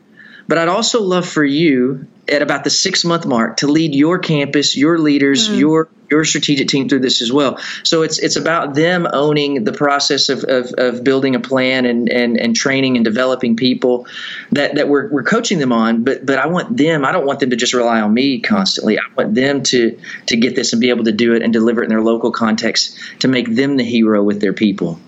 but 0.50 0.58
I'd 0.58 0.68
also 0.68 1.00
love 1.00 1.28
for 1.28 1.44
you 1.44 2.08
at 2.28 2.42
about 2.42 2.64
the 2.64 2.70
six 2.70 3.04
month 3.04 3.24
mark 3.24 3.58
to 3.58 3.68
lead 3.68 3.94
your 3.94 4.18
campus, 4.18 4.76
your 4.76 4.98
leaders, 4.98 5.48
mm. 5.48 5.60
your 5.60 5.88
your 6.10 6.24
strategic 6.24 6.66
team 6.66 6.88
through 6.88 6.98
this 6.98 7.22
as 7.22 7.32
well. 7.32 7.60
So 7.84 8.02
it's 8.02 8.18
it's 8.18 8.34
about 8.34 8.74
them 8.74 9.06
owning 9.12 9.62
the 9.62 9.72
process 9.72 10.28
of, 10.28 10.42
of, 10.42 10.74
of 10.76 11.04
building 11.04 11.36
a 11.36 11.40
plan 11.40 11.86
and, 11.86 12.08
and, 12.08 12.36
and 12.36 12.56
training 12.56 12.96
and 12.96 13.04
developing 13.04 13.54
people 13.54 14.08
that, 14.50 14.74
that 14.74 14.88
we're, 14.88 15.08
we're 15.08 15.22
coaching 15.22 15.60
them 15.60 15.70
on. 15.70 16.02
But 16.02 16.26
but 16.26 16.40
I 16.40 16.48
want 16.48 16.76
them. 16.76 17.04
I 17.04 17.12
don't 17.12 17.26
want 17.26 17.38
them 17.38 17.50
to 17.50 17.56
just 17.56 17.72
rely 17.72 18.00
on 18.00 18.12
me 18.12 18.40
constantly. 18.40 18.98
I 18.98 19.04
want 19.16 19.36
them 19.36 19.62
to 19.62 20.00
to 20.26 20.36
get 20.36 20.56
this 20.56 20.72
and 20.72 20.80
be 20.80 20.90
able 20.90 21.04
to 21.04 21.12
do 21.12 21.34
it 21.34 21.42
and 21.42 21.52
deliver 21.52 21.80
it 21.82 21.84
in 21.84 21.90
their 21.90 22.02
local 22.02 22.32
context 22.32 22.98
to 23.20 23.28
make 23.28 23.54
them 23.54 23.76
the 23.76 23.84
hero 23.84 24.20
with 24.24 24.40
their 24.40 24.52
people. 24.52 24.98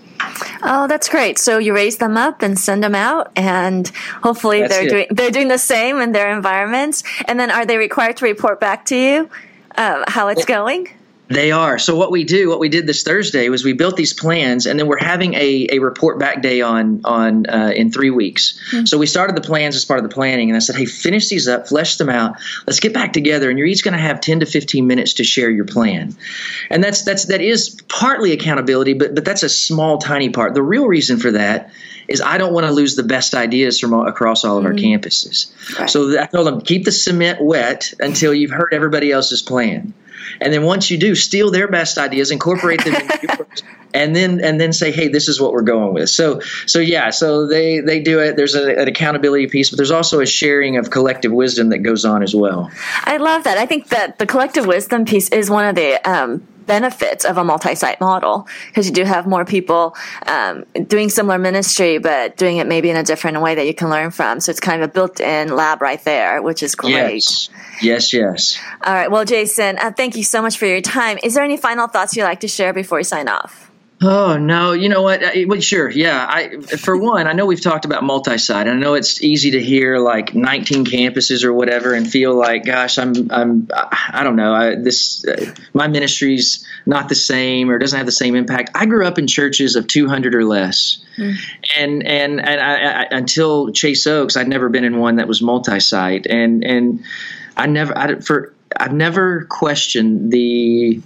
Oh, 0.63 0.87
that's 0.87 1.09
great. 1.09 1.39
So 1.39 1.59
you 1.59 1.75
raise 1.75 1.99
them 1.99 2.17
up 2.17 2.43
and 2.43 2.59
send 2.59 2.85
them 2.85 2.95
out, 2.95 3.33
and 3.37 3.89
hopefully 4.23 4.61
that's 4.61 4.75
they're 4.75 4.87
it. 4.87 4.91
doing 4.91 5.07
they're 5.11 5.31
doing 5.31 5.49
the 5.49 5.59
same 5.59 6.01
in 6.01 6.13
their 6.13 6.35
environments. 6.35 7.03
And 7.27 7.39
then, 7.39 7.51
are 7.51 7.67
they 7.67 7.79
required 7.79 8.19
to 8.19 8.25
report 8.25 8.61
back 8.61 8.85
to 8.87 8.97
you 8.97 9.31
uh, 9.77 10.05
how 10.07 10.29
it's 10.29 10.45
going? 10.45 10.89
They 11.33 11.51
are. 11.51 11.79
So 11.79 11.97
what 11.97 12.11
we 12.11 12.25
do, 12.25 12.49
what 12.51 12.61
we 12.61 12.69
did 12.69 12.87
this 12.87 13.03
Thursday 13.03 13.49
was 13.49 13.65
we 13.65 13.73
built 13.73 13.97
these 13.97 14.13
plans, 14.13 14.67
and 14.67 14.79
then 14.79 14.87
we're 14.87 14.99
having 14.99 15.35
a, 15.35 15.69
a 15.73 15.79
report 15.79 16.19
back 16.19 16.43
day 16.43 16.61
on 16.61 17.01
on 17.05 17.47
uh, 17.47 17.73
in 17.75 17.91
three 17.91 18.11
weeks. 18.11 18.59
Mm-hmm. 18.71 18.85
So 18.85 18.99
we 18.99 19.07
started 19.07 19.37
the 19.37 19.41
plans 19.41 19.75
as 19.75 19.85
part 19.85 19.99
of 19.99 20.09
the 20.09 20.15
planning, 20.15 20.51
and 20.51 20.57
I 20.57 20.59
said, 20.59 20.77
hey, 20.77 20.85
finish 20.85 21.29
these 21.29 21.49
up, 21.49 21.69
flesh 21.69 21.97
them 21.97 22.11
out. 22.11 22.37
Let's 22.67 22.81
get 22.81 22.93
back 22.93 23.13
together, 23.13 23.49
and 23.49 23.59
you're 23.59 23.69
each 23.69 23.83
going 23.83 23.95
to 23.95 24.01
have 24.01 24.21
ten 24.21 24.41
to 24.41 24.47
fifteen 24.47 24.87
minutes 24.87 25.15
to 25.15 25.25
share 25.25 25.51
your 25.51 25.65
plan. 25.65 26.15
And 26.71 26.85
that's 26.85 27.03
that's 27.03 27.27
that 27.27 27.41
is 27.41 27.81
partly 27.89 28.33
accountability, 28.33 28.95
but 28.95 29.15
but 29.15 29.25
that's 29.25 29.43
a 29.43 29.49
small, 29.49 29.99
tiny 29.99 30.31
part. 30.31 30.55
The 30.55 30.63
real 30.63 30.87
reason 30.87 31.19
for 31.19 31.33
that 31.33 31.71
is 32.09 32.21
I 32.21 32.37
don't 32.37 32.53
want 32.53 32.67
to 32.67 32.73
lose 32.73 32.97
the 32.97 33.05
best 33.05 33.35
ideas 33.35 33.81
from 33.81 33.95
all, 33.95 34.07
across 34.07 34.45
all 34.45 34.59
of 34.59 34.65
our 34.65 34.73
mm-hmm. 34.73 35.01
campuses. 35.01 35.53
Right. 35.79 35.89
So 35.89 36.21
I 36.21 36.27
told 36.27 36.47
them 36.47 36.61
keep 36.61 36.85
the 36.85 36.93
cement 36.93 37.41
wet 37.41 37.95
until 38.01 38.35
you've 38.35 38.51
heard 38.51 38.71
everybody 38.73 39.13
else's 39.13 39.41
plan. 39.41 39.95
And 40.41 40.53
then 40.53 40.63
once 40.63 40.91
you 40.91 40.99
do, 40.99 41.15
steal 41.15 41.51
their 41.51 41.69
best 41.69 41.99
ideas, 41.99 42.31
incorporate 42.31 42.85
them 42.85 42.95
yours, 43.23 43.63
and 43.95 44.15
then 44.15 44.41
and 44.43 44.61
then 44.61 44.73
say, 44.73 44.93
hey, 44.93 45.09
this 45.09 45.29
is 45.29 45.41
what 45.41 45.53
we're 45.53 45.63
going 45.63 45.95
with. 45.95 46.11
So 46.11 46.41
so 46.67 46.79
yeah, 46.79 47.11
so 47.11 47.47
they 47.47 47.81
they 47.81 48.01
do 48.01 48.21
it. 48.21 48.37
There's 48.37 48.55
a, 48.55 48.81
an 48.81 48.89
accountability 48.89 49.49
piece, 49.49 49.71
but 49.71 49.77
there's 49.77 49.91
also 49.91 50.21
a 50.21 50.27
sharing 50.27 50.77
of 50.77 50.91
collective 50.91 51.33
wisdom 51.33 51.71
that 51.71 51.79
goes 51.79 52.05
on 52.05 52.23
as 52.23 52.35
well. 52.35 52.71
I 53.05 53.17
love 53.19 53.45
that. 53.45 53.59
I 53.59 53.67
think 53.67 53.89
that 53.89 54.19
the 54.19 54.27
collective 54.27 54.67
wisdom 54.67 55.05
piece 55.05 55.29
is 55.29 55.51
one 55.51 55.67
of 55.67 55.75
the 55.75 55.97
um, 56.09 56.47
benefits 56.67 57.25
of 57.25 57.39
a 57.39 57.45
multi-site 57.45 58.01
model 58.01 58.47
because 58.69 58.87
you 58.87 58.93
do 58.93 59.05
have 59.05 59.27
more 59.27 59.45
people 59.45 59.95
um, 60.27 60.65
doing 60.87 61.09
similar 61.09 61.39
ministry 61.39 61.99
but 61.99 62.37
doing 62.37 62.59
it 62.59 62.67
maybe 62.67 62.91
in 62.91 62.97
a 62.97 63.03
different 63.03 63.41
way 63.41 63.55
that 63.55 63.67
you 63.67 63.75
can 63.75 63.91
learn 63.91 64.11
from. 64.11 64.41
So 64.41 64.51
it's 64.51 64.61
kind 64.61 64.83
of 64.83 64.91
a 64.91 64.93
built-in 64.93 65.55
lab 65.55 65.81
right 65.81 66.03
there 66.05 66.43
which 66.43 66.63
is 66.63 66.75
great. 66.75 66.93
Yes. 66.93 67.51
Yes 67.81 68.13
yes. 68.13 68.61
All 68.83 68.95
right. 68.95 69.11
Well 69.11 69.25
jason 69.25 69.79
uh, 69.79 69.91
thank 69.91 70.17
you 70.17 70.25
so 70.25 70.43
much 70.43 70.59
for 70.59 70.67
your 70.67 70.81
time. 70.81 71.19
Is 71.23 71.35
there 71.35 71.45
any 71.45 71.57
final 71.57 71.89
thoughts 71.89 72.17
you'd 72.17 72.25
like 72.25 72.41
to 72.41 72.49
share 72.49 72.73
before 72.73 72.99
we 72.99 73.05
sign 73.05 73.29
off 73.29 73.72
Oh 74.05 74.37
no! 74.37 74.73
You 74.73 74.89
know 74.89 75.03
what? 75.03 75.23
I, 75.23 75.45
well, 75.47 75.61
sure, 75.61 75.89
yeah. 75.89 76.27
I, 76.29 76.61
for 76.61 76.97
one, 76.97 77.29
I 77.29 77.33
know 77.33 77.47
we've 77.47 77.61
talked 77.61 77.85
about 77.85 78.03
multi-site. 78.03 78.67
I 78.67 78.75
know 78.75 78.95
it's 78.95 79.23
easy 79.23 79.53
to 79.53 79.63
hear 79.63 79.99
like 79.99 80.35
19 80.35 80.85
campuses 80.87 81.45
or 81.45 81.53
whatever, 81.53 81.95
and 81.95 82.11
feel 82.11 82.35
like, 82.35 82.65
gosh, 82.65 82.99
I'm, 82.99 83.31
I'm, 83.31 83.69
I 83.73 84.25
don't 84.25 84.35
know. 84.35 84.53
I, 84.53 84.75
this, 84.75 85.25
uh, 85.25 85.55
my 85.73 85.87
ministry's 85.87 86.67
not 86.85 87.09
the 87.09 87.15
same 87.15 87.71
or 87.71 87.79
doesn't 87.79 87.97
have 87.97 88.07
the 88.07 88.13
same 88.13 88.35
impact. 88.35 88.71
I 88.75 88.87
grew 88.87 89.07
up 89.07 89.19
in 89.19 89.29
churches 89.29 89.77
of 89.77 89.87
200 89.87 90.35
or 90.35 90.45
less, 90.45 90.99
mm. 91.17 91.37
and 91.79 92.05
and 92.05 92.41
and 92.41 92.61
I, 92.61 93.03
I, 93.03 93.07
until 93.13 93.71
Chase 93.71 94.07
Oaks, 94.09 94.37
I'd 94.37 94.49
never 94.49 94.69
been 94.69 94.85
in 94.85 94.99
one 94.99 95.17
that 95.17 95.29
was 95.29 95.41
multi-site, 95.41 96.27
and 96.27 96.65
and 96.65 97.05
I 97.57 97.67
never, 97.67 97.97
I, 97.97 98.15
for 98.17 98.53
I've 98.77 98.95
never 98.95 99.45
questioned 99.45 100.33
the 100.33 101.01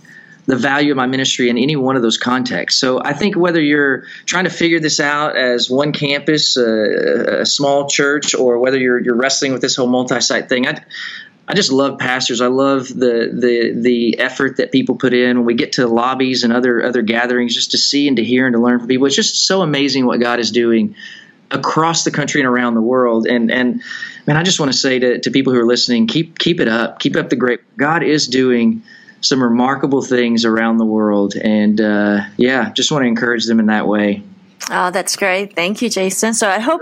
the 0.46 0.56
value 0.56 0.92
of 0.92 0.96
my 0.96 1.06
ministry 1.06 1.48
in 1.50 1.58
any 1.58 1.76
one 1.76 1.96
of 1.96 2.02
those 2.02 2.18
contexts. 2.18 2.80
So 2.80 3.02
I 3.02 3.12
think 3.12 3.36
whether 3.36 3.60
you're 3.60 4.04
trying 4.24 4.44
to 4.44 4.50
figure 4.50 4.80
this 4.80 5.00
out 5.00 5.36
as 5.36 5.68
one 5.68 5.92
campus, 5.92 6.56
uh, 6.56 7.40
a 7.40 7.46
small 7.46 7.88
church, 7.88 8.34
or 8.34 8.58
whether 8.58 8.78
you're 8.78 8.98
you're 8.98 9.16
wrestling 9.16 9.52
with 9.52 9.60
this 9.60 9.76
whole 9.76 9.88
multi-site 9.88 10.48
thing, 10.48 10.66
I 10.68 10.80
I 11.48 11.54
just 11.54 11.70
love 11.70 11.98
pastors. 11.98 12.40
I 12.40 12.46
love 12.46 12.88
the 12.88 13.30
the 13.32 13.72
the 13.76 14.18
effort 14.18 14.56
that 14.58 14.72
people 14.72 14.96
put 14.96 15.12
in 15.14 15.38
when 15.38 15.46
we 15.46 15.54
get 15.54 15.72
to 15.72 15.86
lobbies 15.86 16.44
and 16.44 16.52
other 16.52 16.82
other 16.82 17.02
gatherings, 17.02 17.54
just 17.54 17.72
to 17.72 17.78
see 17.78 18.06
and 18.06 18.16
to 18.16 18.24
hear 18.24 18.46
and 18.46 18.54
to 18.54 18.60
learn 18.60 18.78
from 18.78 18.88
people. 18.88 19.06
It's 19.06 19.16
just 19.16 19.46
so 19.46 19.62
amazing 19.62 20.06
what 20.06 20.20
God 20.20 20.38
is 20.38 20.50
doing 20.52 20.94
across 21.50 22.04
the 22.04 22.10
country 22.10 22.40
and 22.40 22.48
around 22.48 22.74
the 22.74 22.80
world. 22.80 23.26
And 23.26 23.50
and 23.50 23.82
man, 24.26 24.36
I 24.36 24.42
just 24.42 24.60
want 24.60 24.72
to 24.72 24.78
say 24.78 24.98
to, 24.98 25.20
to 25.20 25.30
people 25.30 25.52
who 25.52 25.60
are 25.60 25.66
listening, 25.66 26.06
keep 26.06 26.38
keep 26.38 26.60
it 26.60 26.68
up, 26.68 27.00
keep 27.00 27.16
up 27.16 27.30
the 27.30 27.36
great. 27.36 27.60
God 27.76 28.02
is 28.02 28.28
doing 28.28 28.82
some 29.20 29.42
remarkable 29.42 30.02
things 30.02 30.44
around 30.44 30.78
the 30.78 30.84
world. 30.84 31.34
And 31.36 31.80
uh, 31.80 32.24
yeah, 32.36 32.72
just 32.72 32.90
want 32.90 33.02
to 33.02 33.08
encourage 33.08 33.46
them 33.46 33.60
in 33.60 33.66
that 33.66 33.86
way. 33.86 34.22
Oh, 34.70 34.90
that's 34.90 35.14
great. 35.14 35.54
Thank 35.54 35.80
you, 35.80 35.88
Jason. 35.88 36.34
So 36.34 36.48
I 36.48 36.58
hope 36.58 36.80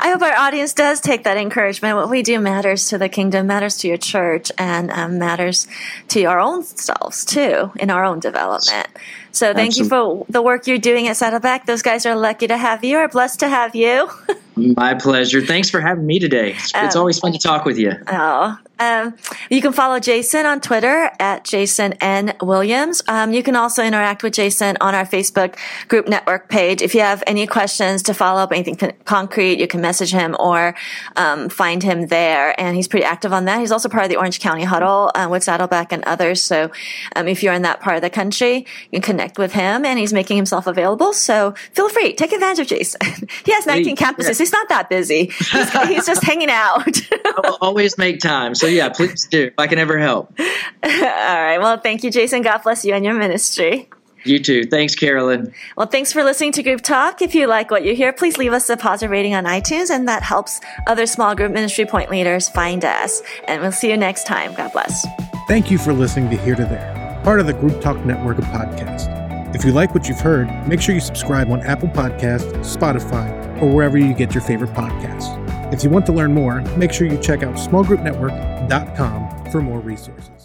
I 0.00 0.10
hope 0.10 0.22
our 0.22 0.34
audience 0.34 0.72
does 0.72 1.00
take 1.00 1.24
that 1.24 1.36
encouragement. 1.36 1.96
What 1.96 2.08
we 2.08 2.22
do 2.22 2.40
matters 2.40 2.88
to 2.88 2.96
the 2.96 3.08
kingdom, 3.08 3.46
matters 3.46 3.76
to 3.78 3.88
your 3.88 3.98
church, 3.98 4.50
and 4.56 4.90
um, 4.92 5.18
matters 5.18 5.66
to 6.08 6.24
our 6.24 6.40
own 6.40 6.62
selves 6.62 7.24
too 7.24 7.70
in 7.78 7.90
our 7.90 8.04
own 8.04 8.20
development. 8.20 8.88
So 9.32 9.52
thank 9.52 9.72
Absolutely. 9.72 9.98
you 9.98 10.24
for 10.24 10.32
the 10.32 10.42
work 10.42 10.66
you're 10.66 10.78
doing 10.78 11.06
at 11.08 11.16
Saddleback. 11.16 11.66
Those 11.66 11.82
guys 11.82 12.06
are 12.06 12.16
lucky 12.16 12.46
to 12.46 12.56
have 12.56 12.82
you. 12.82 12.96
Are 12.96 13.08
blessed 13.08 13.40
to 13.40 13.48
have 13.48 13.74
you. 13.74 14.08
My 14.56 14.94
pleasure. 14.94 15.42
Thanks 15.42 15.68
for 15.68 15.80
having 15.80 16.06
me 16.06 16.18
today. 16.18 16.52
It's, 16.52 16.74
um, 16.74 16.86
it's 16.86 16.96
always 16.96 17.18
fun 17.18 17.32
to 17.32 17.38
talk 17.38 17.64
with 17.64 17.78
you. 17.78 17.92
Oh, 18.08 18.58
um, 18.78 19.16
you 19.50 19.60
can 19.60 19.72
follow 19.72 19.98
Jason 19.98 20.46
on 20.46 20.60
Twitter 20.60 21.10
at 21.18 21.44
Jason 21.44 21.94
N. 21.94 22.34
Williams. 22.40 23.02
Um, 23.08 23.32
you 23.32 23.42
can 23.42 23.56
also 23.56 23.82
interact 23.82 24.22
with 24.22 24.34
Jason 24.34 24.76
on 24.80 24.94
our 24.94 25.04
Facebook 25.04 25.56
group 25.88 26.08
network 26.08 26.48
page. 26.48 26.82
If 26.82 26.94
you 26.94 27.00
have 27.00 27.22
any 27.26 27.46
questions 27.46 28.02
to 28.04 28.14
follow 28.14 28.40
up, 28.40 28.52
anything 28.52 28.76
con- 28.76 28.92
concrete, 29.04 29.58
you 29.58 29.66
can 29.66 29.80
message 29.80 30.12
him 30.12 30.36
or 30.38 30.74
um, 31.16 31.48
find 31.48 31.82
him 31.82 32.06
there. 32.06 32.58
And 32.60 32.76
he's 32.76 32.88
pretty 32.88 33.04
active 33.04 33.32
on 33.32 33.46
that. 33.46 33.60
He's 33.60 33.72
also 33.72 33.88
part 33.88 34.04
of 34.04 34.10
the 34.10 34.16
Orange 34.16 34.40
County 34.40 34.64
Huddle 34.64 35.10
uh, 35.14 35.28
with 35.30 35.42
Saddleback 35.42 35.92
and 35.92 36.04
others. 36.04 36.42
So 36.42 36.70
um, 37.16 37.28
if 37.28 37.42
you're 37.42 37.54
in 37.54 37.62
that 37.62 37.80
part 37.80 37.96
of 37.96 38.02
the 38.02 38.10
country, 38.10 38.66
you 38.90 39.00
can 39.00 39.02
connect 39.02 39.38
with 39.38 39.52
him 39.52 39.84
and 39.84 39.98
he's 39.98 40.12
making 40.12 40.36
himself 40.36 40.66
available. 40.66 41.12
So 41.12 41.54
feel 41.72 41.88
free, 41.88 42.14
take 42.14 42.32
advantage 42.32 42.60
of 42.60 42.66
Jason. 42.68 43.00
he 43.44 43.52
has 43.52 43.66
19 43.66 43.96
campuses. 43.96 44.38
He's 44.38 44.52
not 44.52 44.68
that 44.68 44.88
busy. 44.88 45.26
He's, 45.26 45.72
he's 45.88 46.06
just 46.06 46.22
hanging 46.22 46.50
out. 46.50 46.86
I 46.86 47.40
will 47.44 47.58
always 47.60 47.98
make 47.98 48.20
time. 48.20 48.54
So 48.54 48.67
yeah, 48.68 48.88
please 48.88 49.26
do. 49.26 49.46
If 49.46 49.54
I 49.58 49.66
can 49.66 49.78
ever 49.78 49.98
help. 49.98 50.32
All 50.82 50.90
right. 50.90 51.58
Well, 51.58 51.78
thank 51.78 52.04
you, 52.04 52.10
Jason. 52.10 52.42
God 52.42 52.62
bless 52.62 52.84
you 52.84 52.94
and 52.94 53.04
your 53.04 53.14
ministry. 53.14 53.88
You 54.24 54.38
too. 54.38 54.64
Thanks, 54.64 54.94
Carolyn. 54.94 55.52
Well, 55.76 55.86
thanks 55.86 56.12
for 56.12 56.24
listening 56.24 56.52
to 56.52 56.62
Group 56.62 56.82
Talk. 56.82 57.22
If 57.22 57.34
you 57.34 57.46
like 57.46 57.70
what 57.70 57.84
you 57.84 57.94
hear, 57.94 58.12
please 58.12 58.36
leave 58.36 58.52
us 58.52 58.68
a 58.68 58.76
positive 58.76 59.10
rating 59.10 59.34
on 59.34 59.44
iTunes, 59.44 59.90
and 59.90 60.08
that 60.08 60.22
helps 60.22 60.60
other 60.86 61.06
small 61.06 61.34
group 61.34 61.52
ministry 61.52 61.86
point 61.86 62.10
leaders 62.10 62.48
find 62.48 62.84
us. 62.84 63.22
And 63.46 63.62
we'll 63.62 63.72
see 63.72 63.90
you 63.90 63.96
next 63.96 64.26
time. 64.26 64.54
God 64.54 64.72
bless. 64.72 65.06
Thank 65.46 65.70
you 65.70 65.78
for 65.78 65.92
listening 65.92 66.30
to 66.30 66.36
Here 66.36 66.56
to 66.56 66.64
There, 66.64 67.20
part 67.24 67.40
of 67.40 67.46
the 67.46 67.54
Group 67.54 67.80
Talk 67.80 68.04
network 68.04 68.38
of 68.38 68.44
podcasts. 68.46 69.14
If 69.54 69.64
you 69.64 69.72
like 69.72 69.94
what 69.94 70.08
you've 70.08 70.20
heard, 70.20 70.48
make 70.68 70.80
sure 70.80 70.94
you 70.94 71.00
subscribe 71.00 71.50
on 71.50 71.60
Apple 71.62 71.88
Podcasts, 71.88 72.52
Spotify, 72.60 73.62
or 73.62 73.74
wherever 73.74 73.96
you 73.96 74.12
get 74.12 74.34
your 74.34 74.42
favorite 74.42 74.70
podcasts. 74.70 75.47
If 75.70 75.84
you 75.84 75.90
want 75.90 76.06
to 76.06 76.12
learn 76.12 76.32
more, 76.32 76.62
make 76.78 76.92
sure 76.92 77.06
you 77.06 77.18
check 77.18 77.42
out 77.42 77.56
smallgroupnetwork.com 77.56 79.50
for 79.52 79.60
more 79.60 79.80
resources. 79.80 80.37